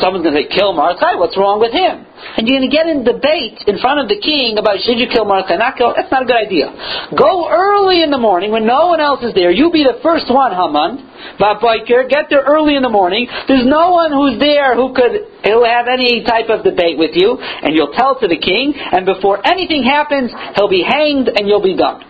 someone's 0.01 0.21
going 0.21 0.38
to 0.38 0.45
say, 0.45 0.49
kill 0.53 0.74
Mordechai, 0.74 1.17
what's 1.17 1.34
wrong 1.34 1.57
with 1.57 1.74
him? 1.74 2.05
And 2.38 2.45
you're 2.45 2.61
going 2.61 2.69
to 2.69 2.74
get 2.74 2.86
in 2.86 3.01
debate 3.01 3.57
in 3.65 3.82
front 3.82 3.99
of 3.99 4.07
the 4.07 4.21
king 4.21 4.61
about 4.61 4.78
should 4.86 5.01
you 5.01 5.09
kill 5.09 5.26
Mordechai, 5.26 5.57
not 5.57 5.76
kill, 5.76 5.97
that's 5.97 6.13
not 6.13 6.24
a 6.24 6.28
good 6.30 6.38
idea. 6.38 6.69
Go 7.17 7.49
early 7.49 8.05
in 8.05 8.13
the 8.13 8.21
morning 8.21 8.53
when 8.53 8.69
no 8.69 8.93
one 8.93 9.01
else 9.01 9.26
is 9.26 9.34
there. 9.34 9.49
You 9.49 9.74
be 9.74 9.82
the 9.82 9.97
first 10.05 10.30
one, 10.30 10.53
Haman. 10.53 11.09
Biker, 11.41 12.05
get 12.05 12.30
there 12.30 12.45
early 12.45 12.76
in 12.78 12.84
the 12.86 12.93
morning. 12.93 13.26
There's 13.47 13.65
no 13.65 13.91
one 13.91 14.13
who's 14.13 14.38
there 14.38 14.76
who 14.78 14.93
could 14.93 15.26
have 15.41 15.88
any 15.89 16.24
type 16.24 16.53
of 16.53 16.63
debate 16.63 16.97
with 16.97 17.17
you, 17.17 17.38
and 17.39 17.74
you'll 17.74 17.93
tell 17.97 18.19
to 18.19 18.28
the 18.28 18.38
king, 18.38 18.74
and 18.78 19.05
before 19.05 19.41
anything 19.41 19.84
happens, 19.84 20.32
he'll 20.55 20.69
be 20.69 20.84
hanged 20.86 21.30
and 21.34 21.47
you'll 21.47 21.65
be 21.65 21.76
done. 21.76 22.03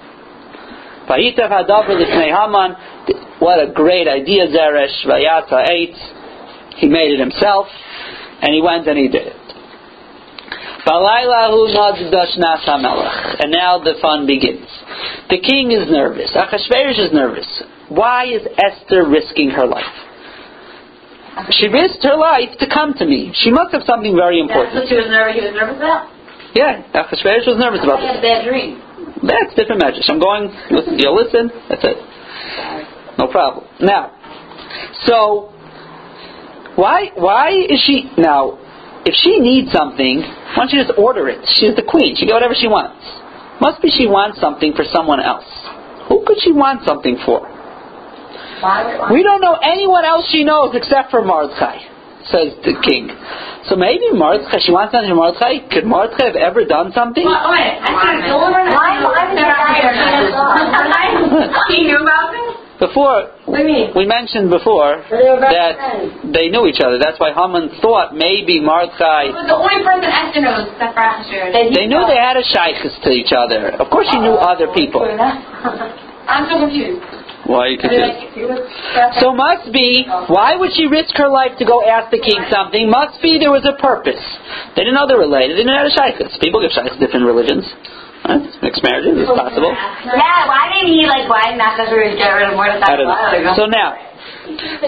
What 3.39 3.59
a 3.59 3.72
great 3.74 4.07
idea, 4.07 4.47
Zeresh. 4.47 5.03
Vayata 5.05 5.68
8. 5.70 6.22
He 6.78 6.88
made 6.88 7.11
it 7.13 7.19
himself, 7.19 7.67
and 8.41 8.53
he 8.53 8.61
went 8.61 8.88
and 8.88 8.97
he 8.97 9.07
did 9.07 9.28
it. 9.28 9.38
And 13.39 13.51
now 13.51 13.80
the 13.80 13.93
fun 14.01 14.28
begins. 14.28 14.67
The 15.30 15.39
king 15.39 15.71
is 15.71 15.89
nervous. 15.89 16.36
Achashverosh 16.36 16.99
is 16.99 17.13
nervous. 17.13 17.47
Why 17.88 18.26
is 18.26 18.41
Esther 18.59 19.07
risking 19.07 19.49
her 19.51 19.65
life? 19.65 19.95
She 21.51 21.67
risked 21.67 22.03
her 22.03 22.17
life 22.17 22.57
to 22.59 22.67
come 22.67 22.93
to 22.95 23.05
me. 23.05 23.32
She 23.34 23.49
must 23.49 23.71
have 23.74 23.84
something 23.88 24.13
very 24.15 24.39
important. 24.39 24.76
That's 24.76 24.86
what 24.86 24.89
she 24.89 24.95
was 25.01 25.07
nervous. 25.09 25.36
He 25.36 25.41
was 25.41 25.55
nervous 25.55 25.78
about. 25.78 26.09
Yeah, 26.53 26.84
Achashverosh 26.93 27.47
was 27.47 27.57
nervous 27.57 27.82
about 27.82 27.99
I 28.03 28.13
had 28.13 28.17
a 28.17 28.21
this. 28.21 28.30
bad 28.30 28.45
dream. 28.45 28.78
That's 29.24 29.55
different 29.55 29.82
measures. 29.82 30.05
I'm 30.11 30.19
going. 30.19 30.51
Listen, 30.69 30.99
you 30.99 31.09
listen. 31.15 31.49
That's 31.69 31.82
it. 31.82 31.97
No 33.17 33.28
problem. 33.32 33.65
Now, 33.80 34.11
so 35.05 35.53
why 36.76 37.11
why 37.15 37.51
is 37.53 37.80
she 37.86 38.09
now? 38.17 38.57
If 39.05 39.13
she 39.19 39.38
needs 39.39 39.71
something, 39.76 40.21
why 40.55 40.63
don't 40.63 40.71
you 40.71 40.80
just 40.84 40.97
order 40.97 41.28
it? 41.28 41.43
She's 41.59 41.76
the 41.76 41.84
queen. 41.84 42.15
She 42.15 42.26
get 42.26 42.32
whatever 42.34 42.55
she 42.55 42.67
wants. 42.71 43.03
Must 43.59 43.82
be 43.82 43.89
she 43.91 44.07
wants 44.07 44.39
something 44.39 44.71
for 44.74 44.86
someone 44.91 45.19
else. 45.19 45.43
Who 46.09 46.24
could 46.26 46.39
she 46.41 46.51
want 46.51 46.84
something 46.88 47.17
for? 47.26 47.41
We 49.11 49.24
don't 49.24 49.41
know 49.43 49.55
anyone 49.59 50.05
else 50.05 50.26
she 50.32 50.43
knows 50.47 50.71
except 50.74 51.11
for 51.11 51.21
Mordechai, 51.24 51.80
says 52.32 52.55
the 52.63 52.80
king. 52.80 53.11
So 53.67 53.76
maybe 53.76 54.07
Mordechai, 54.15 54.59
she 54.63 54.71
wants 54.71 54.95
something 54.95 55.11
for 55.11 55.19
Mordechai. 55.19 55.67
Could 55.67 55.84
Mordechai 55.84 56.32
have 56.32 56.39
ever 56.39 56.63
done 56.63 56.95
something? 56.95 57.28
Well, 57.28 57.51
wait, 57.51 57.76
I 57.84 57.91
said, 57.91 58.24
don't 58.32 58.47
learn 58.51 58.71
Why- 58.71 59.03
why 59.03 59.28
did 59.28 59.36
they 59.36 59.43
He 61.76 61.84
knew 61.84 61.99
about 61.99 61.99
this? 61.99 61.99
Before, 61.99 61.99
What 61.99 61.99
do 61.99 61.99
you 61.99 61.99
mean? 61.99 61.99
we 61.99 61.99
mentioned 61.99 62.72
before 62.84 63.31
They 63.47 65.23
were 65.23 65.39
best 65.39 65.55
that 65.55 65.73
friends. 65.79 66.34
they 66.36 66.47
knew 66.51 66.67
each 66.67 66.81
other. 66.84 66.99
That's 66.99 67.19
why 67.19 67.31
Haman 67.31 67.79
thought 67.79 68.11
maybe 68.15 68.59
It 68.59 68.65
Mordechai. 68.67 69.31
was 69.31 69.47
the 69.47 69.55
only 69.55 69.79
person 69.84 70.09
Esther 70.11 70.41
knows 70.43 70.67
except 70.67 70.93
for 70.93 71.03
Achashverosh. 71.03 71.75
They 71.75 71.88
knew 71.88 72.01
they 72.07 72.19
had 72.19 72.36
a 72.36 72.45
shaykhs 72.45 72.91
to 73.03 73.09
each 73.15 73.31
other. 73.31 73.71
Of 73.79 73.88
course, 73.89 74.07
she 74.11 74.19
knew 74.19 74.36
other 74.36 74.67
people. 74.75 75.01
I'm 75.07 76.47
so 76.47 76.59
confused. 76.63 77.03
Why 77.43 77.67
are 77.67 77.71
you 77.75 77.79
confused? 77.79 78.63
So 79.19 79.36
must 79.36 79.67
be, 79.75 80.07
why 80.31 80.55
would 80.55 80.71
she 80.79 80.88
risk 80.88 81.11
her 81.19 81.27
life 81.27 81.59
to 81.59 81.65
go 81.67 81.84
ask 81.84 82.07
the 82.09 82.23
king 82.23 82.39
something? 82.47 82.88
Must 82.88 83.19
be 83.21 83.36
there 83.36 83.51
was 83.51 83.67
a 83.67 83.75
purpose. 83.84 84.23
They 84.79 84.88
didn't 84.88 84.95
know 84.95 85.03
they're 85.11 85.19
related. 85.19 85.59
They 85.59 85.67
didn't 85.67 85.75
have 85.75 85.91
a 85.91 85.95
shaykhs. 85.95 86.39
People 86.39 86.63
give 86.63 86.71
shaykhs 86.71 86.95
different 87.03 87.27
religions. 87.27 87.67
Mixed 88.63 88.84
marriages 88.84 89.19
is 89.19 89.28
possible. 89.28 89.76
Yeah, 90.07 90.47
why 90.47 90.71
didn't 90.71 90.95
he, 90.95 91.03
like, 91.03 91.28
why 91.28 91.51
didn't 91.51 91.59
Achashverosh 91.59 92.15
get 92.15 92.32
rid 92.32 92.47
of 92.47 92.55
Mordecai? 92.55 92.95
So 93.55 93.67
now, 93.67 93.99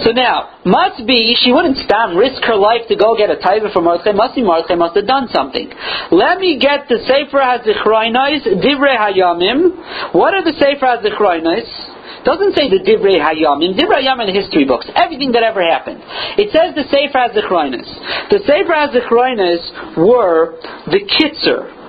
so 0.04 0.12
now, 0.12 0.64
must 0.64 1.06
be, 1.08 1.36
she 1.44 1.52
wouldn't 1.52 1.78
stop, 1.84 2.16
risk 2.16 2.44
her 2.44 2.56
life 2.56 2.88
to 2.88 2.96
go 2.96 3.16
get 3.18 3.30
a 3.30 3.36
taiva 3.36 3.72
from 3.72 3.86
Mordechai. 3.86 4.12
Must 4.12 4.36
be 4.36 4.44
Mordechai 4.44 4.76
must 4.76 4.96
have 4.96 5.08
done 5.08 5.28
something. 5.32 5.72
Let 6.12 6.40
me 6.40 6.60
get 6.60 6.88
the 6.88 7.00
Sefer 7.04 7.40
HaZichroinais, 7.40 8.64
Divrei 8.64 8.96
Hayamim. 8.96 10.16
What 10.16 10.34
are 10.34 10.44
the 10.44 10.56
Sefer 10.60 10.86
HaZichroinais? 10.86 12.24
Doesn't 12.24 12.56
say 12.56 12.70
the 12.70 12.80
Divrei 12.80 13.20
Hayamim. 13.20 13.76
Divrei 13.78 14.04
Hayamim 14.04 14.28
in 14.28 14.34
the 14.34 14.40
history 14.42 14.66
books. 14.66 14.88
Everything 14.96 15.32
that 15.34 15.44
ever 15.44 15.64
happened. 15.64 16.02
It 16.40 16.52
says 16.52 16.76
the 16.76 16.84
Sefer 16.88 17.20
HaZichroinais. 17.20 18.32
The 18.32 18.40
Sefer 18.48 18.74
HaZichroinais 18.76 19.98
were 19.98 20.60
the 20.88 21.00
Kitzer. 21.04 21.85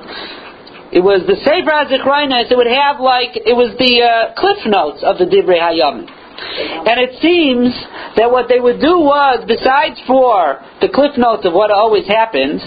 It 0.92 1.02
was 1.02 1.26
the 1.26 1.36
Sefer 1.42 1.70
HaZichroinais. 1.70 2.50
It 2.50 2.56
would 2.56 2.70
have 2.70 3.00
like, 3.00 3.34
it 3.34 3.56
was 3.56 3.74
the 3.78 3.94
uh, 4.02 4.34
cliff 4.38 4.62
notes 4.66 5.02
of 5.02 5.18
the 5.18 5.26
Divrei 5.26 5.58
Hayamim. 5.58 6.06
And 6.06 7.00
it 7.00 7.16
seems 7.20 7.72
that 8.16 8.30
what 8.30 8.46
they 8.48 8.60
would 8.60 8.78
do 8.78 9.00
was, 9.00 9.44
besides 9.48 9.98
for 10.06 10.60
the 10.80 10.92
cliff 10.92 11.16
notes 11.16 11.44
of 11.48 11.52
what 11.52 11.70
always 11.70 12.06
happened, 12.06 12.60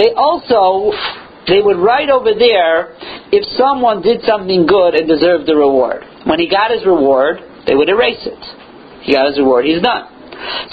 they 0.00 0.16
also 0.16 0.96
they 1.46 1.60
would 1.60 1.76
write 1.76 2.08
over 2.08 2.32
there 2.38 2.94
if 3.30 3.44
someone 3.58 4.00
did 4.00 4.22
something 4.24 4.66
good 4.66 4.94
and 4.94 5.08
deserved 5.08 5.46
the 5.46 5.56
reward. 5.56 6.04
When 6.24 6.38
he 6.38 6.48
got 6.48 6.70
his 6.70 6.86
reward, 6.86 7.38
they 7.66 7.74
would 7.74 7.88
erase 7.88 8.22
it. 8.24 8.42
He 9.02 9.12
got 9.12 9.28
his 9.28 9.38
reward. 9.38 9.64
He's 9.66 9.82
done. 9.82 10.11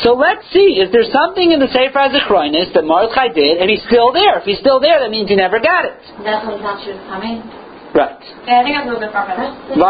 So 0.03 0.13
let's 0.13 0.45
see, 0.51 0.79
is 0.79 0.91
there 0.91 1.05
something 1.11 1.51
in 1.51 1.59
the 1.59 1.69
Sefer 1.69 1.97
HaZichronis 1.97 2.73
that 2.73 2.85
Mordechai 2.85 3.29
did, 3.35 3.57
and 3.59 3.69
he's 3.69 3.83
still 3.87 4.11
there? 4.13 4.39
If 4.39 4.45
he's 4.45 4.59
still 4.59 4.79
there, 4.79 4.99
that 4.99 5.11
means 5.11 5.29
he 5.29 5.35
never 5.35 5.59
got 5.59 5.85
it. 5.85 5.99
That's 6.23 6.45
when 6.45 6.57
he 6.57 6.63
thought 6.63 6.81
she 6.83 6.91
was 6.93 7.03
coming. 7.09 7.43
Right. 7.93 8.21
Yeah, 8.45 8.61
I 8.61 8.63
think 8.63 8.77
that's 8.77 8.85
a 8.85 8.93
little 8.93 9.01
bit 9.01 9.11
far 9.11 9.25
from. 9.25 9.81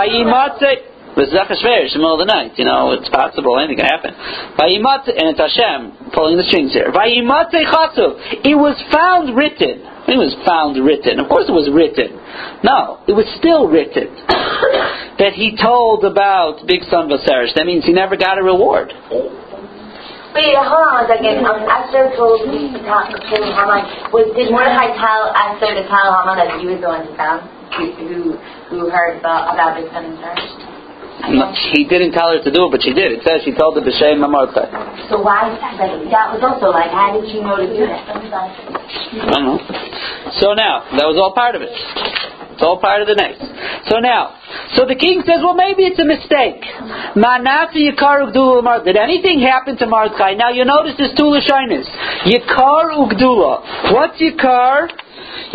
With 1.20 1.34
in 1.36 1.36
the 1.36 2.00
middle 2.00 2.16
of 2.16 2.24
the 2.24 2.32
night, 2.32 2.56
you 2.56 2.64
know, 2.64 2.94
it's 2.96 3.10
possible, 3.10 3.58
anything 3.60 3.82
can 3.82 3.90
happen. 3.92 4.14
And 4.16 5.26
it's 5.36 5.42
Hashem 5.42 6.14
pulling 6.14 6.38
the 6.38 6.48
strings 6.48 6.72
here. 6.72 6.94
It 6.94 8.56
was 8.56 8.78
found 8.94 9.36
written. 9.36 9.84
It 10.08 10.16
was 10.16 10.32
found 10.46 10.78
written. 10.80 11.20
Of 11.20 11.28
course 11.28 11.50
it 11.50 11.52
was 11.52 11.68
written. 11.68 12.16
No, 12.64 13.04
it 13.10 13.12
was 13.12 13.28
still 13.36 13.68
written. 13.68 14.16
that 15.22 15.34
he 15.36 15.58
told 15.60 16.06
about 16.06 16.64
Big 16.70 16.88
Son 16.88 17.10
Vasarish. 17.10 17.54
That 17.58 17.66
means 17.66 17.84
he 17.84 17.92
never 17.92 18.16
got 18.16 18.38
a 18.40 18.44
reward. 18.44 18.94
Wait, 20.30 20.54
hold 20.54 20.86
on 20.86 21.04
a 21.04 21.08
second. 21.10 21.42
Um, 21.42 21.66
Esther 21.66 22.14
told 22.14 22.46
me 22.54 22.70
to 22.70 22.78
to 22.78 23.38
Haman. 23.50 24.14
Was, 24.14 24.30
did 24.38 24.54
Mordecai 24.54 24.94
tell 24.94 25.34
Esther 25.34 25.74
to 25.74 25.84
tell 25.90 26.08
Haman 26.14 26.38
that 26.38 26.50
he 26.62 26.70
was 26.70 26.78
the 26.78 26.90
one 26.90 27.02
who 27.02 27.12
found, 27.18 27.50
who, 27.74 28.38
who, 28.70 28.90
heard 28.94 29.18
about, 29.18 29.50
about 29.58 29.82
Big 29.82 29.90
Son 29.90 30.06
and 30.06 30.22
No, 31.34 31.50
He 31.74 31.82
didn't 31.90 32.14
tell 32.14 32.30
her 32.30 32.46
to 32.46 32.52
do 32.54 32.70
it, 32.70 32.70
but 32.70 32.86
she 32.86 32.94
did. 32.94 33.10
It 33.10 33.26
says 33.26 33.42
she 33.42 33.58
told 33.58 33.74
the 33.74 33.82
B'Shem 33.82 34.22
Mordechai. 34.22 34.70
So 35.10 35.18
why, 35.18 35.50
like, 35.50 35.98
that 36.14 36.30
was 36.30 36.46
also 36.46 36.70
like, 36.70 36.94
how 36.94 37.10
did 37.18 37.26
she 37.34 37.42
know 37.42 37.58
to 37.58 37.66
do 37.66 37.90
that? 37.90 38.06
I 38.06 39.34
don't 39.34 39.50
know. 39.50 39.58
So 40.38 40.54
now, 40.54 40.86
that 40.94 41.10
was 41.10 41.18
all 41.18 41.34
part 41.34 41.58
of 41.58 41.66
it. 41.66 41.74
It's 42.60 42.68
all 42.68 42.76
part 42.76 42.99
of 42.99 43.07
the 43.07 43.16
next. 43.16 43.39
So 43.88 44.03
now, 44.03 44.36
so 44.76 44.84
the 44.84 44.99
king 44.99 45.24
says, 45.24 45.39
well, 45.39 45.55
maybe 45.55 45.88
it's 45.88 45.95
a 45.95 46.03
mistake. 46.03 46.60
Yikar 47.16 48.28
Did 48.84 48.97
anything 48.99 49.39
happen 49.39 49.80
to 49.80 49.88
Mordechai? 49.88 50.36
Now 50.36 50.51
you 50.51 50.68
notice 50.68 50.91
there's 50.99 51.16
two 51.16 51.32
Lashonis. 51.32 51.88
Yikar 52.28 52.99
Ugdula. 52.99 53.95
What's 53.95 54.20
Yikar? 54.20 54.91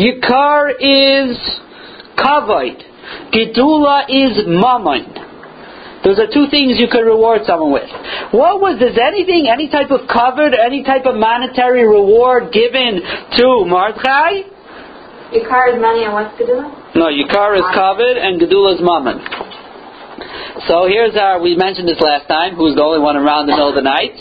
Yikar 0.00 0.80
is 0.80 1.36
Kavite. 2.16 2.80
Gedula 3.36 4.08
is 4.08 4.48
Mammon. 4.48 5.04
Those 6.08 6.16
are 6.18 6.32
two 6.32 6.48
things 6.48 6.80
you 6.80 6.88
could 6.88 7.04
reward 7.04 7.42
someone 7.44 7.72
with. 7.72 7.92
What 8.32 8.64
was, 8.64 8.80
does 8.80 8.96
anything, 8.96 9.52
any 9.52 9.68
type 9.68 9.90
of 9.92 10.08
covered, 10.08 10.56
any 10.56 10.84
type 10.84 11.04
of 11.04 11.20
monetary 11.20 11.84
reward 11.84 12.48
given 12.48 13.04
to 13.36 13.68
Mordechai? 13.68 14.48
Car 15.44 15.68
is 15.68 15.76
money 15.76 16.08
and 16.08 16.14
what's 16.16 16.32
do? 16.38 16.83
No, 16.94 17.06
Yikar 17.06 17.56
is 17.56 17.66
covered 17.74 18.16
and 18.16 18.40
Gedula 18.40 18.74
is 18.74 18.80
Mammon. 18.80 19.18
So 20.68 20.86
here's 20.86 21.16
our, 21.16 21.40
we 21.40 21.56
mentioned 21.56 21.88
this 21.88 22.00
last 22.00 22.28
time, 22.28 22.54
who's 22.54 22.76
the 22.76 22.82
only 22.82 23.00
one 23.00 23.16
around 23.16 23.44
in 23.44 23.46
the 23.50 23.52
middle 23.56 23.68
of 23.68 23.74
the 23.74 23.82
night? 23.82 24.14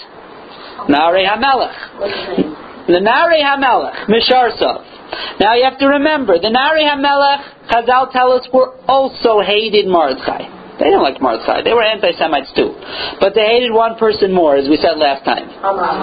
Nare 0.90 1.22
HaMelech. 1.22 2.88
The 2.88 3.00
Nare 3.00 3.38
HaMelech, 3.38 4.10
Misharsov. 4.10 5.40
Now 5.40 5.54
you 5.56 5.64
have 5.70 5.78
to 5.80 5.88
remember, 5.88 6.40
the 6.40 6.50
Nare 6.50 6.82
HaMelech, 6.82 7.70
Chazal 7.70 8.12
tell 8.12 8.32
us, 8.34 8.48
were 8.52 8.76
also 8.88 9.40
hated 9.46 9.88
Mordechai. 9.88 10.63
They 10.84 10.92
didn't 10.92 11.08
like 11.08 11.24
Mordechai. 11.24 11.64
They 11.64 11.72
were 11.72 11.80
anti-Semites 11.80 12.52
too. 12.60 12.76
But 13.24 13.32
they 13.32 13.48
hated 13.48 13.72
one 13.72 13.96
person 13.96 14.36
more, 14.36 14.60
as 14.60 14.68
we 14.68 14.76
said 14.76 15.00
last 15.00 15.24
time. 15.24 15.48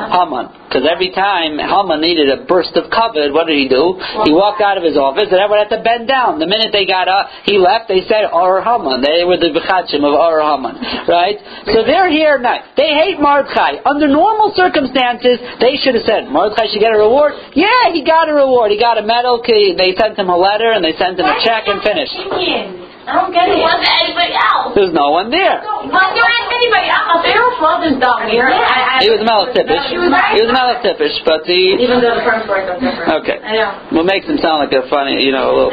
Haman. 0.09 0.57
Because 0.65 0.89
every 0.89 1.13
time 1.13 1.61
Haman 1.61 2.01
needed 2.01 2.33
a 2.33 2.49
burst 2.49 2.73
of 2.81 2.89
covet, 2.89 3.29
what 3.37 3.45
did 3.45 3.61
he 3.61 3.69
do? 3.69 4.01
He 4.25 4.33
walked 4.33 4.65
out 4.65 4.81
of 4.81 4.87
his 4.87 4.97
office 4.97 5.29
and 5.29 5.37
everyone 5.37 5.69
had 5.69 5.73
to 5.77 5.83
bend 5.85 6.09
down. 6.09 6.41
The 6.41 6.49
minute 6.49 6.73
they 6.73 6.89
got 6.89 7.13
up, 7.13 7.29
he 7.45 7.61
left, 7.61 7.93
they 7.93 8.09
said, 8.09 8.33
Or 8.33 8.65
Haman. 8.65 9.05
They 9.05 9.21
were 9.29 9.37
the 9.37 9.53
Bechachim 9.53 10.01
of 10.01 10.17
Or 10.17 10.41
Haman. 10.41 10.81
Right? 11.05 11.37
So 11.77 11.85
they're 11.85 12.09
here 12.09 12.41
now. 12.41 12.65
They 12.79 12.97
hate 12.97 13.21
Mordechai. 13.21 13.85
Under 13.85 14.09
normal 14.09 14.57
circumstances, 14.57 15.45
they 15.61 15.77
should 15.77 15.93
have 15.93 16.09
said, 16.09 16.33
Mordechai 16.33 16.73
should 16.73 16.81
get 16.81 16.97
a 16.97 17.01
reward. 17.03 17.37
Yeah, 17.53 17.93
he 17.93 18.01
got 18.01 18.31
a 18.31 18.35
reward. 18.35 18.73
He 18.73 18.81
got 18.81 18.97
a 18.97 19.05
medal. 19.05 19.45
They 19.45 19.93
sent 19.99 20.17
him 20.17 20.33
a 20.33 20.39
letter 20.39 20.73
and 20.73 20.81
they 20.81 20.97
sent 20.97 21.21
him 21.21 21.27
a 21.27 21.37
check 21.45 21.69
and 21.69 21.83
finished. 21.85 22.80
Opinions. 23.01 23.09
I 23.09 23.13
don't 23.17 23.33
get 23.33 23.49
it. 23.49 23.57
It 23.57 23.65
wasn't 23.65 23.89
anybody 24.05 24.35
else. 24.37 24.77
There's 24.77 24.93
no 24.93 25.11
one 25.11 25.33
there. 25.33 25.65
Why 25.65 26.13
don't 26.13 26.37
anybody 26.53 26.89
else? 26.93 27.25
Pharaoh 27.25 27.57
wasn't 27.61 27.97
dumb 28.01 28.29
here. 28.29 28.45
I, 28.45 29.01
I, 29.01 29.05
He 29.05 29.09
was 29.09 29.25
Melech 29.25 29.57
Tippish. 29.57 29.85
He 29.89 29.97
was 29.97 30.13
right. 30.13 30.37
He 30.37 30.45
was 30.45 30.53
Melech 30.53 30.85
but 31.25 31.43
he. 31.49 31.81
Even 31.81 32.05
though 32.05 32.15
the 32.15 32.25
first 32.25 32.45
story 32.45 32.69
was 32.69 32.77
different. 32.77 33.25
Okay. 33.25 33.39
I 33.41 33.53
know. 33.57 33.97
What 33.97 34.07
makes 34.07 34.29
him 34.29 34.37
sound 34.39 34.61
like 34.69 34.75
a 34.77 34.85
funny, 34.93 35.25
you 35.25 35.33
know, 35.33 35.49
a 35.49 35.55
little. 35.57 35.73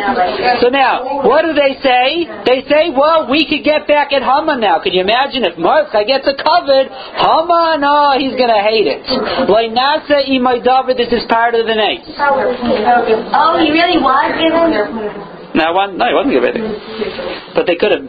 So 0.64 0.72
now, 0.72 1.28
what 1.28 1.44
do 1.44 1.52
they 1.52 1.76
say? 1.84 2.26
They 2.48 2.64
say, 2.72 2.90
well, 2.96 3.28
we 3.28 3.44
could 3.44 3.64
get 3.68 3.88
back 3.88 4.16
at 4.16 4.24
Haman 4.24 4.64
now. 4.64 4.80
Could 4.80 4.96
you 4.96 5.04
imagine 5.04 5.44
if 5.44 5.60
Mordechai 5.60 6.08
gets 6.08 6.26
a 6.28 6.36
covet? 6.36 6.88
Haman, 6.90 7.84
oh, 7.84 8.16
he's 8.18 8.36
going 8.40 8.52
to 8.52 8.64
hate 8.64 8.88
it. 8.88 9.04
Like 9.52 9.76
Nasa 9.76 10.24
imay 10.26 10.64
David, 10.64 10.96
this 10.98 11.12
is 11.12 11.28
part 11.28 11.54
of 11.56 11.68
the 11.68 11.76
name. 11.76 12.02
Oh, 12.18 13.60
he 13.60 13.70
really 13.72 14.00
was 14.00 14.32
given? 14.40 15.37
Now, 15.58 15.74
one, 15.74 15.98
no, 15.98 16.06
he 16.06 16.14
wasn't 16.14 16.38
it. 16.38 17.58
But 17.58 17.66
they 17.66 17.74
could 17.82 17.90
have, 17.90 18.06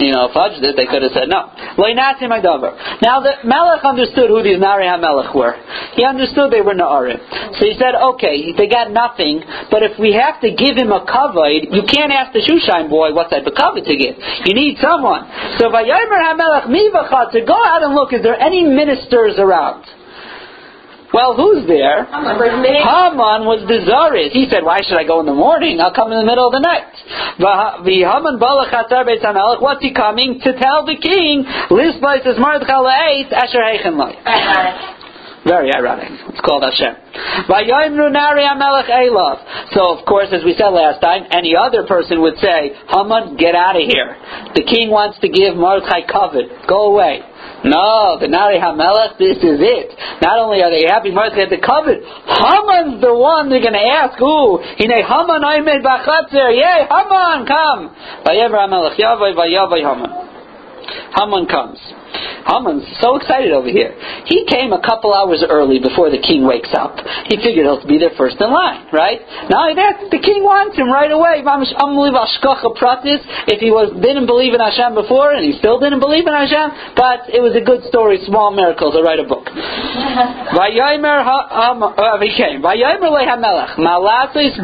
you 0.00 0.12
know, 0.16 0.32
fudged 0.32 0.64
it. 0.64 0.72
They 0.72 0.88
could 0.88 1.04
have 1.04 1.12
said 1.12 1.28
no. 1.28 1.52
Lo 1.76 1.84
yinasi 1.84 2.24
my 2.32 2.40
davar. 2.40 2.72
Now 3.04 3.20
the 3.20 3.44
Melech 3.44 3.84
understood 3.84 4.32
who 4.32 4.40
these 4.40 4.56
Nari 4.56 4.88
HaMelech 4.88 5.36
were. 5.36 5.52
He 5.92 6.04
understood 6.08 6.48
they 6.48 6.64
were 6.64 6.72
Na'arim. 6.72 7.20
So 7.60 7.68
he 7.68 7.76
said, 7.76 7.92
okay, 7.92 8.56
they 8.56 8.72
got 8.72 8.88
nothing, 8.88 9.44
but 9.68 9.84
if 9.84 10.00
we 10.00 10.16
have 10.16 10.40
to 10.40 10.48
give 10.56 10.80
him 10.80 10.96
a 10.96 11.04
kavod, 11.04 11.68
you 11.76 11.84
can't 11.84 12.08
ask 12.08 12.32
the 12.32 12.40
Shushan 12.40 12.88
boy 12.88 13.12
what 13.12 13.28
type 13.28 13.44
of 13.44 13.52
kavod 13.52 13.84
to 13.84 13.92
give. 13.92 14.16
You 14.48 14.56
need 14.56 14.80
someone. 14.80 15.28
So 15.60 15.68
Vayomer 15.68 16.20
HaMelech 16.24 16.72
mi 16.72 16.88
v'chatzer, 16.88 17.44
go 17.44 17.60
out 17.60 17.84
and 17.84 17.92
look, 17.92 18.16
is 18.16 18.24
there 18.24 18.40
any 18.40 18.64
ministers 18.64 19.36
around? 19.36 19.84
Well, 21.14 21.36
who's 21.36 21.66
there? 21.66 22.04
Haman 22.82 23.46
was 23.46 23.62
Zaris. 23.86 24.30
He 24.32 24.48
said, 24.50 24.64
why 24.64 24.80
should 24.82 24.98
I 24.98 25.04
go 25.04 25.20
in 25.20 25.26
the 25.26 25.34
morning? 25.34 25.80
I'll 25.80 25.94
come 25.94 26.10
in 26.12 26.18
the 26.18 26.26
middle 26.26 26.46
of 26.46 26.52
the 26.52 26.60
night. 26.60 26.82
The 27.38 27.98
Haman 28.02 28.38
Beit 29.06 29.22
HaMelech. 29.22 29.62
What's 29.62 29.82
he 29.82 29.92
coming? 29.94 30.40
To 30.42 30.50
tell 30.58 30.84
the 30.84 30.96
king, 30.98 31.44
Lisbais 31.70 32.26
is 32.26 32.38
Asher. 33.32 33.62
Very 35.46 35.70
ironic. 35.70 36.10
It's 36.26 36.42
called 36.42 36.66
Hashem. 36.66 36.98
So, 39.70 39.94
of 39.94 40.02
course, 40.04 40.34
as 40.34 40.42
we 40.42 40.58
said 40.58 40.74
last 40.74 40.98
time, 40.98 41.22
any 41.30 41.54
other 41.54 41.86
person 41.86 42.20
would 42.20 42.34
say, 42.42 42.74
Haman, 42.90 43.38
get 43.38 43.54
out 43.54 43.78
of 43.78 43.86
here. 43.86 44.18
The 44.58 44.66
king 44.66 44.90
wants 44.90 45.22
to 45.22 45.30
give 45.30 45.54
Mordechai 45.54 46.02
covet. 46.10 46.50
Go 46.66 46.90
away. 46.90 47.22
No, 47.62 48.18
the 48.18 48.26
Nari 48.26 48.58
HaMelech, 48.58 49.22
this 49.22 49.38
is 49.38 49.62
it. 49.62 49.94
Not 50.18 50.42
only 50.42 50.66
are 50.66 50.70
they 50.70 50.82
happy 50.90 51.14
Mordechai 51.14 51.46
had 51.46 51.54
the 51.54 51.62
covet, 51.62 52.02
Haman's 52.02 52.98
the 52.98 53.14
one 53.14 53.46
they're 53.46 53.62
going 53.62 53.78
to 53.78 53.86
ask. 53.86 54.18
Ooh, 54.18 54.58
Hine 54.58 54.98
Haman 54.98 55.46
Oimed 55.46 55.78
Bachatzer. 55.78 56.58
Yay, 56.58 56.90
Haman, 56.90 57.46
come. 57.46 57.94
Vayever 58.26 58.58
HaMelech 58.66 58.98
Yavai 58.98 59.30
Vayavai 59.38 59.78
Haman. 59.78 60.25
Haman 61.16 61.46
comes. 61.46 61.78
Haman's 62.46 62.86
so 63.02 63.18
excited 63.18 63.50
over 63.50 63.68
here. 63.68 63.90
He 64.24 64.46
came 64.46 64.72
a 64.72 64.80
couple 64.80 65.10
hours 65.12 65.42
early 65.42 65.82
before 65.82 66.10
the 66.10 66.22
king 66.22 66.46
wakes 66.46 66.70
up. 66.72 66.94
He 67.26 67.36
figured 67.42 67.66
he'll 67.66 67.82
be 67.86 67.98
there 67.98 68.14
first 68.14 68.38
in 68.38 68.50
line, 68.50 68.86
right? 68.94 69.18
Now 69.50 69.66
that, 69.74 70.14
the 70.14 70.22
king 70.22 70.46
wants 70.46 70.78
him 70.78 70.86
right 70.86 71.10
away. 71.10 71.42
Mamish 71.42 71.74
unbelievable 71.74 72.22
ashkacha 72.22 72.70
pratis. 72.78 73.18
If 73.50 73.58
he 73.58 73.74
was 73.74 73.90
didn't 73.98 74.30
believe 74.30 74.54
in 74.54 74.62
Hashem 74.62 74.94
before, 74.94 75.34
and 75.34 75.42
he 75.42 75.58
still 75.58 75.82
didn't 75.82 76.00
believe 76.00 76.26
in 76.26 76.34
Hashem, 76.34 76.94
but 76.94 77.26
it 77.34 77.42
was 77.42 77.58
a 77.58 77.64
good 77.64 77.82
story, 77.90 78.22
small 78.26 78.54
miracles. 78.54 78.94
I 78.94 79.02
write 79.02 79.20
a 79.20 79.28
book. 79.28 79.50
Uh, 81.96 82.20
he 82.20 82.30
came. 82.36 82.62
Vayomer 82.62 83.10
lehamelech 83.10 83.76
malasis 83.78 84.56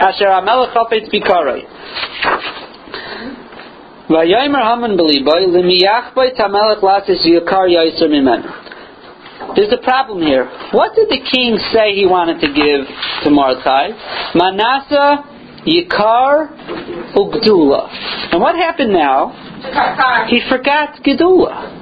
asher 0.00 0.26
hamelech 0.26 0.72
chafetz 0.74 1.08
bikaroi. 1.12 2.67
Vayomer 4.08 4.62
Haman 4.62 4.96
beliboy 4.96 5.52
limiyachboy 5.52 6.36
tamelech 6.36 6.82
lasis 6.82 7.26
yukar 7.26 7.68
mimenu. 8.08 8.48
There's 9.54 9.72
a 9.72 9.82
problem 9.82 10.22
here. 10.22 10.44
What 10.72 10.94
did 10.94 11.08
the 11.08 11.20
king 11.20 11.58
say 11.72 11.94
he 11.94 12.06
wanted 12.06 12.40
to 12.40 12.48
give 12.48 12.86
to 13.24 13.30
Mordechai? 13.30 13.90
Manasa 14.34 15.24
Yikar, 15.66 17.12
Ugdula. 17.14 18.32
And 18.32 18.40
what 18.40 18.56
happened 18.56 18.92
now? 18.92 19.34
He 20.28 20.40
forgot 20.48 21.02
Gedula. 21.04 21.76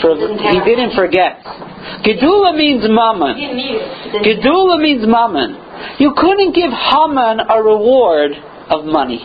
For, 0.00 0.16
he 0.16 0.58
didn't 0.64 0.94
forget. 0.94 1.44
Gedula 2.04 2.56
means 2.56 2.82
mammon. 2.88 3.36
Gedula 4.24 4.80
means 4.80 5.04
mammon. 5.06 5.58
You 5.98 6.14
couldn't 6.16 6.54
give 6.54 6.70
Haman 6.70 7.40
a 7.40 7.62
reward 7.62 8.32
of 8.70 8.84
money. 8.84 9.20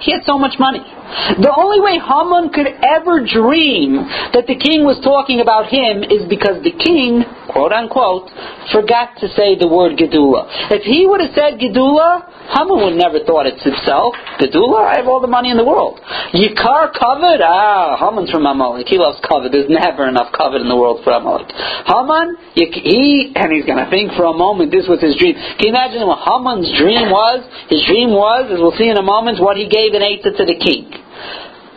He 0.00 0.12
had 0.12 0.22
so 0.26 0.38
much 0.38 0.58
money. 0.58 0.84
The 1.14 1.52
only 1.54 1.78
way 1.78 2.02
Haman 2.02 2.50
could 2.50 2.66
ever 2.82 3.22
dream 3.22 4.02
that 4.34 4.50
the 4.50 4.58
king 4.58 4.82
was 4.82 4.98
talking 4.98 5.38
about 5.38 5.70
him 5.70 6.02
is 6.02 6.26
because 6.26 6.58
the 6.66 6.74
king, 6.74 7.22
quote 7.54 7.70
unquote, 7.70 8.34
forgot 8.74 9.14
to 9.22 9.30
say 9.38 9.54
the 9.54 9.70
word 9.70 9.94
Gedula. 9.94 10.74
If 10.74 10.82
he 10.82 11.06
would 11.06 11.22
have 11.22 11.30
said 11.38 11.62
Gedula, 11.62 12.26
Haman 12.50 12.78
would 12.82 12.98
never 12.98 13.22
thought 13.22 13.46
it 13.46 13.62
himself. 13.62 14.18
Gedula, 14.42 14.82
I 14.82 14.98
have 14.98 15.06
all 15.06 15.22
the 15.22 15.30
money 15.30 15.54
in 15.54 15.56
the 15.56 15.64
world. 15.64 16.02
Yikar 16.34 16.90
covet, 16.90 17.38
ah, 17.40 17.94
Haman's 17.94 18.34
from 18.34 18.44
Amalek. 18.44 18.90
He 18.90 18.98
loves 18.98 19.22
covet. 19.22 19.54
There's 19.54 19.70
never 19.70 20.10
enough 20.10 20.34
covet 20.34 20.60
in 20.60 20.68
the 20.68 20.76
world 20.76 21.06
for 21.06 21.14
Amalek. 21.14 21.46
Haman, 21.86 22.36
he, 22.58 23.30
and 23.38 23.54
he's 23.54 23.64
going 23.64 23.78
to 23.78 23.88
think 23.88 24.12
for 24.18 24.26
a 24.26 24.34
moment 24.34 24.74
this 24.74 24.90
was 24.90 24.98
his 24.98 25.14
dream. 25.14 25.38
Can 25.62 25.70
you 25.70 25.72
imagine 25.72 26.02
what 26.10 26.26
Haman's 26.26 26.74
dream 26.74 27.14
was? 27.14 27.46
His 27.70 27.86
dream 27.86 28.10
was, 28.10 28.50
as 28.50 28.58
we'll 28.58 28.74
see 28.74 28.90
in 28.90 28.98
a 28.98 29.06
moment, 29.06 29.38
what 29.38 29.56
he 29.56 29.70
gave 29.70 29.94
an 29.94 30.02
eighth 30.02 30.26
to 30.26 30.44
the 30.44 30.58
king. 30.58 31.03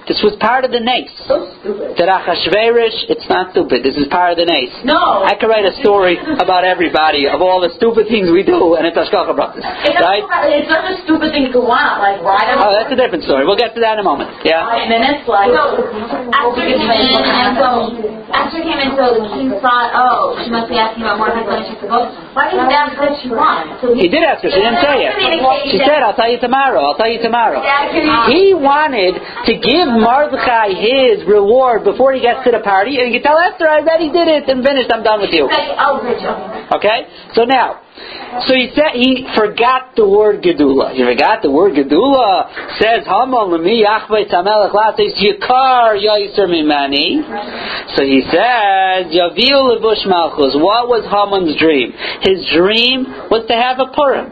This 0.08 0.24
was 0.24 0.39
part 0.39 0.64
of 0.64 0.72
the 0.72 0.80
nace. 0.80 1.12
So 1.28 1.51
stupid. 1.60 1.99
That 1.99 2.08
Achashverosh, 2.08 3.12
it's 3.12 3.28
not 3.28 3.51
stupid. 3.51 3.84
This 3.84 3.99
is 3.99 4.08
part 4.08 4.32
of 4.32 4.38
the 4.39 4.47
nace. 4.47 4.72
No. 4.88 5.28
I 5.28 5.36
could 5.36 5.51
write 5.51 5.68
a 5.68 5.76
story 5.84 6.16
about 6.39 6.64
everybody 6.64 7.28
of 7.28 7.43
all 7.43 7.60
the 7.60 7.76
stupid 7.76 8.08
things 8.08 8.32
we 8.32 8.47
do, 8.47 8.80
and 8.80 8.88
it's 8.88 8.95
Ashkacha 8.95 9.36
Brothers, 9.36 9.68
It's, 9.84 9.99
right? 9.99 10.24
it's 10.47 10.72
not 10.72 10.88
a 10.88 10.95
stupid 11.03 11.36
thing 11.36 11.51
to 11.51 11.60
want, 11.60 11.99
like 11.99 12.24
ride 12.24 12.55
on 12.55 12.64
Oh, 12.64 12.72
that's 12.72 12.88
a 12.88 12.95
different 12.95 13.28
story. 13.28 13.43
We'll 13.43 13.60
get 13.60 13.76
to 13.76 13.82
that 13.84 13.99
in 13.99 14.03
a 14.03 14.08
moment. 14.08 14.32
Yeah. 14.47 14.64
five 14.64 14.88
minutes, 14.88 15.28
like. 15.28 15.51
After 15.51 16.64
he 16.64 16.76
came 16.80 16.88
in, 16.88 17.24
and 17.28 17.53
so 17.60 17.70
after 18.32 18.58
he 18.60 18.64
came 18.64 18.80
in, 18.80 18.95
so 18.95 19.05
the 19.20 19.28
king 19.36 19.51
thought, 19.60 19.91
oh, 19.91 20.39
she 20.39 20.47
must 20.47 20.72
be 20.72 20.80
asking 20.80 21.03
about 21.03 21.20
more 21.20 21.36
when 21.36 21.68
she's 21.68 21.80
supposed. 21.84 22.16
Why 22.32 22.47
didn't 22.47 22.72
he 22.72 22.76
ask 22.76 22.95
what 22.95 23.12
she 23.20 23.30
wants? 23.34 23.82
So 23.84 23.91
He 23.91 24.08
did 24.08 24.24
ask 24.24 24.39
her. 24.43 24.51
She 24.51 24.62
didn't 24.62 24.80
say 24.80 25.10
it. 25.10 25.14
She 25.74 25.80
said, 25.84 25.99
"I'll 26.05 26.16
tell 26.16 26.30
you 26.30 26.39
tomorrow. 26.39 26.80
I'll 26.80 26.95
tell 26.99 27.10
you 27.10 27.20
tomorrow." 27.20 27.60
He 28.30 28.53
wanted 28.53 29.18
to 29.20 29.53
give 29.58 29.89
Mordechai 29.98 30.70
his 30.74 31.26
reward 31.28 31.84
before 31.84 32.14
he 32.14 32.22
gets 32.22 32.43
to 32.45 32.52
the 32.52 32.60
party, 32.60 33.00
and 33.00 33.14
you 33.14 33.20
can 33.20 33.24
tell 33.32 33.39
Esther, 33.39 33.68
"I 33.68 33.80
already 33.80 34.10
did 34.10 34.28
it 34.28 34.48
and 34.50 34.64
finished. 34.64 34.91
I'm 34.93 35.04
done 35.04 35.22
with 35.22 35.34
you." 35.34 35.50
Okay. 36.78 37.08
So 37.34 37.43
now, 37.43 37.80
so 38.45 38.54
he 38.54 38.70
said 38.76 38.91
he 38.93 39.26
forgot 39.36 39.95
the 39.95 40.08
word 40.08 40.41
gedula. 40.43 40.93
He 40.93 41.04
forgot 41.04 41.41
the 41.41 41.52
word 41.52 41.74
gedula. 41.74 42.48
Says 42.80 43.06
Haman 43.06 43.50
lemi 43.54 43.84
yachvei 43.84 44.30
tamelech 44.30 44.72
lates 44.72 45.18
yikar 45.18 45.98
yaser 45.98 46.48
mimani. 46.48 47.24
So 47.95 48.04
he 48.04 48.22
says 48.30 49.14
yaviu 49.14 49.60
levush 49.70 50.06
malchus. 50.06 50.56
What 50.56 50.88
was 50.88 51.04
Haman's 51.06 51.58
dream? 51.58 51.93
His 52.22 52.45
dream 52.54 53.06
was 53.32 53.45
to 53.48 53.56
have 53.56 53.80
a 53.80 53.88
purim. 53.88 54.32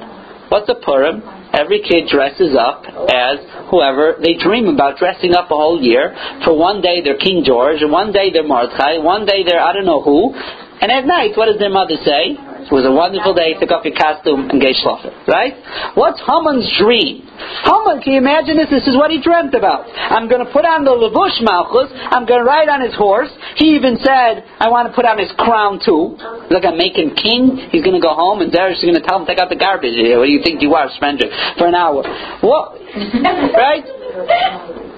What's 0.49 0.69
a 0.69 0.75
purim? 0.75 1.23
Every 1.55 1.79
kid 1.81 2.09
dresses 2.11 2.55
up 2.55 2.83
as 2.83 3.39
whoever 3.71 4.19
they 4.21 4.33
dream 4.35 4.67
about 4.67 4.97
dressing 4.97 5.33
up 5.33 5.49
a 5.51 5.55
whole 5.55 5.81
year. 5.81 6.13
For 6.43 6.57
one 6.57 6.81
day 6.81 7.01
they're 7.01 7.17
King 7.17 7.43
George, 7.45 7.81
and 7.81 7.91
one 7.91 8.11
day 8.11 8.29
they're 8.31 8.43
Mordechai, 8.47 8.97
one 8.97 9.25
day 9.25 9.43
they're 9.47 9.61
I 9.61 9.71
don't 9.71 9.85
know 9.85 10.01
who. 10.01 10.35
And 10.81 10.91
at 10.91 11.05
night, 11.05 11.37
what 11.37 11.47
does 11.47 11.59
their 11.59 11.71
mother 11.71 11.95
say? 12.03 12.35
It 12.65 12.73
was 12.73 12.81
a 12.81 12.91
wonderful 12.91 13.37
day. 13.37 13.53
Take 13.61 13.69
off 13.69 13.85
your 13.85 13.93
costume 13.93 14.49
and 14.49 14.57
get 14.57 14.73
schlafen. 14.81 15.13
Right? 15.29 15.53
What's 15.93 16.17
Haman's 16.25 16.65
dream? 16.81 17.21
Haman, 17.61 18.01
can 18.01 18.17
you 18.17 18.21
imagine 18.21 18.57
this? 18.57 18.73
This 18.73 18.89
is 18.89 18.97
what 18.97 19.13
he 19.13 19.21
dreamt 19.21 19.53
about. 19.53 19.85
I'm 19.85 20.25
going 20.25 20.41
to 20.41 20.49
put 20.49 20.65
on 20.65 20.81
the 20.81 20.89
levush 20.89 21.37
malchus. 21.45 21.93
I'm 22.09 22.25
going 22.25 22.41
to 22.41 22.47
ride 22.47 22.65
on 22.67 22.81
his 22.81 22.97
horse. 22.97 23.29
He 23.55 23.77
even 23.77 24.01
said, 24.01 24.41
I 24.57 24.73
want 24.73 24.89
to 24.89 24.93
put 24.97 25.05
on 25.05 25.21
his 25.21 25.29
crown 25.37 25.77
too. 25.77 26.17
Look, 26.49 26.65
I'm 26.65 26.77
making 26.77 27.13
king. 27.13 27.69
He's 27.69 27.85
going 27.85 27.95
to 27.95 28.03
go 28.03 28.17
home 28.17 28.41
and 28.41 28.49
Darius 28.49 28.81
is 28.81 28.89
going 28.89 28.97
to 28.97 29.05
tell 29.05 29.21
him, 29.21 29.29
take 29.29 29.37
out 29.37 29.53
the 29.53 29.61
garbage. 29.61 29.93
What 30.17 30.25
do 30.25 30.33
you 30.33 30.41
think 30.41 30.65
you 30.65 30.73
are, 30.73 30.89
Spender? 30.97 31.29
For 31.61 31.69
an 31.69 31.77
hour. 31.77 32.01
What? 32.41 32.81
right? 33.53 33.85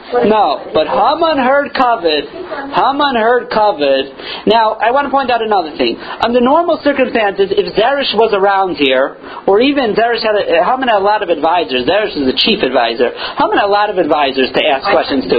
No, 0.08 0.72
but 0.72 0.88
Haman 0.88 1.36
heard 1.44 1.76
covet. 1.76 2.32
Haman 2.32 3.16
heard 3.20 3.52
covet. 3.52 4.08
Now, 4.48 4.80
I 4.80 4.96
want 4.96 5.04
to 5.08 5.12
point 5.12 5.28
out 5.28 5.44
another 5.44 5.76
thing. 5.76 6.00
Under 6.00 6.40
normal 6.40 6.80
circumstances, 6.80 7.52
if 7.52 7.76
Zeresh 7.76 8.16
was 8.16 8.32
around 8.32 8.80
here, 8.80 9.20
or 9.44 9.60
even 9.60 10.00
Zeresh 10.00 10.24
had 10.24 10.40
a, 10.40 10.64
Haman 10.64 10.88
had 10.88 11.04
a 11.04 11.04
lot 11.04 11.24
of 11.24 11.30
advisors. 11.30 11.84
Zeresh 11.84 12.16
is 12.16 12.24
the 12.24 12.38
chief 12.40 12.64
advisor. 12.64 13.12
Haman 13.12 13.60
had 13.60 13.68
a 13.68 13.74
lot 13.74 13.92
of 13.92 14.00
advisors 14.00 14.48
to 14.56 14.62
ask 14.64 14.88
questions 14.88 15.28
to. 15.28 15.38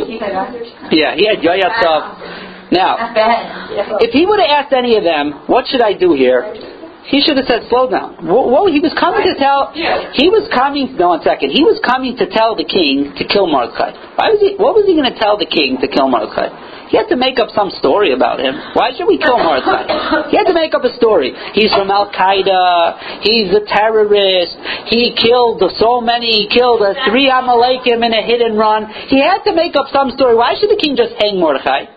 Yeah, 0.93 1.17
he 1.17 1.25
had 1.25 1.41
Yoyatsov. 1.41 2.69
Now, 2.69 3.17
if 4.05 4.13
he 4.13 4.27
would 4.29 4.41
have 4.41 4.53
asked 4.53 4.77
any 4.77 5.01
of 5.01 5.05
them, 5.05 5.49
what 5.49 5.65
should 5.73 5.81
I 5.81 5.97
do 5.97 6.13
here? 6.13 6.45
He 7.09 7.21
should 7.25 7.37
have 7.41 7.49
said, 7.49 7.65
"Slow 7.73 7.89
down." 7.89 8.21
Whoa, 8.21 8.69
he 8.69 8.81
was 8.81 8.93
coming 8.93 9.25
to 9.25 9.35
tell. 9.41 9.73
He 10.13 10.29
was 10.29 10.45
coming. 10.53 10.93
No, 11.01 11.17
one 11.17 11.23
second. 11.25 11.51
He 11.57 11.65
was 11.65 11.81
coming 11.81 12.17
to 12.21 12.27
tell 12.29 12.53
the 12.55 12.69
king 12.69 13.17
to 13.17 13.25
kill 13.25 13.47
Mordechai. 13.49 13.97
Why 14.17 14.29
was 14.33 14.41
he? 14.45 14.57
What 14.61 14.77
was 14.77 14.85
he 14.85 14.93
going 14.93 15.09
to 15.09 15.19
tell 15.19 15.41
the 15.41 15.49
king 15.49 15.81
to 15.81 15.89
kill 15.89 16.09
Mordechai? 16.09 16.53
He 16.89 16.97
had 16.97 17.09
to 17.13 17.17
make 17.21 17.37
up 17.39 17.53
some 17.53 17.69
story 17.81 18.13
about 18.17 18.41
him. 18.41 18.57
Why 18.73 18.93
should 18.97 19.09
we 19.09 19.19
kill 19.21 19.37
Mordechai? 19.37 20.33
He 20.33 20.37
had 20.41 20.49
to 20.49 20.57
make 20.57 20.73
up 20.73 20.85
a 20.85 20.93
story. 20.97 21.37
He's 21.53 21.73
from 21.73 21.91
Al 21.93 22.09
Qaeda. 22.13 23.25
He's 23.25 23.53
a 23.53 23.61
terrorist. 23.69 24.57
He 24.89 25.13
killed 25.13 25.61
so 25.77 26.01
many. 26.01 26.33
He 26.33 26.47
killed 26.49 26.81
three 27.09 27.29
Amalekim 27.29 28.01
in 28.05 28.13
a 28.13 28.23
hit 28.25 28.41
and 28.41 28.57
run. 28.57 28.89
He 29.09 29.21
had 29.21 29.45
to 29.45 29.53
make 29.53 29.77
up 29.77 29.93
some 29.93 30.11
story. 30.17 30.35
Why 30.35 30.57
should 30.57 30.71
the 30.71 30.81
king 30.81 30.97
just 30.97 31.13
hang 31.21 31.41
Mordechai? 31.41 31.93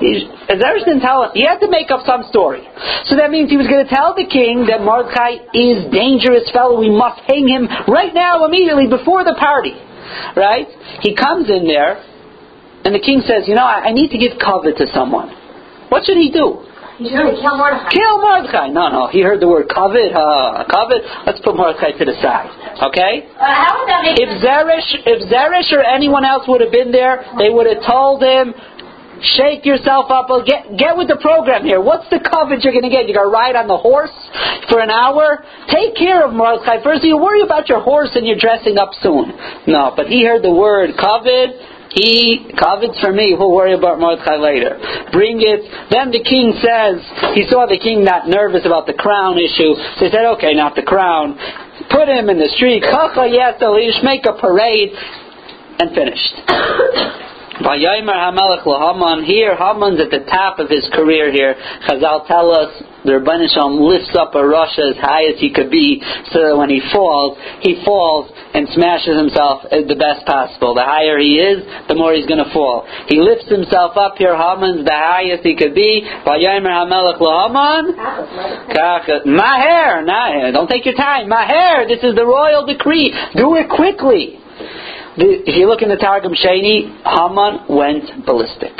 He, 0.00 0.28
Zeresh 0.48 0.84
didn't 0.84 1.00
tell 1.00 1.24
him. 1.24 1.30
He 1.34 1.44
had 1.46 1.58
to 1.60 1.70
make 1.70 1.90
up 1.90 2.04
some 2.04 2.24
story. 2.28 2.62
So 3.06 3.16
that 3.16 3.30
means 3.30 3.50
he 3.50 3.56
was 3.56 3.66
going 3.66 3.84
to 3.84 3.90
tell 3.90 4.14
the 4.14 4.26
king 4.26 4.66
that 4.68 4.82
Mordecai 4.82 5.40
is 5.54 5.88
dangerous 5.92 6.50
fellow. 6.52 6.80
We 6.80 6.90
must 6.90 7.20
hang 7.24 7.48
him 7.48 7.68
right 7.88 8.12
now, 8.12 8.44
immediately, 8.44 8.86
before 8.86 9.24
the 9.24 9.36
party. 9.38 9.74
Right? 10.36 10.68
He 11.00 11.16
comes 11.16 11.48
in 11.48 11.64
there, 11.64 12.02
and 12.84 12.94
the 12.94 13.00
king 13.00 13.22
says, 13.24 13.48
you 13.48 13.54
know, 13.54 13.64
I, 13.64 13.88
I 13.88 13.92
need 13.92 14.10
to 14.10 14.18
give 14.18 14.36
cover 14.36 14.72
to 14.72 14.84
someone. 14.92 15.30
What 15.88 16.04
should 16.04 16.18
he 16.18 16.30
do? 16.32 16.68
You 17.00 17.08
should 17.08 17.16
really 17.18 17.40
kill 17.40 17.56
Mordechai. 17.56 17.88
Kill 17.90 18.16
Mordecai. 18.20 18.66
No, 18.68 18.88
no. 18.92 19.02
He 19.08 19.22
heard 19.22 19.40
the 19.40 19.48
word 19.48 19.66
covet. 19.72 20.12
Uh, 20.12 20.64
covet. 20.68 21.00
Let's 21.24 21.40
put 21.40 21.56
Mordecai 21.56 21.96
to 21.96 22.04
the 22.04 22.14
side. 22.20 22.52
Okay? 22.92 23.26
Uh, 23.32 23.40
how 23.40 23.80
would 23.80 23.88
that 23.88 24.04
make 24.04 24.20
If 24.20 24.28
Zeresh, 24.44 24.88
if 25.08 25.18
Zeresh 25.32 25.72
or 25.72 25.82
anyone 25.82 26.24
else 26.24 26.44
would 26.46 26.60
have 26.60 26.70
been 26.70 26.92
there, 26.92 27.24
they 27.38 27.48
would 27.48 27.66
have 27.66 27.82
told 27.88 28.22
him, 28.22 28.54
shake 29.22 29.64
yourself 29.64 30.10
up. 30.10 30.28
Get 30.46 30.76
get 30.76 30.96
with 30.96 31.08
the 31.08 31.18
program 31.20 31.64
here. 31.64 31.80
What's 31.80 32.08
the 32.10 32.20
coverage 32.20 32.64
you're 32.64 32.74
going 32.74 32.86
to 32.86 32.92
get? 32.92 33.06
You're 33.06 33.18
going 33.18 33.30
to 33.30 33.34
ride 33.34 33.56
on 33.56 33.68
the 33.68 33.78
horse 33.78 34.14
for 34.68 34.80
an 34.80 34.90
hour. 34.90 35.44
Take 35.70 35.94
care 35.96 36.26
of 36.26 36.34
Mordechai 36.34 36.82
first. 36.82 37.04
You 37.04 37.16
worry 37.16 37.42
about 37.42 37.68
your 37.68 37.80
horse 37.80 38.10
and 38.14 38.26
you're 38.26 38.40
dressing 38.40 38.78
up 38.78 38.90
soon. 39.00 39.32
No, 39.66 39.92
but 39.94 40.06
he 40.06 40.24
heard 40.26 40.42
the 40.42 40.52
word 40.52 40.98
covet. 40.98 41.54
He 41.92 42.48
covets 42.56 42.98
for 43.00 43.12
me. 43.12 43.36
We'll 43.36 43.52
worry 43.52 43.74
about 43.74 44.00
Mordechai 44.00 44.36
later. 44.40 44.80
Bring 45.12 45.44
it. 45.44 45.60
Then 45.92 46.08
the 46.08 46.24
king 46.24 46.56
says 46.56 47.04
he 47.36 47.44
saw 47.52 47.68
the 47.68 47.76
king 47.76 48.02
not 48.02 48.28
nervous 48.28 48.64
about 48.64 48.86
the 48.86 48.96
crown 48.96 49.36
issue. 49.36 49.76
So 50.00 50.08
he 50.08 50.10
said, 50.10 50.24
"Okay, 50.40 50.54
not 50.54 50.74
the 50.74 50.82
crown. 50.82 51.36
Put 51.90 52.08
him 52.08 52.30
in 52.30 52.38
the 52.38 52.48
street. 52.56 52.82
Kacha 52.82 53.28
Yetalish. 53.28 54.02
Make 54.02 54.24
a 54.24 54.32
parade." 54.32 54.92
And 55.78 55.94
finished. 55.94 56.34
Vayomer 57.62 58.18
Hamelech 58.18 58.66
Haman. 58.66 59.24
Here, 59.24 59.56
Haman's 59.56 60.00
at 60.00 60.10
the 60.10 60.26
top 60.30 60.58
of 60.58 60.68
his 60.68 60.88
career 60.92 61.30
here. 61.30 61.54
Chazal 61.88 62.26
tell 62.26 62.50
us 62.50 62.82
the 63.04 63.18
Rebbeinu 63.18 63.46
lifts 63.82 64.14
up 64.18 64.34
a 64.34 64.42
Rasha 64.42 64.94
as 64.94 64.98
high 64.98 65.26
as 65.26 65.38
he 65.38 65.52
could 65.52 65.70
be, 65.70 66.02
so 66.30 66.42
that 66.42 66.56
when 66.56 66.70
he 66.70 66.80
falls, 66.92 67.38
he 67.60 67.82
falls 67.84 68.30
and 68.54 68.68
smashes 68.74 69.16
himself 69.18 69.62
the 69.70 69.98
best 69.98 70.26
possible. 70.26 70.74
The 70.74 70.84
higher 70.86 71.18
he 71.18 71.38
is, 71.38 71.62
the 71.88 71.94
more 71.94 72.14
he's 72.14 72.26
going 72.26 72.42
to 72.42 72.50
fall. 72.52 72.86
He 73.08 73.18
lifts 73.18 73.48
himself 73.50 73.96
up 73.96 74.18
here. 74.18 74.36
Haman's 74.36 74.84
the 74.84 74.94
highest 74.94 75.42
he 75.42 75.56
could 75.56 75.74
be. 75.74 76.02
Vayomer 76.26 76.70
Hamelech 76.70 77.18
Haman. 77.18 77.94
Maher, 79.26 80.02
nah, 80.02 80.50
don't 80.50 80.68
take 80.68 80.84
your 80.84 80.94
time. 80.94 81.28
Maher, 81.28 81.86
this 81.88 82.02
is 82.02 82.14
the 82.14 82.26
royal 82.26 82.66
decree. 82.66 83.14
Do 83.34 83.54
it 83.56 83.68
quickly. 83.68 84.38
The, 85.12 85.44
if 85.44 85.54
you 85.60 85.68
look 85.68 85.82
in 85.82 85.92
the 85.92 86.00
Targum 86.00 86.32
Sheni, 86.32 86.88
Haman 87.04 87.68
went 87.68 88.24
ballistic. 88.24 88.72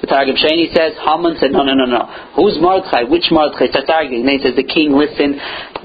The 0.00 0.06
Targum 0.06 0.38
Sheni 0.38 0.70
says, 0.70 0.94
Haman 1.02 1.34
said, 1.42 1.50
no, 1.50 1.66
no, 1.66 1.74
no, 1.74 1.84
no. 1.84 2.06
Who's 2.38 2.56
Mordechai? 2.62 3.02
Which 3.10 3.34
Mordechai? 3.34 3.66
Starts 3.74 3.90
arguing. 3.90 4.22
And 4.22 4.38
he 4.38 4.40
says, 4.40 4.54
the 4.54 4.62
king, 4.62 4.94
listen, 4.94 5.34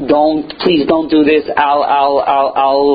don't, 0.05 0.45
please 0.61 0.85
don't 0.85 1.09
do 1.09 1.25
this. 1.25 1.49
I'll, 1.57 1.81
I'll, 1.81 2.19
I'll, 2.21 2.51
I'll, 2.53 2.93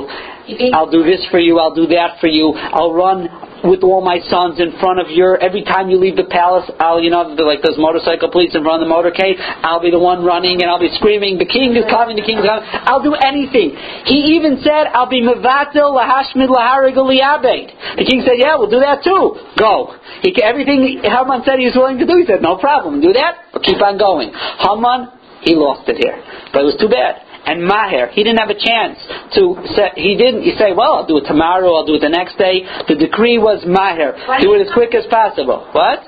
I'll 0.73 0.91
do 0.91 1.05
this 1.05 1.27
for 1.31 1.39
you. 1.39 1.59
I'll 1.59 1.75
do 1.75 1.87
that 1.89 2.21
for 2.21 2.27
you. 2.27 2.53
I'll 2.57 2.93
run 2.95 3.29
with 3.65 3.83
all 3.83 4.01
my 4.01 4.23
sons 4.31 4.61
in 4.61 4.71
front 4.79 5.01
of 5.01 5.11
your, 5.11 5.39
every 5.39 5.65
time 5.65 5.91
you 5.91 5.99
leave 5.99 6.15
the 6.15 6.29
palace, 6.31 6.71
I'll, 6.79 7.03
you 7.03 7.11
know, 7.11 7.23
like 7.43 7.63
those 7.63 7.79
motorcycle 7.79 8.31
police 8.31 8.55
in 8.55 8.63
front 8.63 8.83
of 8.83 8.87
the 8.87 8.93
motorcade, 8.93 9.35
I'll 9.67 9.83
be 9.83 9.91
the 9.91 9.99
one 9.99 10.23
running 10.23 10.63
and 10.63 10.71
I'll 10.71 10.81
be 10.81 10.93
screaming, 10.95 11.39
the 11.39 11.49
king 11.49 11.75
is 11.75 11.85
coming, 11.91 12.15
the 12.15 12.23
king 12.23 12.39
is 12.39 12.47
coming. 12.47 12.65
I'll 12.87 13.03
do 13.03 13.15
anything. 13.19 13.75
He 14.07 14.39
even 14.39 14.63
said, 14.63 14.95
I'll 14.95 15.11
be 15.11 15.23
mevatel 15.23 15.91
lahashmid 15.91 16.49
laharig 16.49 16.95
The 16.95 18.05
king 18.07 18.23
said, 18.23 18.39
yeah, 18.39 18.57
we'll 18.57 18.71
do 18.71 18.81
that 18.81 19.03
too. 19.03 19.35
Go. 19.59 19.99
He, 20.23 20.31
everything 20.43 21.03
Haman 21.03 21.43
said 21.45 21.59
he 21.59 21.67
was 21.67 21.75
willing 21.75 21.99
to 21.99 22.07
do, 22.07 22.15
he 22.15 22.27
said, 22.27 22.43
no 22.43 22.57
problem, 22.59 23.01
do 23.01 23.13
that, 23.13 23.51
but 23.53 23.63
keep 23.63 23.83
on 23.83 23.99
going. 23.99 24.31
Haman, 24.33 25.19
he 25.43 25.55
lost 25.55 25.89
it 25.89 25.99
here. 25.99 26.15
But 26.53 26.63
it 26.63 26.69
was 26.75 26.79
too 26.79 26.89
bad. 26.89 27.28
And 27.47 27.65
Maher. 27.65 28.09
He 28.13 28.25
didn't 28.25 28.41
have 28.43 28.51
a 28.51 28.59
chance 28.59 28.99
to 29.39 29.57
say, 29.73 29.95
he 29.97 30.17
didn't 30.17 30.45
you 30.45 30.53
say, 30.59 30.77
well, 30.77 31.01
I'll 31.01 31.09
do 31.09 31.17
it 31.19 31.27
tomorrow, 31.27 31.73
I'll 31.75 31.87
do 31.89 31.97
it 31.97 32.05
the 32.05 32.13
next 32.13 32.37
day. 32.37 32.61
The 32.89 32.97
decree 32.97 33.39
was 33.41 33.65
Maher. 33.65 34.13
Do 34.43 34.53
it 34.53 34.69
as 34.69 34.71
quick 34.77 34.93
as 34.93 35.09
possible. 35.09 35.65
What? 35.73 36.05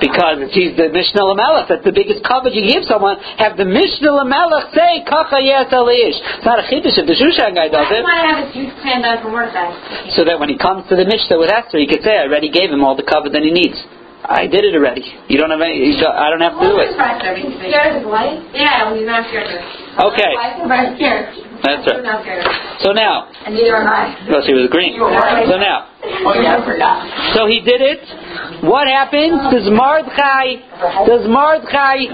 Because 0.00 0.40
he's 0.56 0.72
the 0.80 0.88
Mishnah 0.88 1.20
Lamelech. 1.20 1.68
That's 1.68 1.84
the 1.84 1.92
biggest 1.92 2.24
coverage 2.24 2.56
you 2.56 2.64
give 2.64 2.88
someone. 2.88 3.20
Have 3.36 3.60
the 3.60 3.68
Mishnah 3.68 4.16
Lamelech 4.16 4.72
say, 4.72 5.04
Kacha 5.04 5.44
Yes 5.44 5.68
Elish. 5.68 6.16
It's 6.16 6.46
not 6.48 6.56
a 6.56 6.64
chiddush 6.64 6.96
if 6.96 7.04
the 7.04 7.16
Shushan 7.16 7.52
guy 7.52 7.68
does 7.68 7.92
it. 7.92 8.00
want 8.00 8.24
have 8.24 8.48
a 8.48 8.48
huge 8.48 8.72
plan 8.80 9.04
for 9.20 9.28
Mordecai. 9.28 9.68
So 10.16 10.24
that 10.24 10.40
when 10.40 10.48
he 10.48 10.56
comes 10.56 10.88
to 10.88 10.96
the 10.96 11.04
Mishteh 11.04 11.36
with 11.36 11.52
Esther, 11.52 11.76
he 11.76 11.86
could 11.86 12.00
say, 12.00 12.16
I 12.16 12.24
already 12.24 12.48
gave 12.48 12.72
him 12.72 12.80
all 12.80 12.96
the 12.96 13.04
cover 13.04 13.28
that 13.28 13.42
he 13.44 13.52
needs. 13.52 13.76
I 14.30 14.46
did 14.46 14.62
it 14.64 14.78
already. 14.78 15.02
You 15.26 15.38
don't 15.38 15.50
have 15.50 15.60
any, 15.60 15.90
you 15.90 15.98
don't- 15.98 16.14
I 16.14 16.30
don't 16.30 16.40
have 16.40 16.54
to 16.54 16.64
do 16.64 16.78
it. 16.78 16.94
Scared 16.94 17.86
of 17.90 17.94
his 17.98 18.06
wife? 18.06 18.38
Yeah, 18.54 18.94
he's 18.94 19.04
not 19.04 19.26
scared. 19.26 19.50
Okay, 19.50 20.32
that's 20.38 20.70
right. 20.70 22.02
not 22.02 22.22
scared 22.22 22.46
of 22.46 22.46
her. 22.46 22.78
So 22.78 22.92
now, 22.92 23.26
And 23.44 23.54
neither 23.54 23.76
am 23.76 23.88
I. 23.88 24.14
well, 24.30 24.40
she 24.46 24.54
was 24.54 24.66
agreeing. 24.66 24.94
So 24.98 25.58
now, 25.58 25.86
Oh 26.02 27.34
so 27.34 27.46
he 27.46 27.60
did 27.60 27.82
it. 27.82 28.00
What 28.64 28.88
happens? 28.88 29.36
Does 29.52 29.68
Mordechai, 29.68 30.56
does 31.04 31.28
Mordechai 31.28 32.06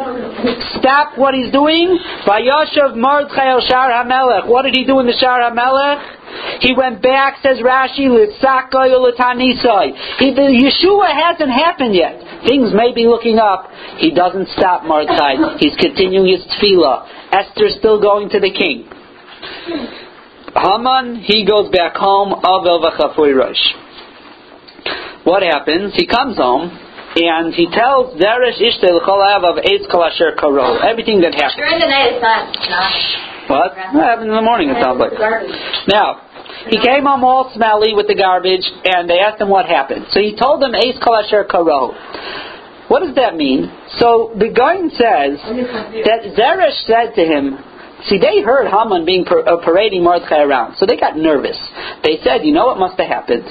stop 0.78 1.16
what 1.18 1.34
he's 1.34 1.52
doing? 1.52 1.98
Vayoshav 2.26 2.96
Mordechai 2.96 3.50
el 3.50 3.60
Shar 3.60 3.90
HaMelech. 3.90 4.46
What 4.46 4.62
did 4.62 4.74
he 4.74 4.84
do 4.84 4.98
in 5.00 5.06
the 5.06 5.12
Shar 5.20 5.38
HaMelech? 5.40 6.15
He 6.60 6.74
went 6.74 7.02
back, 7.02 7.38
says 7.42 7.58
Rashi, 7.58 8.08
Litzakoy 8.10 8.90
Ulatanisoi. 8.90 10.18
He, 10.18 10.34
the 10.34 10.50
Yeshua 10.50 11.12
hasn't 11.12 11.50
happened 11.50 11.94
yet. 11.94 12.18
Things 12.46 12.72
may 12.74 12.92
be 12.92 13.06
looking 13.06 13.38
up. 13.38 13.70
He 13.98 14.10
doesn't 14.10 14.48
stop 14.56 14.84
Mordechai. 14.84 15.58
He's 15.58 15.76
continuing 15.76 16.26
his 16.26 16.44
tefillah. 16.56 17.32
Esther's 17.32 17.76
still 17.78 18.00
going 18.00 18.28
to 18.30 18.40
the 18.40 18.50
king. 18.50 18.88
Haman, 20.56 21.20
he 21.22 21.44
goes 21.44 21.70
back 21.70 21.96
home, 21.96 22.32
Avel 22.42 22.80
rosh. 23.36 23.64
What 25.24 25.42
happens? 25.42 25.92
He 25.94 26.06
comes 26.06 26.36
home, 26.36 26.70
and 27.16 27.52
he 27.52 27.66
tells 27.70 28.14
Zeresh 28.16 28.62
Ishtel 28.62 29.04
Cholav 29.04 29.44
of 29.44 29.64
Eitz 29.64 29.90
Kalasher 29.90 30.36
Karo. 30.38 30.78
Everything 30.78 31.20
that 31.20 31.34
happened. 31.34 31.58
During 31.58 31.80
the 31.80 31.86
night 31.86 32.14
it's 32.14 32.22
not. 32.22 33.35
What? 33.48 33.74
What 33.94 34.04
happened 34.04 34.28
in 34.30 34.36
the 34.36 34.42
morning, 34.42 34.70
it 34.70 34.82
sounds. 34.82 34.98
Now, 35.88 36.22
he 36.68 36.78
came 36.82 37.04
home 37.04 37.22
all 37.22 37.52
smelly 37.54 37.94
with 37.94 38.06
the 38.08 38.14
garbage, 38.14 38.66
and 38.84 39.08
they 39.08 39.18
asked 39.18 39.40
him 39.40 39.48
what 39.48 39.66
happened. 39.66 40.06
So 40.10 40.20
he 40.20 40.34
told 40.34 40.60
them, 40.62 40.74
Ace 40.74 40.98
Kalasher 40.98 41.46
Karo. 41.48 41.94
What 42.88 43.00
does 43.02 43.14
that 43.16 43.34
mean? 43.34 43.70
So 43.98 44.34
the 44.38 44.50
Gaon 44.50 44.90
says 44.94 45.42
that 46.06 46.20
Zeresh 46.38 46.86
said 46.86 47.14
to 47.14 47.22
him, 47.22 47.58
See, 48.08 48.18
they 48.18 48.42
heard 48.42 48.68
Haman 48.68 49.04
being 49.04 49.24
par- 49.24 49.48
uh, 49.48 49.64
parading 49.64 50.04
Mordechai 50.04 50.42
around, 50.42 50.76
so 50.76 50.84
they 50.86 50.96
got 50.96 51.16
nervous. 51.16 51.56
They 52.04 52.20
said, 52.22 52.44
"You 52.44 52.52
know 52.52 52.66
what 52.66 52.78
must 52.78 53.00
have 53.00 53.08
happened?" 53.08 53.48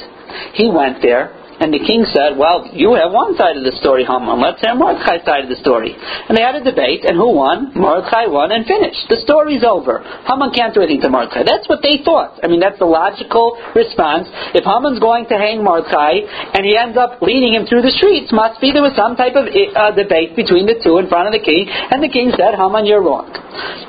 He 0.53 0.69
went 0.69 1.01
there, 1.01 1.31
and 1.59 1.73
the 1.73 1.79
king 1.79 2.05
said, 2.11 2.37
"Well, 2.37 2.67
you 2.73 2.93
have 2.95 3.11
one 3.11 3.35
side 3.37 3.55
of 3.57 3.63
the 3.63 3.75
story, 3.79 4.03
Haman. 4.03 4.39
Let's 4.39 4.61
hear 4.61 4.75
Mordechai's 4.75 5.23
side 5.23 5.43
of 5.43 5.49
the 5.49 5.59
story." 5.61 5.95
And 6.27 6.37
they 6.37 6.41
had 6.41 6.55
a 6.55 6.63
debate, 6.63 7.05
and 7.05 7.15
who 7.15 7.31
won? 7.31 7.71
Mordechai 7.75 8.27
won, 8.27 8.51
and 8.51 8.65
finished. 8.65 9.07
The 9.09 9.19
story's 9.23 9.63
over. 9.63 10.03
Haman 10.27 10.51
can't 10.51 10.73
do 10.73 10.81
anything 10.81 11.01
to 11.01 11.09
Mordechai. 11.09 11.43
That's 11.43 11.67
what 11.69 11.81
they 11.81 12.03
thought. 12.03 12.39
I 12.43 12.47
mean, 12.47 12.59
that's 12.59 12.79
the 12.79 12.89
logical 12.89 13.57
response. 13.73 14.27
If 14.53 14.65
Haman's 14.65 14.99
going 14.99 15.25
to 15.31 15.37
hang 15.37 15.63
Mordechai, 15.63 16.25
and 16.53 16.65
he 16.65 16.75
ends 16.75 16.97
up 16.97 17.21
leading 17.21 17.53
him 17.53 17.65
through 17.65 17.81
the 17.81 17.95
streets, 17.95 18.31
must 18.31 18.59
be 18.59 18.71
there 18.71 18.83
was 18.83 18.95
some 18.95 19.15
type 19.15 19.35
of 19.35 19.47
uh, 19.47 19.91
debate 19.95 20.35
between 20.35 20.65
the 20.65 20.75
two 20.83 20.97
in 20.97 21.07
front 21.07 21.27
of 21.27 21.33
the 21.33 21.43
king, 21.43 21.67
and 21.69 22.03
the 22.03 22.09
king 22.09 22.31
said, 22.35 22.55
"Haman, 22.55 22.85
you're 22.85 23.01
wrong." 23.01 23.31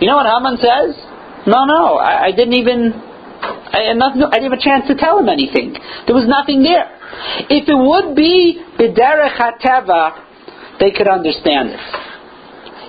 You 0.01 0.07
know 0.07 0.17
what 0.17 0.27
Haman 0.27 0.57
says? 0.63 0.95
No, 1.47 1.65
no, 1.65 1.99
I, 1.99 2.27
I 2.27 2.31
didn't 2.31 2.55
even. 2.55 3.16
I, 3.47 3.93
didn't 3.93 4.51
have 4.51 4.53
a 4.53 4.63
chance 4.63 4.87
to 4.89 4.95
tell 4.95 5.19
him 5.19 5.29
anything. 5.29 5.75
There 6.07 6.15
was 6.15 6.27
nothing 6.27 6.63
there. 6.63 6.91
If 7.49 7.69
it 7.69 7.79
would 7.79 8.17
be 8.17 8.63
b'derech 8.79 9.37
hateva, 9.37 10.79
they 10.81 10.91
could 10.91 11.09
understand 11.09 11.71
it. 11.71 11.81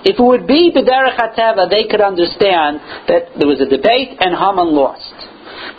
If 0.04 0.18
it 0.18 0.22
would 0.22 0.46
be 0.46 0.72
b'derech 0.74 1.16
hateva, 1.16 1.70
they 1.70 1.86
could 1.88 2.00
understand 2.00 2.80
that 3.08 3.36
there 3.38 3.48
was 3.48 3.60
a 3.60 3.68
debate 3.68 4.16
and 4.20 4.34
Haman 4.34 4.74
lost. 4.74 5.14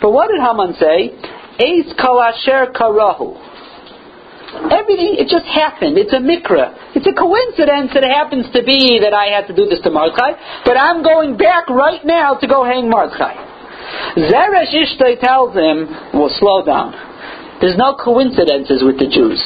But 0.00 0.12
what 0.12 0.28
did 0.28 0.40
Haman 0.40 0.74
say? 0.80 1.12
Eis 1.60 1.92
kalasher 1.96 2.72
karahu. 2.72 3.36
Everything, 4.50 5.14
it 5.14 5.28
just 5.30 5.46
happened. 5.46 5.96
It's 5.96 6.12
a 6.12 6.18
mikra. 6.18 6.74
It's 6.96 7.06
a 7.06 7.14
coincidence 7.14 7.94
that 7.94 8.02
it 8.02 8.10
happens 8.10 8.50
to 8.50 8.66
be 8.66 8.98
that 8.98 9.14
I 9.14 9.30
had 9.30 9.46
to 9.46 9.54
do 9.54 9.70
this 9.70 9.78
to 9.86 9.90
Mordechai, 9.90 10.34
but 10.64 10.76
I'm 10.76 11.04
going 11.04 11.36
back 11.36 11.70
right 11.70 12.02
now 12.04 12.34
to 12.34 12.46
go 12.48 12.64
hang 12.64 12.90
Mordechai. 12.90 13.49
Zeresh 14.16 14.74
Ishtay 14.74 15.20
tells 15.20 15.54
him, 15.54 15.88
well, 16.14 16.30
slow 16.38 16.64
down. 16.64 16.92
There's 17.60 17.76
no 17.76 17.94
coincidences 17.94 18.82
with 18.82 18.98
the 18.98 19.08
Jews. 19.08 19.40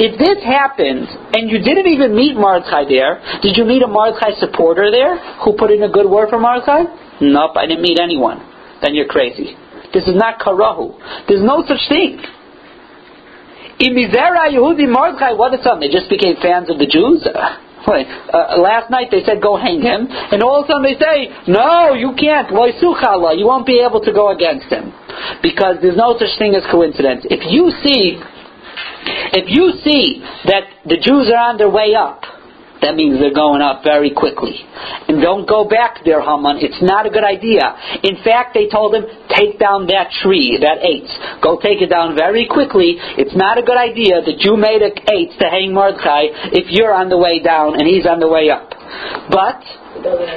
If 0.00 0.18
this 0.18 0.42
happened, 0.42 1.06
and 1.36 1.50
you 1.50 1.60
didn't 1.60 1.86
even 1.86 2.16
meet 2.16 2.34
Mordechai 2.34 2.88
there, 2.88 3.20
did 3.42 3.56
you 3.56 3.64
meet 3.64 3.82
a 3.82 3.86
Mordechai 3.86 4.32
supporter 4.40 4.90
there 4.90 5.18
who 5.44 5.54
put 5.54 5.70
in 5.70 5.82
a 5.82 5.90
good 5.90 6.08
word 6.08 6.30
for 6.30 6.40
Mordechai? 6.40 6.88
Nope, 7.20 7.56
I 7.56 7.66
didn't 7.66 7.82
meet 7.82 8.00
anyone. 8.00 8.40
Then 8.82 8.94
you're 8.94 9.06
crazy. 9.06 9.54
This 9.92 10.04
is 10.04 10.16
not 10.16 10.40
karahu. 10.40 10.96
There's 11.28 11.42
no 11.42 11.64
such 11.66 11.84
thing. 11.88 12.18
In 13.80 13.94
Mizera 13.94 14.50
Yehudi 14.50 14.90
Mordechai, 14.90 15.32
what 15.32 15.54
is 15.54 15.62
something? 15.62 15.88
They 15.88 15.94
just 15.94 16.10
became 16.10 16.34
fans 16.42 16.70
of 16.70 16.78
the 16.78 16.86
Jews? 16.86 17.22
Wait, 17.88 18.06
uh, 18.06 18.60
last 18.60 18.90
night 18.90 19.08
they 19.10 19.24
said 19.24 19.40
go 19.40 19.56
hang 19.56 19.80
him, 19.80 20.06
and 20.10 20.42
all 20.42 20.60
of 20.60 20.68
a 20.68 20.68
sudden 20.68 20.84
they 20.84 20.98
say, 21.00 21.32
no, 21.48 21.94
you 21.94 22.12
can't. 22.20 22.52
You 22.52 23.46
won't 23.48 23.66
be 23.66 23.80
able 23.80 24.04
to 24.04 24.12
go 24.12 24.28
against 24.28 24.68
him. 24.68 24.92
Because 25.42 25.80
there's 25.80 25.96
no 25.96 26.12
such 26.20 26.36
thing 26.38 26.54
as 26.54 26.62
coincidence. 26.70 27.24
If 27.32 27.48
you 27.48 27.72
see, 27.80 28.20
if 29.32 29.48
you 29.48 29.72
see 29.80 30.20
that 30.44 30.68
the 30.84 31.00
Jews 31.00 31.32
are 31.32 31.48
on 31.48 31.56
their 31.56 31.70
way 31.70 31.94
up, 31.96 32.27
that 32.80 32.94
means 32.94 33.18
they're 33.18 33.34
going 33.34 33.60
up 33.60 33.82
very 33.82 34.14
quickly. 34.14 34.62
And 35.08 35.20
don't 35.20 35.48
go 35.48 35.66
back 35.66 36.04
there, 36.04 36.22
Haman. 36.22 36.62
It's 36.62 36.78
not 36.82 37.06
a 37.06 37.10
good 37.10 37.24
idea. 37.24 37.74
In 38.06 38.22
fact, 38.22 38.54
they 38.54 38.68
told 38.70 38.94
him, 38.94 39.04
take 39.34 39.58
down 39.58 39.86
that 39.90 40.14
tree, 40.22 40.58
that 40.62 40.78
eight. 40.86 41.10
Go 41.42 41.58
take 41.58 41.82
it 41.82 41.90
down 41.90 42.14
very 42.14 42.46
quickly. 42.46 42.94
It's 43.18 43.34
not 43.34 43.58
a 43.58 43.62
good 43.66 43.76
idea 43.76 44.22
that 44.22 44.38
you 44.46 44.56
made 44.56 44.82
an 44.82 44.94
eight 45.10 45.34
to 45.42 45.46
hang 45.50 45.74
Mordechai 45.74 46.54
if 46.54 46.70
you're 46.70 46.94
on 46.94 47.08
the 47.08 47.18
way 47.18 47.42
down 47.42 47.74
and 47.74 47.82
he's 47.82 48.06
on 48.06 48.20
the 48.20 48.30
way 48.30 48.50
up. 48.50 48.70
But, 49.28 49.60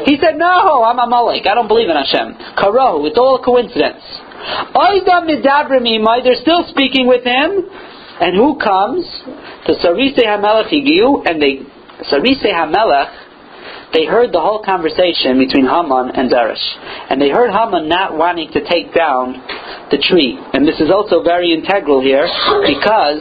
he 0.09 0.17
said, 0.17 0.35
no, 0.35 0.83
I'm 0.83 0.97
a 0.97 1.07
Malik. 1.07 1.45
I 1.45 1.53
don't 1.53 1.69
believe 1.69 1.89
in 1.89 1.95
Hashem. 1.95 2.57
Karo, 2.57 3.05
it's 3.05 3.17
all 3.17 3.37
a 3.37 3.43
coincidence. 3.45 4.01
They're 6.23 6.41
still 6.41 6.65
speaking 6.73 7.07
with 7.07 7.23
him. 7.23 7.69
And 8.21 8.37
who 8.37 8.57
comes? 8.57 9.05
To 9.65 9.73
Sarise 9.77 10.17
HaMelech 10.17 10.73
and 11.25 11.41
they 11.41 11.61
Sarise 12.09 12.45
HaMelech, 12.45 13.93
they 13.93 14.05
heard 14.05 14.31
the 14.31 14.39
whole 14.39 14.63
conversation 14.63 15.37
between 15.37 15.67
Haman 15.67 16.15
and 16.15 16.31
Zeresh. 16.31 16.63
And 17.11 17.21
they 17.21 17.29
heard 17.29 17.51
Haman 17.51 17.89
not 17.89 18.15
wanting 18.15 18.51
to 18.53 18.63
take 18.63 18.95
down 18.95 19.35
the 19.91 19.99
tree. 19.99 20.39
And 20.53 20.65
this 20.65 20.79
is 20.79 20.89
also 20.89 21.21
very 21.21 21.51
integral 21.51 21.99
here 21.99 22.23
because 22.63 23.19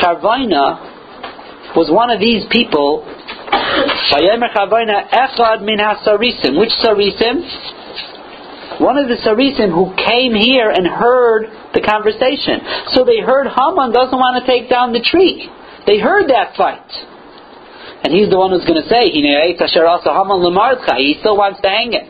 Charvaina 0.00 1.76
was 1.76 1.92
one 1.92 2.08
of 2.10 2.18
these 2.18 2.48
people. 2.50 3.04
Echad 4.10 5.60
min 5.62 5.78
HaSarisim. 5.78 6.56
Which 6.58 6.72
Sarisim? 6.80 7.44
One 8.80 8.96
of 8.96 9.08
the 9.12 9.20
Sarisim 9.20 9.68
who 9.68 9.92
came 10.00 10.32
here 10.32 10.70
and 10.72 10.88
heard 10.88 11.44
the 11.76 11.84
conversation. 11.84 12.88
So 12.96 13.04
they 13.04 13.20
heard 13.20 13.46
Haman 13.52 13.92
doesn't 13.92 14.16
want 14.16 14.40
to 14.40 14.48
take 14.50 14.70
down 14.70 14.92
the 14.96 15.04
tree. 15.04 15.46
They 15.86 15.98
heard 16.00 16.30
that 16.30 16.56
fight. 16.56 16.88
And 18.02 18.14
he's 18.14 18.30
the 18.30 18.38
one 18.38 18.50
who's 18.50 18.64
going 18.64 18.80
to 18.80 18.88
say, 18.88 19.12
He 19.12 19.20
still 21.20 21.36
wants 21.36 21.60
to 21.60 21.68
hang 21.68 21.92
it. 21.92 22.08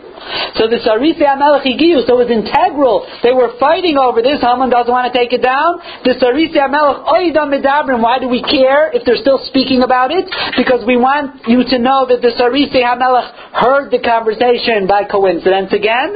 So 0.55 0.69
the 0.69 0.79
Sarisi 0.85 1.25
Higiyu, 1.25 2.07
so 2.07 2.21
it 2.21 2.29
was 2.29 2.31
integral. 2.31 3.09
They 3.25 3.33
were 3.33 3.57
fighting 3.59 3.97
over 3.97 4.21
this. 4.21 4.39
Haman 4.45 4.69
doesn't 4.69 4.93
want 4.93 5.11
to 5.11 5.15
take 5.17 5.33
it 5.33 5.43
down. 5.43 5.81
The 6.05 6.15
Sarisi 6.21 6.61
Amelech 6.61 7.09
Oidam 7.09 7.49
Medabrim. 7.51 8.03
Why 8.05 8.21
do 8.21 8.29
we 8.29 8.45
care 8.45 8.93
if 8.93 9.03
they're 9.09 9.21
still 9.21 9.41
speaking 9.49 9.83
about 9.83 10.13
it? 10.13 10.29
Because 10.57 10.85
we 10.87 11.01
want 11.01 11.49
you 11.49 11.65
to 11.65 11.79
know 11.81 12.07
that 12.07 12.21
the 12.21 12.37
Sarisi 12.37 12.85
Amelech 12.85 13.33
heard 13.57 13.91
the 13.91 13.99
conversation 13.99 14.87
by 14.87 15.05
coincidence 15.09 15.73
again. 15.73 16.13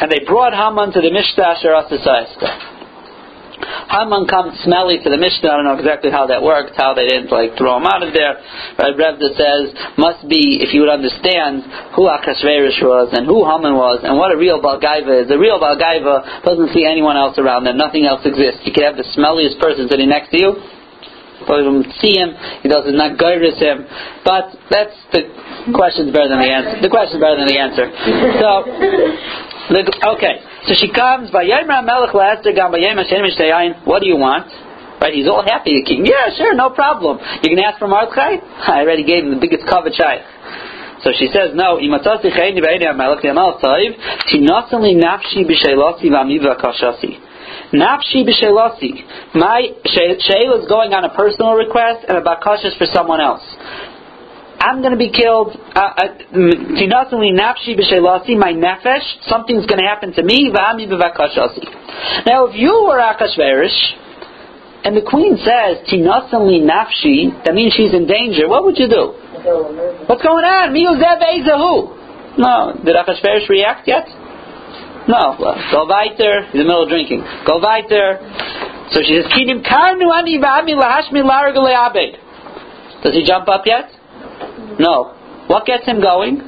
And 0.00 0.12
they 0.12 0.20
brought 0.28 0.52
Haman 0.52 0.92
to 0.92 1.00
the 1.00 1.10
Mishteh 1.10 1.40
Asher 1.40 2.75
Haman 3.56 4.28
comes 4.28 4.58
smelly 4.66 5.00
to 5.00 5.08
the 5.08 5.16
Mishteh. 5.16 5.48
I 5.48 5.56
don't 5.56 5.64
know 5.64 5.78
exactly 5.78 6.12
how 6.12 6.28
that 6.28 6.44
worked, 6.44 6.76
how 6.76 6.92
they 6.92 7.08
didn't 7.08 7.32
like 7.32 7.56
throw 7.56 7.80
him 7.80 7.88
out 7.88 8.04
of 8.04 8.12
there. 8.12 8.36
Right, 8.76 8.92
Revda 8.92 9.32
says, 9.32 9.72
must 9.96 10.28
be, 10.28 10.60
if 10.60 10.76
you 10.76 10.84
would 10.84 10.92
understand 10.92 11.64
who 11.96 12.10
Achashverosh 12.10 12.80
was 12.84 13.16
and 13.16 13.24
who 13.24 13.48
Haman 13.48 13.72
was 13.72 14.04
and 14.04 14.20
what 14.20 14.34
a 14.34 14.38
real 14.38 14.60
Balgaiva 14.60 15.24
is. 15.24 15.32
A 15.32 15.38
real 15.40 15.56
Balgaiva 15.56 16.44
doesn't 16.44 16.76
see 16.76 16.84
anyone 16.84 17.16
else 17.16 17.40
around 17.40 17.64
them. 17.64 17.80
Nothing 17.80 18.04
else 18.04 18.20
exists. 18.28 18.60
You 18.68 18.72
could 18.76 18.84
have 18.84 19.00
the 19.00 19.08
smelliest 19.16 19.56
person 19.56 19.88
sitting 19.88 20.12
next 20.12 20.36
to 20.36 20.38
you. 20.38 20.50
doesn't 21.48 21.96
see 22.02 22.18
him. 22.18 22.36
He 22.60 22.68
doesn't 22.68 22.96
not 22.96 23.16
him. 23.16 23.88
But 24.20 24.52
that's 24.68 24.96
the 25.16 25.32
question's 25.72 26.12
better 26.12 26.28
than 26.28 26.44
the 26.44 26.52
answer. 26.52 26.84
The 26.84 26.92
question's 26.92 27.24
better 27.24 27.40
than 27.40 27.48
the 27.48 27.60
answer. 27.60 27.86
So, 28.36 28.50
the, 29.72 29.82
okay. 30.18 30.44
So 30.66 30.74
she 30.74 30.90
comes. 30.90 31.30
By 31.30 31.46
Melech 31.46 32.14
what 33.86 34.02
do 34.02 34.06
you 34.06 34.18
want? 34.18 34.50
Right, 35.00 35.12
he's 35.12 35.28
all 35.28 35.44
happy, 35.44 35.84
king. 35.84 36.06
Yeah, 36.06 36.32
sure, 36.36 36.54
no 36.54 36.70
problem. 36.70 37.18
You 37.44 37.54
can 37.54 37.58
ask 37.60 37.78
for 37.78 37.86
Mordechai? 37.86 38.40
I 38.66 38.80
already 38.80 39.04
gave 39.04 39.24
him 39.24 39.30
the 39.30 39.40
biggest 39.40 39.68
shaykh. 39.94 40.24
So 41.04 41.12
she 41.12 41.28
says, 41.28 41.52
no, 41.54 41.78
nafshi 47.72 48.24
b'sheilasi. 48.24 49.34
My 49.34 49.68
sheil 49.84 50.58
is 50.58 50.66
going 50.66 50.94
on 50.94 51.04
a 51.04 51.14
personal 51.14 51.52
request 51.52 52.06
and 52.08 52.18
a 52.18 52.22
bakashas 52.22 52.76
for 52.78 52.86
someone 52.92 53.20
else. 53.20 53.44
I'm 54.66 54.82
going 54.82 54.90
to 54.90 54.98
be 54.98 55.14
killed. 55.14 55.54
Uh, 55.54 55.78
uh, 55.78 56.02
Tinasali 56.34 57.30
nafshi 57.30 57.78
b'sheilasi, 57.78 58.34
my 58.34 58.50
nefesh, 58.50 59.06
something's 59.30 59.64
going 59.66 59.78
to 59.78 59.86
happen 59.86 60.12
to 60.14 60.24
me, 60.24 60.50
v'ami 60.50 60.90
b'vakashasi. 60.90 62.26
Now, 62.26 62.46
if 62.46 62.56
you 62.56 62.74
were 62.82 62.98
Akashverish, 62.98 63.78
and 64.82 64.96
the 64.96 65.06
queen 65.06 65.38
says, 65.38 65.86
Tinasanli 65.86 66.66
nafshi, 66.66 67.44
that 67.44 67.54
means 67.54 67.74
she's 67.78 67.94
in 67.94 68.08
danger, 68.08 68.48
what 68.48 68.64
would 68.64 68.76
you 68.76 68.88
do? 68.88 69.14
What's 70.10 70.22
going 70.26 70.42
on? 70.42 70.74
Miuzev 70.74 71.22
Ezahu. 71.22 72.38
No. 72.38 72.74
Did 72.82 72.96
Achashverosh 72.96 73.48
react 73.48 73.86
yet? 73.86 74.08
No. 75.06 75.38
Go 75.70 75.86
weiter. 75.86 76.42
He's 76.50 76.58
in 76.58 76.58
the 76.58 76.64
middle 76.66 76.82
of 76.82 76.88
drinking. 76.88 77.22
Go 77.46 77.62
weiter. 77.62 78.18
So 78.90 78.98
she 79.06 79.14
says, 79.14 79.30
Kinim 79.30 79.62
karnu 79.62 80.10
ani 80.10 80.42
v'ami. 80.42 80.74
Does 83.04 83.14
he 83.14 83.22
jump 83.24 83.48
up 83.48 83.62
yet? 83.64 83.95
No. 84.78 85.14
What 85.46 85.64
gets 85.66 85.84
him 85.86 86.00
going? 86.00 86.42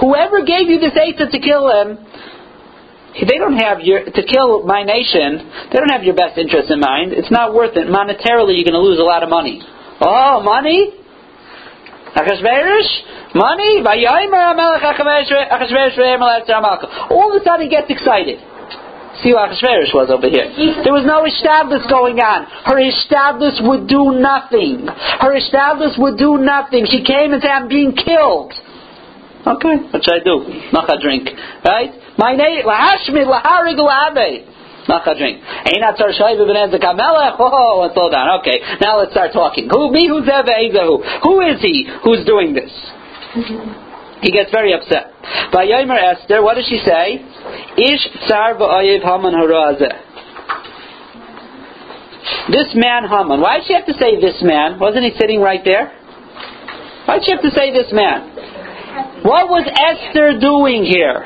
Whoever 0.00 0.42
gave 0.44 0.68
you 0.68 0.78
this 0.80 0.96
eitzah 0.96 1.30
to 1.30 1.38
kill 1.38 1.68
him, 1.68 1.98
they 3.28 3.36
don't 3.36 3.56
have 3.56 3.80
your 3.80 4.04
to 4.04 4.22
kill 4.22 4.62
my 4.64 4.82
nation. 4.82 5.50
They 5.70 5.78
don't 5.78 5.92
have 5.92 6.02
your 6.02 6.14
best 6.14 6.38
interest 6.38 6.70
in 6.70 6.80
mind. 6.80 7.12
It's 7.12 7.30
not 7.30 7.52
worth 7.52 7.76
it. 7.76 7.88
Monetarily, 7.88 8.56
you're 8.56 8.64
going 8.64 8.80
to 8.80 8.80
lose 8.80 8.98
a 8.98 9.04
lot 9.04 9.22
of 9.22 9.28
money. 9.28 9.60
Oh, 10.00 10.40
money! 10.42 10.92
Money. 13.34 13.82
All 17.10 17.28
of 17.30 17.40
a 17.40 17.44
sudden, 17.44 17.62
he 17.62 17.68
gets 17.68 17.88
excited. 17.88 18.38
See 19.22 19.30
who 19.30 19.38
Achashverosh 19.38 19.94
was 19.94 20.10
over 20.10 20.26
here. 20.26 20.50
Mm-hmm. 20.50 20.82
There 20.82 20.90
was 20.90 21.06
no 21.06 21.22
established 21.22 21.86
going 21.86 22.18
on. 22.18 22.50
Her 22.66 22.82
established 22.82 23.62
would 23.62 23.86
do 23.86 24.18
nothing. 24.18 24.90
Her 24.90 25.38
established 25.38 25.94
would 26.02 26.18
do 26.18 26.42
nothing. 26.42 26.90
She 26.90 27.06
came 27.06 27.30
and 27.30 27.38
said, 27.38 27.54
"I'm 27.54 27.70
being 27.70 27.94
killed." 27.94 28.50
Okay, 29.42 29.74
what 29.90 30.02
should 30.02 30.18
I 30.18 30.22
do? 30.22 30.42
Not 30.74 30.86
a 30.90 30.98
drink, 31.02 31.30
right? 31.66 31.90
My 32.18 32.34
name, 32.34 32.62
lahashmid, 32.66 33.26
laharig, 33.26 33.78
lahabe. 33.78 34.46
Not 34.88 35.06
a 35.06 35.14
drink. 35.18 35.42
Einat 35.42 35.98
tzar 35.98 36.10
shayva 36.14 36.42
benezek 36.42 36.82
hamelech. 36.82 37.38
Oh, 37.38 37.82
and 37.82 37.92
slow 37.94 38.10
down. 38.10 38.40
Okay, 38.40 38.58
now 38.82 38.98
let's 38.98 39.12
start 39.12 39.32
talking. 39.32 39.68
Who, 39.70 39.90
me, 39.90 40.06
who's 40.08 40.26
Ezahu? 40.26 41.22
Who 41.22 41.40
is 41.40 41.60
he 41.60 41.86
who's 42.02 42.24
doing 42.24 42.54
this? 42.54 42.70
Mm-hmm. 43.34 43.81
He 44.22 44.30
gets 44.30 44.50
very 44.50 44.72
upset. 44.72 45.12
By 45.52 45.66
Yomer 45.66 45.98
Esther, 45.98 46.42
what 46.42 46.54
does 46.54 46.66
she 46.66 46.78
say? 46.86 47.18
Ish 47.76 48.06
tsar 48.26 48.54
v'ayev 48.54 49.02
haman 49.02 49.34
harazeh. 49.34 50.12
This 52.50 52.70
man 52.74 53.02
Haman. 53.08 53.40
Why 53.40 53.58
did 53.58 53.66
she 53.66 53.74
have 53.74 53.86
to 53.86 53.94
say 53.98 54.20
this 54.20 54.42
man? 54.42 54.78
Wasn't 54.78 55.04
he 55.04 55.12
sitting 55.18 55.40
right 55.40 55.60
there? 55.64 55.92
Why 57.04 57.18
did 57.18 57.26
she 57.26 57.32
have 57.32 57.42
to 57.42 57.50
say 57.50 57.72
this 57.72 57.92
man? 57.92 59.22
What 59.22 59.48
was 59.48 59.66
Esther 59.66 60.38
doing 60.38 60.84
here? 60.84 61.22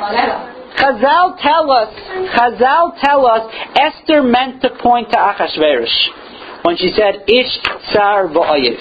Chazal 0.77 1.37
tell 1.41 1.71
us, 1.73 1.93
Chazal 2.37 2.97
tell 3.03 3.27
us, 3.27 3.53
Esther 3.77 4.23
meant 4.23 4.63
to 4.63 4.71
point 4.83 5.11
to 5.11 5.17
Achashverosh 5.17 6.26
when 6.67 6.77
she 6.77 6.91
said 6.99 7.23
Ish 7.31 7.63
Tsar 7.95 8.27
V'Oyev, 8.27 8.75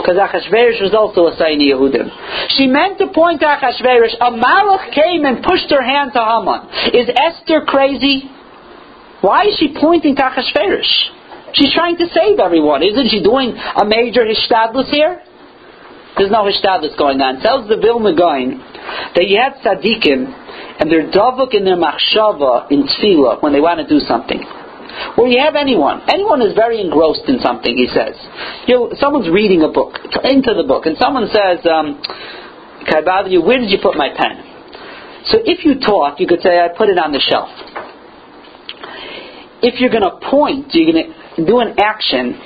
because 0.00 0.16
Achashverosh 0.16 0.80
was 0.80 0.96
also 0.96 1.28
a 1.28 1.36
Saini 1.36 1.68
Yehudim. 1.68 2.08
She 2.56 2.64
meant 2.66 2.96
to 2.96 3.12
point 3.12 3.44
to 3.44 3.46
Achashverosh. 3.46 4.16
A 4.24 4.32
Malach 4.32 4.88
came 4.96 5.28
and 5.28 5.44
pushed 5.44 5.68
her 5.68 5.84
hand 5.84 6.16
to 6.16 6.22
Haman. 6.24 6.96
Is 6.96 7.12
Esther 7.12 7.68
crazy? 7.68 8.32
Why 9.20 9.52
is 9.52 9.60
she 9.60 9.76
pointing 9.76 10.16
to 10.16 10.22
Achashverosh? 10.22 11.52
She's 11.52 11.76
trying 11.76 12.00
to 12.00 12.08
save 12.08 12.40
everyone. 12.40 12.82
Isn't 12.82 13.12
she 13.12 13.22
doing 13.22 13.52
a 13.52 13.84
major 13.84 14.24
hishtadlus 14.24 14.88
here? 14.88 15.20
There's 16.16 16.32
no 16.32 16.48
hishtadlus 16.48 16.96
going 16.96 17.20
on. 17.20 17.44
Tells 17.44 17.68
the 17.68 17.76
Vilna 17.76 18.16
Gaon 18.16 18.64
that 19.12 19.28
you 19.28 19.36
have 19.36 19.60
tzaddikim 19.60 20.24
and 20.80 20.90
they're 20.90 21.12
davuk 21.12 21.52
in 21.52 21.64
their 21.64 21.76
machshava 21.76 22.72
in 22.72 22.88
tefillah 22.88 23.42
when 23.42 23.52
they 23.52 23.60
want 23.60 23.80
to 23.80 23.88
do 23.88 24.00
something. 24.00 24.40
Or 25.18 25.28
you 25.28 25.40
have 25.40 25.56
anyone. 25.56 26.02
Anyone 26.08 26.42
is 26.42 26.54
very 26.54 26.80
engrossed 26.80 27.28
in 27.28 27.40
something, 27.40 27.76
he 27.76 27.88
says. 27.88 28.16
You 28.66 28.74
know, 28.74 28.82
someone's 29.00 29.28
reading 29.28 29.62
a 29.62 29.68
book, 29.68 29.96
into 30.24 30.54
the 30.54 30.64
book, 30.66 30.86
and 30.86 30.96
someone 30.98 31.28
says, 31.28 31.64
um, 31.68 32.00
Can 32.84 32.96
I 32.96 33.04
bother 33.04 33.28
you? 33.28 33.42
Where 33.42 33.58
did 33.58 33.70
you 33.70 33.78
put 33.82 33.96
my 33.96 34.08
pen? 34.14 34.42
So 35.32 35.38
if 35.42 35.64
you 35.64 35.80
talk, 35.80 36.20
you 36.20 36.26
could 36.26 36.40
say, 36.40 36.58
I 36.58 36.68
put 36.68 36.88
it 36.88 36.98
on 36.98 37.12
the 37.12 37.20
shelf. 37.20 37.50
If 39.62 39.80
you're 39.80 39.90
going 39.90 40.06
to 40.06 40.20
point, 40.30 40.68
you're 40.72 40.92
going 40.92 41.12
to 41.36 41.44
do 41.44 41.58
an 41.58 41.74
action, 41.78 42.38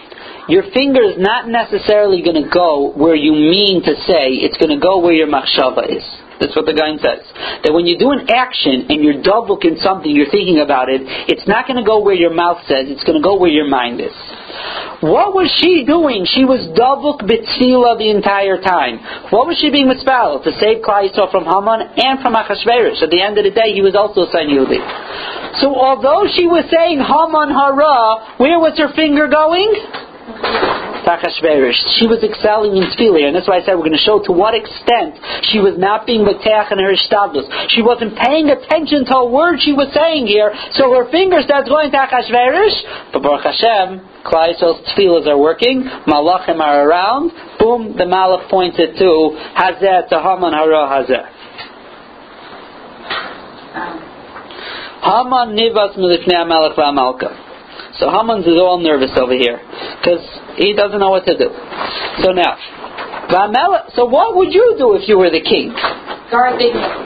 your 0.48 0.64
finger 0.72 1.03
is 1.03 1.16
not 1.18 1.46
necessarily 1.48 2.22
going 2.22 2.42
to 2.42 2.48
go 2.48 2.92
where 2.96 3.14
you 3.14 3.32
mean 3.32 3.82
to 3.82 3.94
say, 4.07 4.40
it's 4.40 4.57
going 4.57 4.72
to 4.72 4.80
go 4.80 4.98
where 4.98 5.12
your 5.12 5.28
machshava 5.28 5.84
is. 5.90 6.03
That's 6.41 6.57
what 6.57 6.64
the 6.64 6.72
guy 6.72 6.88
says. 6.97 7.20
That 7.62 7.76
when 7.76 7.84
you 7.84 8.01
do 8.01 8.16
an 8.16 8.24
action 8.32 8.88
and 8.88 9.05
you're 9.05 9.20
double 9.20 9.61
in 9.61 9.76
something, 9.84 10.09
you're 10.09 10.32
thinking 10.32 10.64
about 10.64 10.88
it, 10.88 11.05
it's 11.28 11.45
not 11.45 11.68
going 11.68 11.76
to 11.76 11.84
go 11.84 12.01
where 12.01 12.16
your 12.16 12.32
mouth 12.32 12.64
says, 12.64 12.88
it's 12.88 13.05
going 13.05 13.20
to 13.20 13.24
go 13.24 13.36
where 13.36 13.53
your 13.53 13.68
mind 13.68 14.01
is. 14.01 14.16
What 15.05 15.32
was 15.32 15.49
she 15.61 15.84
doing? 15.84 16.24
She 16.28 16.45
was 16.45 16.64
double 16.76 17.16
bitzila 17.20 17.97
the 18.01 18.09
entire 18.09 18.61
time. 18.61 19.01
What 19.32 19.49
was 19.49 19.57
she 19.61 19.68
being 19.68 19.88
mitzvah? 19.88 20.41
To 20.45 20.51
save 20.61 20.80
Klai 20.80 21.12
from 21.12 21.45
Haman 21.45 21.93
and 21.97 22.20
from 22.20 22.36
Achashverosh. 22.36 23.01
At 23.05 23.12
the 23.12 23.20
end 23.20 23.36
of 23.36 23.45
the 23.45 23.53
day, 23.53 23.72
he 23.72 23.80
was 23.80 23.97
also 23.97 24.24
a 24.24 24.30
son. 24.32 24.49
So 25.61 25.72
although 25.72 26.28
she 26.32 26.49
was 26.49 26.68
saying 26.68 27.01
Haman 27.01 27.53
hara, 27.53 28.36
where 28.41 28.61
was 28.61 28.76
her 28.80 28.93
finger 28.97 29.28
going? 29.28 29.72
She 31.99 32.07
was 32.07 32.22
excelling 32.22 32.76
in 32.76 32.87
tefillah, 32.93 33.26
and 33.26 33.35
that's 33.35 33.49
why 33.49 33.59
I 33.59 33.62
said 33.64 33.74
we're 33.74 33.89
going 33.89 33.99
to 33.99 34.07
show 34.07 34.22
to 34.24 34.33
what 34.33 34.55
extent 34.55 35.18
she 35.51 35.59
was 35.59 35.74
not 35.76 36.07
being 36.07 36.22
matach 36.22 36.70
in 36.70 36.78
her 36.78 36.93
ishtadlus. 36.95 37.51
She 37.74 37.83
wasn't 37.83 38.14
paying 38.16 38.49
attention 38.51 39.05
to 39.07 39.26
a 39.26 39.26
word 39.26 39.59
she 39.59 39.72
was 39.72 39.91
saying 39.91 40.26
here, 40.26 40.55
so 40.72 40.93
her 40.95 41.11
finger 41.11 41.43
starts 41.43 41.68
going 41.68 41.91
to 41.91 41.99
Achashverosh, 41.99 43.12
but 43.12 43.22
Baruch 43.22 43.43
Hashem, 43.43 44.01
Klai 44.22 44.55
tefillahs 44.55 45.26
are 45.26 45.39
working, 45.39 45.83
malachim 46.07 46.61
are 46.61 46.87
around, 46.87 47.33
boom, 47.59 47.97
the 47.97 48.05
malach 48.05 48.49
pointed 48.49 48.97
to 48.99 49.35
Hazeh, 49.57 50.09
to 50.09 50.16
Haman 50.20 50.53
Hara 50.53 50.87
Hazeh. 50.87 51.26
Haman 55.03 55.57
nivas 55.57 55.97
milifnei 55.97 56.45
malach 56.47 56.76
v'amalka. 56.76 57.49
So 57.99 58.11
Haman's 58.11 58.47
is 58.47 58.57
all 58.57 58.79
nervous 58.79 59.11
over 59.16 59.35
here 59.35 59.59
because 60.01 60.25
he 60.57 60.75
doesn't 60.75 60.99
know 60.99 61.11
what 61.11 61.25
to 61.27 61.37
do. 61.37 61.51
So 62.23 62.33
now, 62.33 62.57
so 63.95 64.05
what 64.07 64.37
would 64.37 64.53
you 64.53 64.75
do 64.79 64.95
if 64.97 65.09
you 65.09 65.18
were 65.18 65.31
the 65.31 65.43
king? 65.43 65.75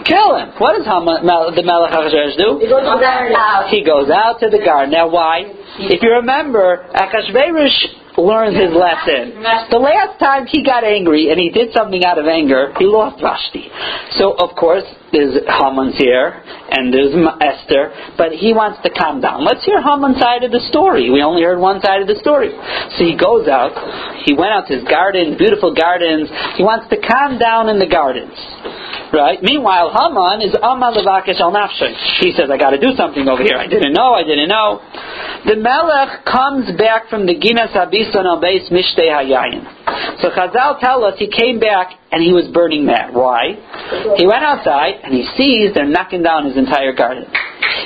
Kill 0.05 0.37
him. 0.37 0.53
What 0.61 0.77
does 0.77 0.85
Haman, 0.85 1.25
the 1.25 1.63
Melech 1.65 1.93
Achashverosh 1.93 2.37
do? 2.37 2.61
He 2.61 2.69
goes 2.69 2.85
out. 2.85 3.69
He 3.69 3.81
goes 3.85 4.11
out 4.11 4.41
to 4.41 4.51
the 4.51 4.61
garden. 4.61 4.93
Now, 4.93 5.09
why? 5.09 5.49
If 5.79 6.03
you 6.03 6.13
remember, 6.21 6.89
Achashverosh 6.93 8.04
learned 8.17 8.57
his 8.57 8.71
lesson. 8.71 9.43
The 9.71 9.83
last 9.83 10.19
time 10.19 10.47
he 10.47 10.63
got 10.63 10.85
angry 10.85 11.31
and 11.31 11.39
he 11.39 11.51
did 11.51 11.73
something 11.73 12.05
out 12.05 12.19
of 12.19 12.27
anger, 12.27 12.73
he 12.79 12.87
lost 12.87 13.21
Vashti. 13.21 13.69
So, 14.19 14.35
of 14.39 14.55
course, 14.55 14.87
there's 15.15 15.39
Haman's 15.47 15.95
here 15.95 16.43
and 16.75 16.91
there's 16.91 17.15
Esther, 17.39 17.95
but 18.19 18.35
he 18.35 18.51
wants 18.51 18.83
to 18.83 18.91
calm 18.91 19.23
down. 19.23 19.47
Let's 19.47 19.63
hear 19.63 19.79
Haman's 19.79 20.19
side 20.19 20.43
of 20.43 20.51
the 20.51 20.63
story. 20.71 21.11
We 21.11 21.23
only 21.23 21.47
heard 21.47 21.59
one 21.59 21.79
side 21.79 22.03
of 22.03 22.11
the 22.11 22.19
story. 22.19 22.51
So 22.99 23.07
he 23.07 23.15
goes 23.15 23.47
out, 23.47 23.75
he 24.27 24.35
went 24.35 24.51
out 24.51 24.67
to 24.71 24.75
his 24.75 24.87
garden, 24.87 25.39
beautiful 25.39 25.71
gardens. 25.71 26.27
He 26.59 26.67
wants 26.67 26.91
to 26.91 26.99
calm 26.99 27.39
down 27.39 27.71
in 27.71 27.79
the 27.79 27.87
gardens. 27.87 28.35
Right? 29.15 29.39
Meanwhile, 29.39 29.95
Haman 29.95 30.43
is 30.43 30.59
Amal 30.59 30.91
Levakesh 30.99 31.39
al 31.39 31.55
He 32.19 32.35
says, 32.35 32.51
I 32.51 32.59
got 32.59 32.75
to 32.75 32.83
do 32.83 32.99
something 32.99 33.31
over 33.31 33.47
here. 33.47 33.55
I 33.55 33.71
didn't 33.71 33.95
know, 33.95 34.11
I 34.11 34.27
didn't 34.27 34.51
know. 34.51 34.83
The 35.47 35.55
Melech 35.55 36.27
comes 36.27 36.67
back 36.75 37.07
from 37.07 37.23
the 37.23 37.39
Ginas 37.39 37.71
So 40.21 40.31
Chazal 40.31 40.81
tell 40.81 41.05
us 41.05 41.15
he 41.19 41.29
came 41.29 41.61
back 41.61 41.93
and 42.13 42.23
he 42.23 42.33
was 42.33 42.49
burning 42.53 42.87
that. 42.87 43.13
Why? 43.13 43.55
He 44.17 44.27
went 44.27 44.45
outside 44.45 45.03
and 45.03 45.13
he 45.15 45.25
sees 45.37 45.75
they're 45.75 45.87
knocking 45.89 46.23
down 46.23 46.47
his 46.47 46.57
entire 46.57 46.93
garden. 46.93 47.27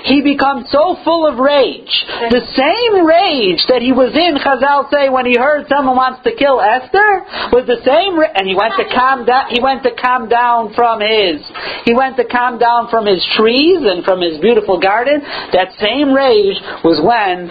He 0.05 0.23
becomes 0.23 0.71
so 0.71 0.97
full 1.05 1.27
of 1.27 1.39
rage. 1.39 1.91
The 2.31 2.45
same 2.57 3.05
rage 3.05 3.63
that 3.69 3.81
he 3.81 3.93
was 3.93 4.13
in, 4.15 4.37
Chazal 4.41 4.91
say, 4.91 5.09
when 5.09 5.27
he 5.27 5.37
heard 5.37 5.67
someone 5.69 5.97
wants 5.97 6.23
to 6.25 6.33
kill 6.37 6.61
Esther, 6.61 7.25
was 7.53 7.65
the 7.67 7.81
same, 7.85 8.19
ra- 8.19 8.33
and 8.35 8.47
he 8.47 8.55
went 8.55 8.75
to 8.77 8.87
calm 8.89 9.25
down, 9.25 9.49
he 9.51 9.61
went 9.61 9.83
to 9.85 9.93
calm 9.97 10.29
down 10.29 10.75
from 10.75 11.01
his, 11.01 11.41
he 11.85 11.95
went 11.95 12.17
to 12.17 12.25
calm 12.25 12.59
down 12.59 12.89
from 12.91 13.07
his 13.07 13.25
trees 13.37 13.81
and 13.85 14.05
from 14.05 14.21
his 14.21 14.39
beautiful 14.41 14.79
garden. 14.81 15.21
That 15.53 15.73
same 15.81 16.13
rage 16.13 16.59
was 16.85 17.01
when 17.01 17.49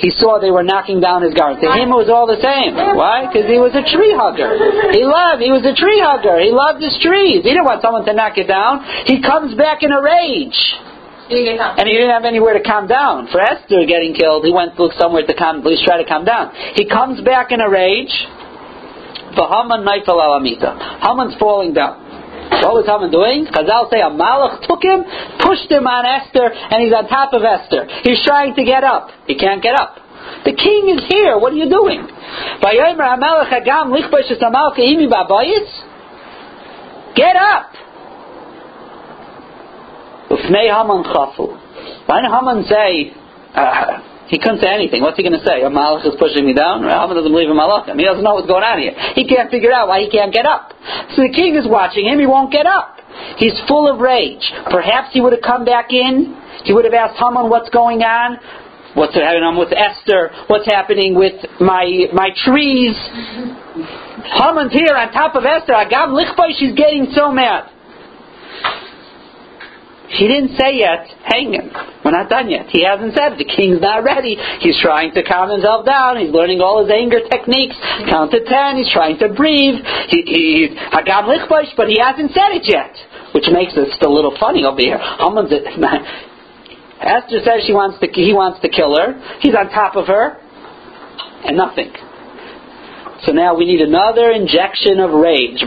he 0.00 0.10
saw 0.10 0.40
they 0.40 0.50
were 0.50 0.64
knocking 0.64 0.98
down 0.98 1.20
his 1.20 1.36
garden. 1.36 1.60
To 1.60 1.68
him, 1.68 1.92
it 1.92 1.98
was 2.00 2.08
all 2.08 2.24
the 2.24 2.40
same. 2.40 2.72
Why? 2.74 3.28
Because 3.28 3.44
he 3.44 3.60
was 3.60 3.76
a 3.76 3.84
tree 3.84 4.16
hugger. 4.16 4.48
He 4.96 5.04
loved, 5.04 5.44
he 5.44 5.52
was 5.52 5.60
a 5.68 5.76
tree 5.76 6.00
hugger. 6.00 6.40
He 6.40 6.48
loved 6.48 6.80
his 6.80 6.96
trees. 7.04 7.44
He 7.44 7.50
didn't 7.52 7.68
want 7.68 7.84
someone 7.84 8.08
to 8.08 8.14
knock 8.16 8.40
it 8.40 8.48
down. 8.48 8.80
He 9.04 9.20
comes 9.20 9.52
back 9.54 9.84
in 9.84 9.92
a 9.92 10.00
rage. 10.00 10.56
You 11.28 11.44
get 11.44 11.60
home. 11.60 11.78
And 11.78 11.84
he 11.86 11.94
didn't 11.94 12.10
have 12.10 12.24
anywhere 12.24 12.56
to 12.56 12.64
calm 12.64 12.88
down. 12.88 13.28
For 13.30 13.38
Esther 13.38 13.86
getting 13.86 14.16
killed, 14.16 14.42
he 14.42 14.50
went 14.50 14.74
to 14.74 14.82
look 14.82 14.96
somewhere 14.96 15.22
to 15.22 15.34
calm, 15.36 15.60
at 15.60 15.68
least 15.68 15.84
try 15.84 16.00
to 16.00 16.08
calm 16.08 16.24
down. 16.24 16.50
He 16.74 16.88
comes 16.88 17.20
back 17.20 17.52
in 17.52 17.60
a 17.60 17.70
rage. 17.70 18.12
For 19.36 19.46
Haman 19.46 19.86
Naifel 19.86 20.18
Alamita. 20.18 20.74
Haman's 21.06 21.38
falling 21.38 21.72
down. 21.72 22.09
What 22.50 22.74
was 22.74 22.86
Haman 22.86 23.10
doing? 23.10 23.46
Chazal 23.46 23.90
say 23.90 24.02
a 24.02 24.10
malach 24.10 24.66
took 24.66 24.82
him, 24.82 25.06
pushed 25.40 25.70
him 25.70 25.86
on 25.86 26.04
Esther, 26.04 26.50
and 26.50 26.82
he's 26.82 26.92
on 26.92 27.08
top 27.08 27.32
of 27.32 27.42
Esther. 27.42 27.86
He's 28.02 28.22
trying 28.24 28.54
to 28.54 28.64
get 28.64 28.84
up. 28.84 29.10
He 29.26 29.34
can't 29.38 29.62
get 29.62 29.78
up. 29.78 29.96
The 30.44 30.52
king 30.52 30.94
is 30.96 31.02
here. 31.08 31.38
What 31.38 31.52
are 31.52 31.56
you 31.56 31.68
doing? 31.70 32.06
Get 37.16 37.36
up! 37.36 37.72
Why 42.06 42.22
Haman 42.22 42.64
say, 42.68 43.12
uh, 43.54 44.09
he 44.30 44.38
couldn't 44.38 44.62
say 44.62 44.70
anything. 44.70 45.02
What's 45.02 45.18
he 45.18 45.26
going 45.26 45.34
to 45.34 45.44
say? 45.44 45.66
A 45.66 45.70
malach 45.70 46.06
is 46.06 46.14
pushing 46.14 46.46
me 46.46 46.54
down? 46.54 46.86
Haman 46.86 47.18
doesn't 47.18 47.34
believe 47.34 47.50
in 47.50 47.58
malachim. 47.58 47.98
He 47.98 48.06
doesn't 48.06 48.22
know 48.22 48.38
what's 48.38 48.46
going 48.46 48.62
on 48.62 48.78
here. 48.78 48.94
He 49.18 49.26
can't 49.26 49.50
figure 49.50 49.74
out 49.74 49.90
why 49.90 50.06
he 50.06 50.08
can't 50.08 50.32
get 50.32 50.46
up. 50.46 50.70
So 51.18 51.26
the 51.26 51.34
king 51.34 51.58
is 51.58 51.66
watching 51.66 52.06
him. 52.06 52.22
He 52.22 52.30
won't 52.30 52.54
get 52.54 52.64
up. 52.64 53.02
He's 53.42 53.58
full 53.66 53.90
of 53.90 53.98
rage. 53.98 54.46
Perhaps 54.70 55.10
he 55.12 55.20
would 55.20 55.34
have 55.34 55.42
come 55.42 55.66
back 55.66 55.90
in. 55.90 56.38
He 56.62 56.72
would 56.72 56.84
have 56.86 56.94
asked 56.94 57.18
Haman 57.18 57.50
what's 57.50 57.70
going 57.70 58.06
on. 58.06 58.38
What's 58.94 59.14
happening 59.14 59.42
on 59.42 59.58
with 59.58 59.74
Esther? 59.74 60.30
What's 60.46 60.66
happening 60.66 61.14
with 61.14 61.34
my 61.60 62.06
my 62.12 62.30
trees? 62.46 62.94
Haman's 64.30 64.72
here 64.72 64.94
on 64.94 65.10
top 65.10 65.34
of 65.34 65.44
Esther. 65.44 65.74
Agam 65.74 66.14
lichboy, 66.14 66.54
she's 66.58 66.74
getting 66.74 67.10
so 67.14 67.30
mad. 67.30 67.70
He 70.10 70.26
didn't 70.26 70.58
say 70.58 70.74
yet, 70.74 71.06
hang 71.22 71.54
him. 71.54 71.70
We're 72.04 72.10
not 72.10 72.28
done 72.28 72.50
yet. 72.50 72.66
He 72.66 72.82
hasn't 72.82 73.14
said 73.14 73.34
it. 73.34 73.38
The 73.38 73.46
king's 73.46 73.80
not 73.80 74.02
ready. 74.02 74.34
He's 74.58 74.74
trying 74.82 75.14
to 75.14 75.22
calm 75.22 75.50
himself 75.50 75.86
down. 75.86 76.18
He's 76.18 76.34
learning 76.34 76.60
all 76.60 76.82
his 76.82 76.90
anger 76.90 77.22
techniques. 77.30 77.78
Count 78.10 78.34
to 78.34 78.42
ten. 78.42 78.74
He's 78.76 78.90
trying 78.90 79.22
to 79.22 79.30
breathe. 79.30 79.78
He, 80.10 80.26
he, 80.26 80.74
Hagam 80.90 81.30
lichbosh, 81.30 81.78
but 81.78 81.86
he 81.86 82.02
hasn't 82.02 82.34
said 82.34 82.58
it 82.58 82.66
yet. 82.66 82.90
Which 83.30 83.46
makes 83.54 83.78
it 83.78 83.94
still 83.94 84.10
a 84.10 84.16
little 84.16 84.34
funny 84.34 84.66
over 84.66 84.82
here. 84.82 84.98
Haman's 84.98 85.54
Esther 87.00 87.40
says 87.46 87.62
she 87.64 87.72
wants 87.72 88.02
to, 88.02 88.10
he 88.10 88.34
wants 88.34 88.60
to 88.60 88.68
kill 88.68 88.98
her. 88.98 89.14
He's 89.38 89.54
on 89.54 89.70
top 89.70 89.94
of 89.94 90.06
her. 90.08 90.42
And 91.46 91.56
nothing. 91.56 91.94
So 93.26 93.32
now 93.32 93.54
we 93.54 93.66
need 93.66 93.80
another 93.82 94.30
injection 94.30 94.98
of 94.98 95.10
rage. 95.10 95.60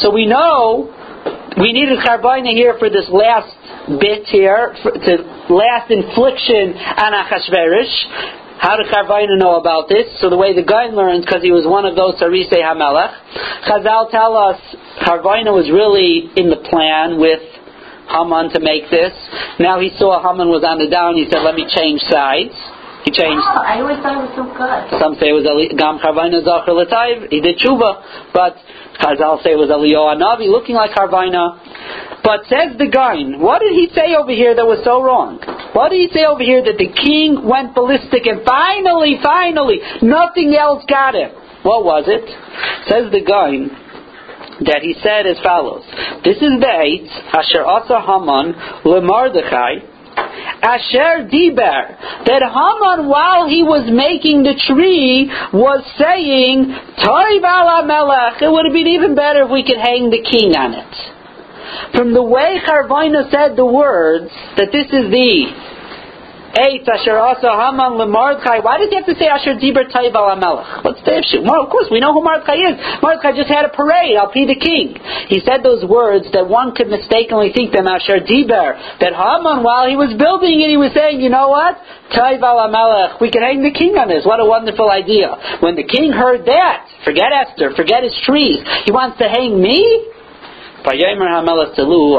So 0.00 0.10
we 0.12 0.26
know 0.26 0.90
we 1.56 1.72
needed 1.72 1.98
Charvaina 2.00 2.50
here 2.50 2.76
for 2.78 2.90
this 2.90 3.08
last 3.08 3.54
bit 4.00 4.26
here, 4.26 4.74
for, 4.82 4.90
to 4.90 5.22
last 5.48 5.90
infliction 5.90 6.74
on 6.74 7.12
Achashverosh. 7.12 8.43
How 8.58 8.76
did 8.76 8.86
Charvaina 8.86 9.36
know 9.38 9.56
about 9.56 9.88
this? 9.88 10.06
So 10.20 10.30
the 10.30 10.38
way 10.38 10.54
the 10.54 10.62
guy 10.62 10.86
learned, 10.86 11.26
because 11.26 11.42
he 11.42 11.50
was 11.50 11.66
one 11.66 11.84
of 11.84 11.96
those 11.96 12.14
Sarisei 12.22 12.62
Hamelech, 12.62 13.12
Chazal 13.66 14.10
tell 14.10 14.36
us 14.36 14.60
Charvaina 15.02 15.52
was 15.52 15.68
really 15.68 16.30
in 16.38 16.50
the 16.50 16.62
plan 16.70 17.18
with 17.18 17.42
Haman 18.08 18.52
to 18.52 18.60
make 18.60 18.90
this. 18.90 19.12
Now 19.58 19.80
he 19.80 19.90
saw 19.98 20.22
Haman 20.22 20.48
was 20.48 20.62
on 20.62 20.78
the 20.78 20.88
down. 20.88 21.16
He 21.16 21.26
said, 21.28 21.42
"Let 21.42 21.56
me 21.56 21.66
change 21.66 22.00
sides." 22.08 22.54
He 23.04 23.12
changed. 23.12 23.44
Oh, 23.44 23.60
I 23.60 23.84
always 23.84 24.00
thought 24.00 24.16
it 24.16 24.24
was 24.24 24.32
so 24.32 24.48
good. 24.48 24.96
Some 24.96 25.12
say 25.20 25.28
it 25.28 25.36
was 25.36 25.44
Gam 25.76 26.00
Charvaina 26.00 26.40
Zachar 26.40 26.72
Latayv. 26.72 27.28
He 27.28 27.40
did 27.44 27.60
tshuva, 27.60 28.00
but 28.32 28.56
Chazal 29.00 29.42
say 29.42 29.52
it 29.52 29.60
was 29.60 29.70
Eliyahu 29.70 30.18
Navi 30.20 30.48
looking 30.48 30.74
like 30.74 30.90
Charvaina. 30.92 31.58
But 32.24 32.48
says 32.48 32.78
the 32.78 32.88
Gaon, 32.88 33.38
what 33.40 33.60
did 33.60 33.72
he 33.72 33.92
say 33.92 34.14
over 34.16 34.32
here 34.32 34.56
that 34.56 34.64
was 34.64 34.80
so 34.82 35.02
wrong? 35.04 35.36
What 35.76 35.90
did 35.90 36.00
he 36.00 36.08
say 36.08 36.24
over 36.24 36.40
here 36.40 36.64
that 36.64 36.80
the 36.80 36.88
king 36.88 37.44
went 37.44 37.74
ballistic 37.74 38.24
and 38.24 38.40
finally, 38.48 39.20
finally, 39.20 39.80
nothing 40.00 40.56
else 40.56 40.84
got 40.88 41.14
him? 41.14 41.36
What 41.62 41.84
was 41.84 42.04
it? 42.08 42.24
Says 42.88 43.12
the 43.12 43.20
Gaon 43.20 43.68
that 44.64 44.80
he 44.80 44.94
said 45.02 45.26
as 45.26 45.36
follows: 45.44 45.84
This 46.24 46.36
is 46.40 46.56
the 46.60 46.72
eight 46.80 47.08
Asher 47.34 47.64
Asa 47.64 48.00
Haman 48.00 48.54
LeMordechai. 48.88 49.93
Asher 50.16 51.28
Diber, 51.28 52.24
that 52.24 52.42
Haman, 52.42 53.08
while 53.08 53.48
he 53.48 53.62
was 53.62 53.84
making 53.90 54.42
the 54.42 54.56
tree, 54.66 55.28
was 55.52 55.84
saying, 55.98 56.72
ala 56.72 57.84
melech, 57.84 58.40
it 58.40 58.50
would 58.50 58.64
have 58.64 58.72
been 58.72 58.88
even 58.88 59.14
better 59.14 59.44
if 59.44 59.50
we 59.50 59.64
could 59.64 59.76
hang 59.76 60.10
the 60.10 60.22
king 60.22 60.56
on 60.56 60.72
it. 60.72 60.94
From 61.94 62.12
the 62.12 62.22
way 62.22 62.60
Charvaina 62.64 63.30
said 63.30 63.56
the 63.56 63.66
words, 63.66 64.30
that 64.56 64.72
this 64.72 64.86
is 64.86 65.10
the 65.10 65.73
Eight 66.54 66.86
Asher 66.86 67.18
Asa 67.18 67.50
Haman 67.50 67.98
LeMordechai. 67.98 68.62
Why 68.62 68.78
does 68.78 68.86
he 68.86 68.94
have 68.94 69.10
to 69.10 69.18
say 69.18 69.26
Asher 69.26 69.58
Diber 69.58 69.90
Taiv 69.90 70.14
al? 70.14 70.30
What's 70.86 71.02
the 71.02 71.18
issue? 71.18 71.42
Well, 71.42 71.66
of 71.66 71.70
course, 71.70 71.90
we 71.90 71.98
know 71.98 72.14
who 72.14 72.22
Mordechai 72.22 72.62
is. 72.62 72.74
Mordechai 73.02 73.34
just 73.34 73.50
had 73.50 73.66
a 73.66 73.74
parade. 73.74 74.14
I'll 74.14 74.30
be 74.30 74.46
the 74.46 74.54
king. 74.54 74.94
He 75.26 75.42
said 75.42 75.66
those 75.66 75.82
words 75.82 76.30
that 76.30 76.46
one 76.46 76.70
could 76.70 76.86
mistakenly 76.86 77.50
think 77.50 77.74
them 77.74 77.90
Asher 77.90 78.22
Diber. 78.22 79.02
That 79.02 79.18
Haman, 79.18 79.66
while 79.66 79.90
he 79.90 79.98
was 79.98 80.14
building 80.14 80.62
it, 80.62 80.70
he 80.70 80.78
was 80.78 80.94
saying, 80.94 81.18
you 81.18 81.28
know 81.28 81.50
what? 81.50 81.74
Taiv 82.14 82.38
al. 82.38 83.18
We 83.18 83.34
can 83.34 83.42
hang 83.42 83.66
the 83.66 83.74
king 83.74 83.98
on 83.98 84.06
this. 84.06 84.22
What 84.22 84.38
a 84.38 84.46
wonderful 84.46 84.90
idea. 84.90 85.58
When 85.58 85.74
the 85.74 85.82
king 85.82 86.14
heard 86.14 86.46
that, 86.46 86.86
forget 87.02 87.34
Esther, 87.34 87.74
forget 87.74 88.06
his 88.06 88.14
trees. 88.22 88.62
He 88.86 88.94
wants 88.94 89.18
to 89.18 89.26
hang 89.26 89.58
me? 89.58 89.82
Vayomer 90.84 91.74
Telu, 91.74 92.14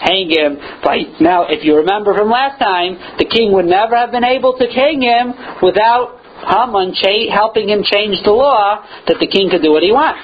hang 0.00 0.30
him. 0.30 0.56
By, 0.82 1.04
now, 1.20 1.46
if 1.48 1.64
you 1.64 1.76
remember 1.76 2.14
from 2.14 2.30
last 2.30 2.58
time, 2.58 2.98
the 3.18 3.24
king 3.24 3.52
would 3.52 3.66
never 3.66 3.96
have 3.96 4.10
been 4.10 4.24
able 4.24 4.54
to 4.58 4.66
hang 4.68 5.00
him 5.02 5.32
without 5.62 6.20
Haman 6.36 6.92
cha- 6.92 7.32
helping 7.32 7.68
him 7.68 7.82
change 7.82 8.20
the 8.22 8.30
law 8.30 8.84
that 9.08 9.16
the 9.18 9.26
king 9.26 9.48
could 9.48 9.62
do 9.62 9.72
what 9.72 9.82
he 9.82 9.90
wants. 9.90 10.20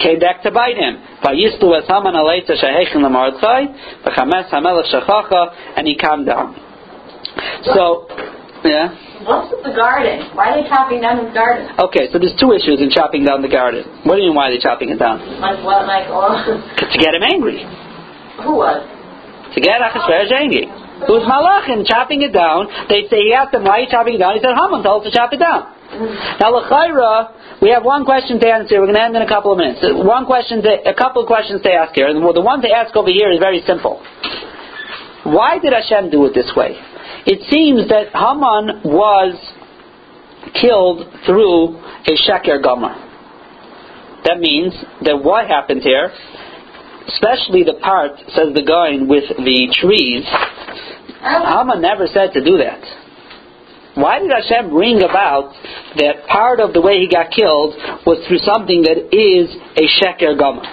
Came 0.00 0.18
back 0.18 0.42
to 0.42 0.50
bite 0.50 0.76
him. 0.80 0.96
Vayistu 1.20 1.76
es 1.76 1.84
Haman 1.86 2.14
aleitza 2.16 2.56
shehechin 2.56 3.04
lemordechai, 3.04 3.68
v'chames 4.08 4.48
hamelech 4.50 4.88
shechacha, 4.88 5.76
and 5.76 5.86
he 5.86 5.96
calmed 5.96 6.26
down. 6.26 6.56
So, 7.74 8.08
yeah. 8.64 8.88
What's 9.24 9.52
with 9.52 9.64
the 9.64 9.72
garden? 9.72 10.32
Why 10.36 10.52
are 10.52 10.62
they 10.62 10.68
chopping 10.68 11.00
down 11.00 11.24
his 11.24 11.32
garden? 11.32 11.68
Okay, 11.78 12.08
so 12.12 12.18
there's 12.18 12.36
two 12.40 12.52
issues 12.52 12.80
in 12.80 12.90
chopping 12.90 13.24
down 13.24 13.40
the 13.40 13.48
garden. 13.48 13.84
What 14.04 14.16
do 14.16 14.20
you 14.22 14.28
mean 14.28 14.36
why 14.36 14.48
are 14.48 14.52
they 14.52 14.60
chopping 14.60 14.88
it 14.90 14.98
down? 14.98 15.20
Like 15.40 15.64
what? 15.64 15.86
Like 15.86 16.06
oh, 16.12 16.40
To 16.76 16.96
get 17.00 17.14
him 17.14 17.22
angry. 17.24 17.64
who 18.44 18.56
was? 18.60 18.84
To 19.54 19.58
get 19.62 19.78
Achashverosh 19.78 20.34
angry. 20.34 20.66
It 20.66 21.10
was 21.10 21.22
Malachim 21.26 21.86
chopping 21.86 22.22
it 22.22 22.34
down. 22.34 22.66
They 22.90 23.06
say 23.06 23.30
he 23.30 23.32
asked 23.34 23.54
him 23.54 23.62
why 23.62 23.78
are 23.78 23.80
you 23.86 23.90
chopping 23.90 24.18
it 24.18 24.22
down. 24.22 24.34
He 24.34 24.42
said 24.42 24.54
Haman 24.54 24.82
told 24.82 25.06
us 25.06 25.10
to 25.10 25.12
chop 25.14 25.30
it 25.30 25.38
down. 25.38 25.70
Now 26.42 26.50
L'chaira, 26.50 27.62
we 27.62 27.70
have 27.70 27.84
one 27.84 28.04
question 28.04 28.40
to 28.40 28.46
answer. 28.46 28.82
We're 28.82 28.90
going 28.90 28.98
to 28.98 29.02
end 29.02 29.16
in 29.16 29.22
a 29.22 29.30
couple 29.30 29.52
of 29.54 29.58
minutes. 29.58 29.78
One 29.82 30.26
question, 30.26 30.62
to, 30.62 30.70
a 30.86 30.94
couple 30.94 31.22
of 31.22 31.28
questions 31.30 31.62
to 31.62 31.70
ask 31.70 31.94
here, 31.94 32.10
and 32.10 32.18
the 32.18 32.42
one 32.42 32.62
to 32.62 32.70
ask 32.70 32.94
over 32.96 33.10
here 33.10 33.30
is 33.30 33.38
very 33.38 33.62
simple. 33.66 34.02
Why 35.22 35.58
did 35.62 35.72
Hashem 35.72 36.10
do 36.10 36.26
it 36.26 36.34
this 36.34 36.50
way? 36.56 36.74
It 37.26 37.46
seems 37.48 37.88
that 37.88 38.12
Haman 38.12 38.82
was 38.84 39.38
killed 40.60 41.06
through 41.24 41.78
a 41.78 42.14
sheker 42.26 42.62
gomer. 42.62 42.92
That 44.24 44.40
means 44.40 44.74
that 45.04 45.22
what 45.22 45.46
happened 45.48 45.82
here 45.82 46.10
especially 47.08 47.62
the 47.62 47.78
part, 47.82 48.18
says 48.34 48.54
the 48.54 48.64
guy 48.64 48.96
with 49.04 49.28
the 49.36 49.68
trees, 49.72 50.24
Haman 51.24 51.80
never 51.80 52.06
said 52.06 52.32
to 52.32 52.44
do 52.44 52.58
that. 52.58 52.80
Why 53.94 54.18
did 54.18 54.30
Hashem 54.30 54.70
bring 54.70 55.02
about 55.02 55.54
that 55.96 56.26
part 56.26 56.58
of 56.58 56.74
the 56.74 56.80
way 56.80 56.98
he 56.98 57.08
got 57.08 57.30
killed 57.30 57.74
was 58.04 58.18
through 58.26 58.42
something 58.42 58.82
that 58.82 58.98
is 59.14 59.46
a 59.78 59.86
sheker 60.02 60.36
gomer. 60.36 60.66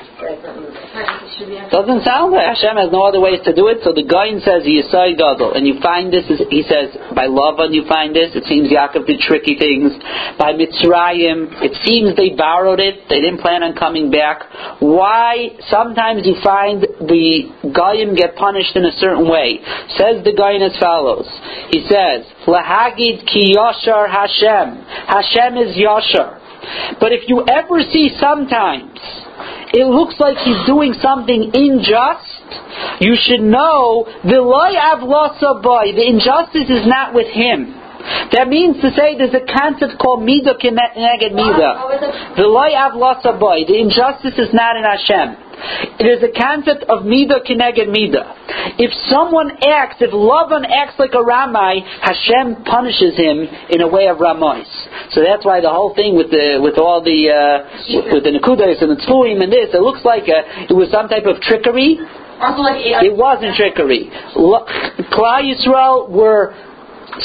Doesn't 0.91 2.03
sound 2.03 2.35
like 2.35 2.51
Hashem 2.51 2.75
has 2.75 2.91
no 2.91 3.07
other 3.07 3.23
ways 3.23 3.39
to 3.47 3.55
do 3.55 3.71
it. 3.71 3.79
So 3.79 3.95
the 3.95 4.03
Gaon 4.03 4.43
says 4.43 4.67
Yisai 4.67 5.15
Gadol, 5.15 5.55
and 5.55 5.63
you 5.63 5.79
find 5.79 6.11
this. 6.11 6.27
He 6.27 6.67
says 6.67 6.91
by 7.15 7.31
Lavan 7.31 7.71
you 7.71 7.87
find 7.87 8.11
this. 8.11 8.35
It 8.35 8.43
seems 8.43 8.67
Yaakov 8.67 9.07
did 9.07 9.23
tricky 9.23 9.55
things. 9.55 9.95
By 10.35 10.51
Mitzrayim, 10.51 11.63
it 11.63 11.79
seems 11.87 12.19
they 12.19 12.35
borrowed 12.35 12.83
it. 12.83 13.07
They 13.07 13.23
didn't 13.23 13.39
plan 13.39 13.63
on 13.63 13.71
coming 13.79 14.11
back. 14.11 14.43
Why? 14.83 15.55
Sometimes 15.71 16.27
you 16.27 16.35
find 16.43 16.83
the 16.83 17.71
Goyim 17.71 18.11
get 18.15 18.35
punished 18.35 18.75
in 18.75 18.83
a 18.83 18.91
certain 18.99 19.31
way. 19.31 19.63
Says 19.95 20.27
the 20.27 20.35
Gaon 20.35 20.59
as 20.59 20.75
follows. 20.75 21.27
He 21.71 21.87
says 21.87 22.27
Lahagid 22.43 23.23
ki 23.31 23.55
Yashar 23.55 24.11
Hashem. 24.11 24.83
Hashem 25.07 25.55
is 25.55 25.79
Yashar. 25.79 26.99
But 26.99 27.15
if 27.15 27.31
you 27.31 27.47
ever 27.47 27.79
see 27.91 28.11
sometimes 28.19 28.99
it 29.73 29.87
looks 29.87 30.19
like 30.19 30.37
he's 30.43 30.59
doing 30.67 30.93
something 30.99 31.51
unjust, 31.53 32.99
you 32.99 33.15
should 33.15 33.39
know 33.39 34.03
the 34.23 34.43
boy. 35.63 35.95
The 35.95 36.05
injustice 36.07 36.67
is 36.67 36.83
not 36.87 37.13
with 37.13 37.27
him. 37.27 37.81
That 38.33 38.49
means 38.49 38.81
to 38.81 38.89
say 38.91 39.15
there's 39.15 39.35
a 39.35 39.45
concept 39.45 40.01
called 40.01 40.25
midah 40.25 40.57
keneged 40.57 41.31
midah. 41.31 42.35
The 42.35 42.47
loy 42.49 42.73
boy. 43.39 43.63
The 43.67 43.77
injustice 43.77 44.37
is 44.37 44.51
not 44.53 44.75
in 44.75 44.83
Hashem. 44.83 45.50
It 45.99 46.07
is 46.09 46.21
a 46.23 46.33
concept 46.33 46.83
of 46.89 47.03
midah 47.05 47.45
kineged 47.45 47.89
midah. 47.89 48.79
If 48.79 48.91
someone 49.09 49.51
acts, 49.61 49.97
if 50.01 50.11
Lavan 50.11 50.65
acts 50.65 50.97
like 50.97 51.13
a 51.13 51.23
Ramai, 51.23 51.81
Hashem 52.01 52.63
punishes 52.65 53.17
him 53.17 53.45
in 53.69 53.81
a 53.81 53.87
way 53.87 54.07
of 54.07 54.17
Ramois. 54.17 54.65
So 55.11 55.21
that's 55.21 55.45
why 55.45 55.61
the 55.61 55.69
whole 55.69 55.93
thing 55.93 56.15
with 56.15 56.31
the 56.31 56.59
with 56.61 56.77
all 56.77 57.01
the 57.01 57.29
uh, 57.29 58.13
with, 58.13 58.23
the 58.23 58.33
Nekudas 58.33 58.81
and 58.81 58.91
the 58.91 59.01
Tzluim 59.05 59.43
and 59.43 59.51
this, 59.51 59.69
it 59.73 59.81
looks 59.81 60.03
like 60.05 60.27
a, 60.27 60.69
it 60.69 60.75
was 60.75 60.89
some 60.89 61.07
type 61.07 61.25
of 61.25 61.41
trickery. 61.41 61.99
It 63.05 63.15
wasn't 63.15 63.53
trickery. 63.55 64.09
Klal 64.33 65.45
Yisrael 65.45 66.09
were 66.09 66.55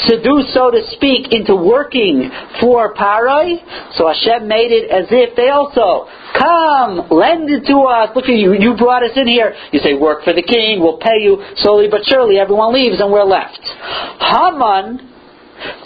seduced, 0.07 0.53
so 0.53 0.71
to 0.71 0.81
speak, 0.91 1.31
into 1.31 1.55
working 1.55 2.29
for 2.59 2.93
Parai. 2.93 3.57
So 3.95 4.07
Hashem 4.07 4.47
made 4.47 4.71
it 4.71 4.91
as 4.91 5.07
if 5.09 5.35
they 5.35 5.49
also 5.49 6.07
come, 6.37 7.07
lend 7.09 7.49
it 7.49 7.65
to 7.67 7.77
us. 7.87 8.09
Look 8.15 8.25
at 8.25 8.35
you, 8.35 8.53
you 8.53 8.75
brought 8.77 9.03
us 9.03 9.15
in 9.15 9.27
here. 9.27 9.53
You 9.71 9.79
say, 9.79 9.93
work 9.93 10.23
for 10.23 10.33
the 10.33 10.43
king, 10.43 10.79
we'll 10.81 10.97
pay 10.99 11.19
you. 11.19 11.43
Slowly 11.57 11.87
but 11.89 12.01
surely, 12.05 12.39
everyone 12.39 12.73
leaves 12.73 12.99
and 12.99 13.11
we're 13.11 13.23
left. 13.23 13.59
Haman 14.19 15.16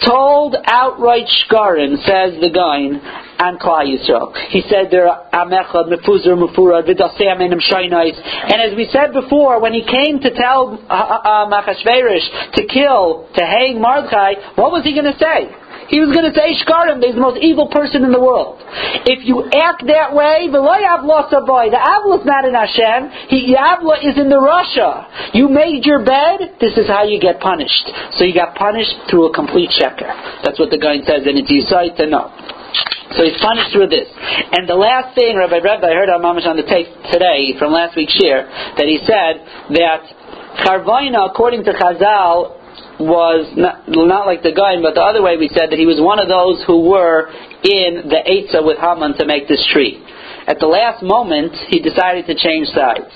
told 0.04 0.56
outright 0.64 1.26
shkarim, 1.26 1.96
says 2.04 2.40
the 2.40 2.50
Gaon, 2.52 3.00
and 3.38 3.58
Klal 3.58 3.86
Yisrael. 3.86 4.34
He 4.48 4.62
said 4.68 4.90
there 4.90 5.08
are 5.08 5.26
Amechad, 5.32 5.90
Mefuzar, 5.90 6.38
Mefurad, 6.38 6.86
V'dasei 6.86 7.26
Amenim 7.26 7.60
Shainais. 7.60 8.14
And 8.16 8.62
as 8.62 8.76
we 8.76 8.88
said 8.92 9.12
before, 9.12 9.60
when 9.60 9.72
he 9.72 9.82
came 9.84 10.20
to 10.20 10.30
tell 10.34 10.78
uh, 10.88 10.92
uh, 10.92 11.62
Achashverosh 11.62 12.54
to 12.54 12.66
kill, 12.66 13.28
to 13.34 13.44
hang 13.44 13.80
Mordechai, 13.80 14.34
what 14.54 14.72
was 14.72 14.84
he 14.84 14.92
going 14.92 15.10
to 15.10 15.18
say? 15.18 15.61
He 15.88 15.98
was 15.98 16.14
going 16.14 16.26
to 16.28 16.34
say 16.34 16.54
Shkarim, 16.62 17.02
he's 17.02 17.14
the 17.14 17.24
most 17.24 17.42
evil 17.42 17.66
person 17.66 18.04
in 18.04 18.12
the 18.12 18.20
world. 18.20 18.62
If 19.08 19.26
you 19.26 19.42
act 19.50 19.82
that 19.86 20.14
way, 20.14 20.46
the 20.52 20.62
Avla 20.62 22.20
is 22.20 22.26
not 22.26 22.42
in 22.46 22.54
Hashem, 22.54 23.00
he, 23.28 23.52
the 23.52 23.58
Avla 23.58 23.98
is 24.02 24.14
in 24.18 24.28
the 24.28 24.38
Rasha. 24.38 25.34
You 25.34 25.48
made 25.48 25.84
your 25.84 26.04
bed, 26.04 26.56
this 26.60 26.78
is 26.78 26.86
how 26.86 27.04
you 27.04 27.18
get 27.18 27.40
punished. 27.40 27.90
So 28.18 28.24
you 28.24 28.34
got 28.34 28.54
punished 28.54 28.94
through 29.10 29.30
a 29.30 29.32
complete 29.34 29.70
sheker. 29.74 30.08
That's 30.44 30.58
what 30.58 30.70
the 30.70 30.78
guy 30.78 31.02
says, 31.02 31.26
and 31.26 31.38
it's 31.38 31.50
Yisai 31.50 31.96
to 31.96 32.06
know. 32.06 32.30
So 33.16 33.24
he's 33.28 33.36
punished 33.40 33.72
through 33.72 33.92
this. 33.92 34.08
And 34.56 34.64
the 34.64 34.78
last 34.78 35.14
thing, 35.14 35.36
Rabbi 35.36 35.60
Rebbe, 35.60 35.84
I 35.84 35.92
heard 35.92 36.08
on 36.08 36.24
Mamash 36.24 36.48
on 36.48 36.56
the 36.56 36.64
tape 36.64 36.88
today 37.12 37.52
from 37.58 37.72
last 37.72 37.96
week's 37.96 38.16
shiur, 38.16 38.48
that 38.76 38.88
he 38.88 38.96
said 39.04 39.44
that 39.76 40.00
Charvaina, 40.64 41.28
according 41.28 41.64
to 41.64 41.72
Chazal, 41.72 42.61
was 43.00 43.50
not, 43.56 43.88
not 43.88 44.26
like 44.26 44.42
the 44.42 44.52
guy, 44.52 44.78
but 44.80 44.94
the 44.94 45.02
other 45.02 45.22
way 45.22 45.36
we 45.36 45.48
said 45.48 45.70
that 45.70 45.78
he 45.78 45.86
was 45.86 45.98
one 45.98 46.20
of 46.20 46.28
those 46.28 46.62
who 46.66 46.88
were 46.88 47.28
in 47.62 48.08
the 48.08 48.20
Eitzah 48.22 48.64
with 48.64 48.78
Haman 48.78 49.18
to 49.18 49.24
make 49.26 49.48
this 49.48 49.62
tree. 49.72 50.02
At 50.42 50.58
the 50.58 50.66
last 50.66 51.06
moment, 51.06 51.54
he 51.70 51.78
decided 51.78 52.26
to 52.26 52.34
change 52.34 52.66
sides. 52.74 53.06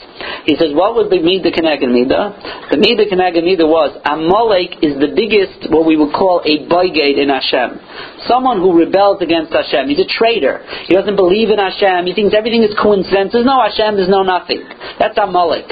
He 0.46 0.54
says, 0.54 0.70
what 0.70 0.94
was 0.94 1.10
the 1.10 1.18
Mida 1.18 1.50
Keneged 1.50 1.90
Mida? 1.90 2.30
The 2.70 2.78
Mida 2.78 3.02
Keneged 3.10 3.42
Mida 3.42 3.66
was, 3.66 3.98
Amalek 4.06 4.78
is 4.78 4.94
the 5.02 5.10
biggest, 5.10 5.66
what 5.74 5.82
we 5.90 5.98
would 5.98 6.14
call 6.14 6.38
a 6.46 6.70
boygate 6.70 7.18
in 7.18 7.26
Hashem. 7.26 7.82
Someone 8.30 8.62
who 8.62 8.78
rebels 8.78 9.18
against 9.26 9.50
Hashem. 9.50 9.90
He's 9.90 9.98
a 9.98 10.06
traitor. 10.06 10.62
He 10.86 10.94
doesn't 10.94 11.18
believe 11.18 11.50
in 11.50 11.58
Hashem. 11.58 12.06
He 12.06 12.14
thinks 12.14 12.30
everything 12.30 12.62
is 12.62 12.70
coincidence. 12.78 13.34
There's 13.34 13.46
no 13.46 13.58
Hashem, 13.58 13.98
there's 13.98 14.12
no 14.12 14.22
nothing. 14.22 14.62
That's 15.02 15.18
Amalek. 15.18 15.66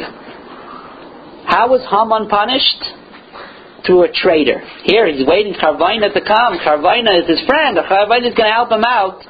How 1.47 1.71
was 1.71 1.87
Haman 1.87 2.27
punished? 2.27 2.83
Through 3.87 4.05
a 4.05 4.13
traitor. 4.13 4.61
Here 4.85 5.07
he's 5.11 5.27
waiting 5.27 5.55
Charvaina 5.55 6.13
to 6.13 6.21
come. 6.21 6.59
Charvaina 6.59 7.21
is 7.23 7.29
his 7.29 7.47
friend. 7.47 7.77
Charvaina 7.77 8.29
is 8.29 8.35
going 8.35 8.49
to 8.49 8.57
help 8.57 8.73
him 8.73 8.85
out. 8.85 9.21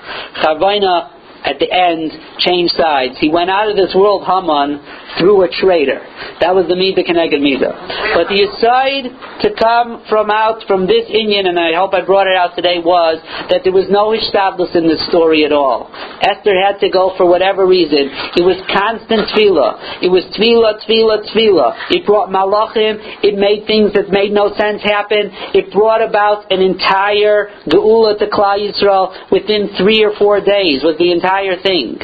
Charvaina 0.43 1.11
at 1.45 1.61
the 1.61 1.69
end 1.69 2.11
changed 2.41 2.73
sides. 2.73 3.21
He 3.21 3.29
went 3.29 3.51
out 3.51 3.69
of 3.69 3.77
this 3.77 3.93
world, 3.95 4.25
Haman, 4.25 4.81
through 5.21 5.45
a 5.45 5.49
traitor. 5.53 6.01
That 6.41 6.57
was 6.57 6.67
the 6.67 6.75
Mida 6.75 7.05
Keneged 7.05 7.37
Mida. 7.39 7.71
But 8.17 8.33
the 8.33 8.49
aside 8.49 9.13
to 9.45 9.53
come 9.53 10.03
from 10.09 10.33
out 10.33 10.65
from 10.67 10.89
this 10.89 11.05
inyan, 11.13 11.47
and 11.47 11.61
I 11.61 11.77
hope 11.77 11.93
I 11.93 12.01
brought 12.01 12.27
it 12.27 12.37
out 12.37 12.57
today, 12.57 12.81
was 12.81 13.21
that 13.53 13.61
there 13.63 13.77
was 13.77 13.93
no 13.93 14.17
Ishtadlus 14.17 14.73
in 14.73 14.89
this 14.89 15.05
story 15.13 15.45
at 15.45 15.53
all. 15.53 15.93
Esther 16.25 16.57
had 16.57 16.81
to 16.81 16.89
go 16.89 17.13
for 17.21 17.29
whatever 17.29 17.69
reason. 17.69 18.09
It 18.41 18.45
was 18.45 18.57
constant 18.73 19.29
tefillah. 19.29 20.01
It 20.01 20.09
was 20.09 20.25
tefillah, 20.33 20.81
tefillah, 20.81 21.29
tefillah. 21.29 21.93
It 21.93 22.09
brought 22.09 22.33
malachim. 22.33 22.97
It 23.21 23.37
made 23.37 23.69
things 23.69 23.93
that 23.93 24.09
made 24.09 24.33
no 24.33 24.49
sense 24.57 24.81
happen. 24.81 25.29
It 25.53 25.71
brought 25.73 26.01
about 26.01 26.51
an 26.51 26.65
entire 26.65 27.53
geula 27.69 28.17
to 28.19 28.27
Klal 28.33 28.57
Yisrael 28.57 29.31
within 29.31 29.77
three 29.77 30.03
or 30.03 30.17
four 30.17 30.41
days. 30.41 30.81
Was 30.83 30.97
the 30.99 31.13
entire 31.13 31.34
entire 31.35 31.63
thing. 31.63 31.99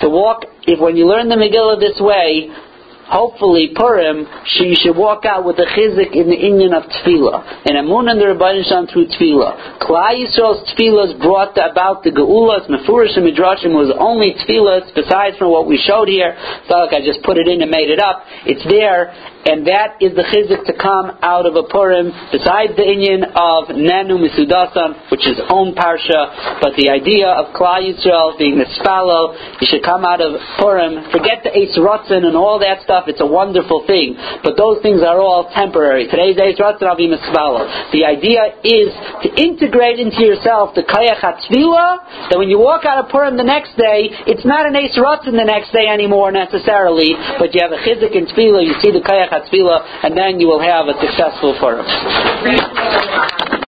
To 0.00 0.08
walk, 0.08 0.44
if 0.62 0.80
when 0.80 0.96
you 0.96 1.06
learn 1.06 1.28
the 1.28 1.36
Megillah 1.36 1.78
this 1.78 2.00
way, 2.00 2.48
hopefully 3.06 3.72
Purim, 3.74 4.26
she 4.46 4.74
should 4.74 4.96
walk 4.96 5.24
out 5.24 5.44
with 5.44 5.58
a 5.58 5.66
chizik 5.66 6.14
in 6.14 6.30
the 6.30 6.38
inyan 6.38 6.76
of 6.76 6.88
Tefillah. 6.90 7.66
And 7.66 7.78
Amun 7.78 8.08
and 8.08 8.20
the 8.20 8.64
Shan 8.68 8.86
through 8.86 9.08
Tefillah. 9.10 9.82
Klal 9.82 10.14
Yisrael's 10.14 10.62
Tefillahs 10.72 11.20
brought 11.20 11.56
about 11.58 12.02
the 12.02 12.10
Geulas, 12.10 12.68
Mefurish 12.70 13.16
and 13.18 13.26
Midrashim 13.26 13.74
was 13.74 13.90
only 13.98 14.34
Tefillahs, 14.38 14.94
besides 14.94 15.36
from 15.36 15.50
what 15.50 15.66
we 15.66 15.76
showed 15.78 16.08
here. 16.08 16.34
Not 16.70 16.90
like 16.90 16.94
I 16.94 17.04
just 17.04 17.22
put 17.22 17.36
it 17.36 17.48
in 17.48 17.62
and 17.62 17.70
made 17.70 17.90
it 17.90 17.98
up. 17.98 18.24
It's 18.46 18.62
there, 18.68 19.10
and 19.42 19.66
that 19.66 19.98
is 19.98 20.14
the 20.14 20.22
chizik 20.22 20.64
to 20.70 20.74
come 20.78 21.18
out 21.22 21.46
of 21.46 21.58
a 21.58 21.66
Purim, 21.66 22.14
besides 22.30 22.78
the 22.78 22.86
inyan 22.86 23.26
of 23.34 23.74
Nenu 23.74 24.22
Misudasan, 24.22 25.10
which 25.10 25.26
is 25.26 25.40
own 25.50 25.74
parsha, 25.74 26.62
but 26.62 26.78
the 26.78 26.90
idea 26.90 27.26
of 27.26 27.50
Klal 27.54 27.82
Yisrael 27.82 28.38
being 28.38 28.58
the 28.58 28.70
spalo, 28.78 29.34
you 29.60 29.66
should 29.66 29.82
come 29.82 30.04
out 30.04 30.20
of 30.22 30.38
Purim, 30.62 31.10
forget 31.10 31.42
the 31.42 31.50
Rotzen 31.78 32.24
and 32.24 32.36
all 32.36 32.58
that 32.58 32.82
stuff, 32.82 33.01
it's 33.08 33.20
a 33.20 33.26
wonderful 33.26 33.84
thing, 33.86 34.16
but 34.42 34.56
those 34.56 34.82
things 34.82 35.02
are 35.02 35.18
all 35.18 35.50
temporary. 35.54 36.06
Today's 36.06 36.38
Eis 36.38 36.58
Rotzen, 36.58 36.86
I'll. 36.86 37.64
The 37.92 38.04
idea 38.04 38.58
is 38.62 38.90
to 39.22 39.28
integrate 39.36 39.98
into 39.98 40.22
yourself 40.22 40.74
the 40.74 40.82
Kayach 40.82 41.20
HaTzvila, 41.20 42.30
that 42.30 42.38
when 42.38 42.48
you 42.48 42.58
walk 42.58 42.84
out 42.84 43.04
of 43.04 43.10
Purim 43.10 43.36
the 43.36 43.46
next 43.46 43.76
day, 43.76 44.10
it's 44.26 44.44
not 44.44 44.66
an 44.66 44.76
Rotzen 44.98 45.36
the 45.36 45.46
next 45.46 45.72
day 45.72 45.86
anymore 45.86 46.32
necessarily, 46.32 47.14
but 47.38 47.54
you 47.54 47.60
have 47.62 47.72
a 47.72 47.80
chizik 47.82 48.14
in 48.14 48.26
Tefillah, 48.26 48.64
you 48.64 48.74
see 48.80 48.90
the 48.90 49.02
Kayach 49.02 49.30
and 50.02 50.16
then 50.16 50.40
you 50.40 50.46
will 50.46 50.60
have 50.60 50.88
a 50.88 50.94
successful 51.00 51.56
Purim. 51.60 51.86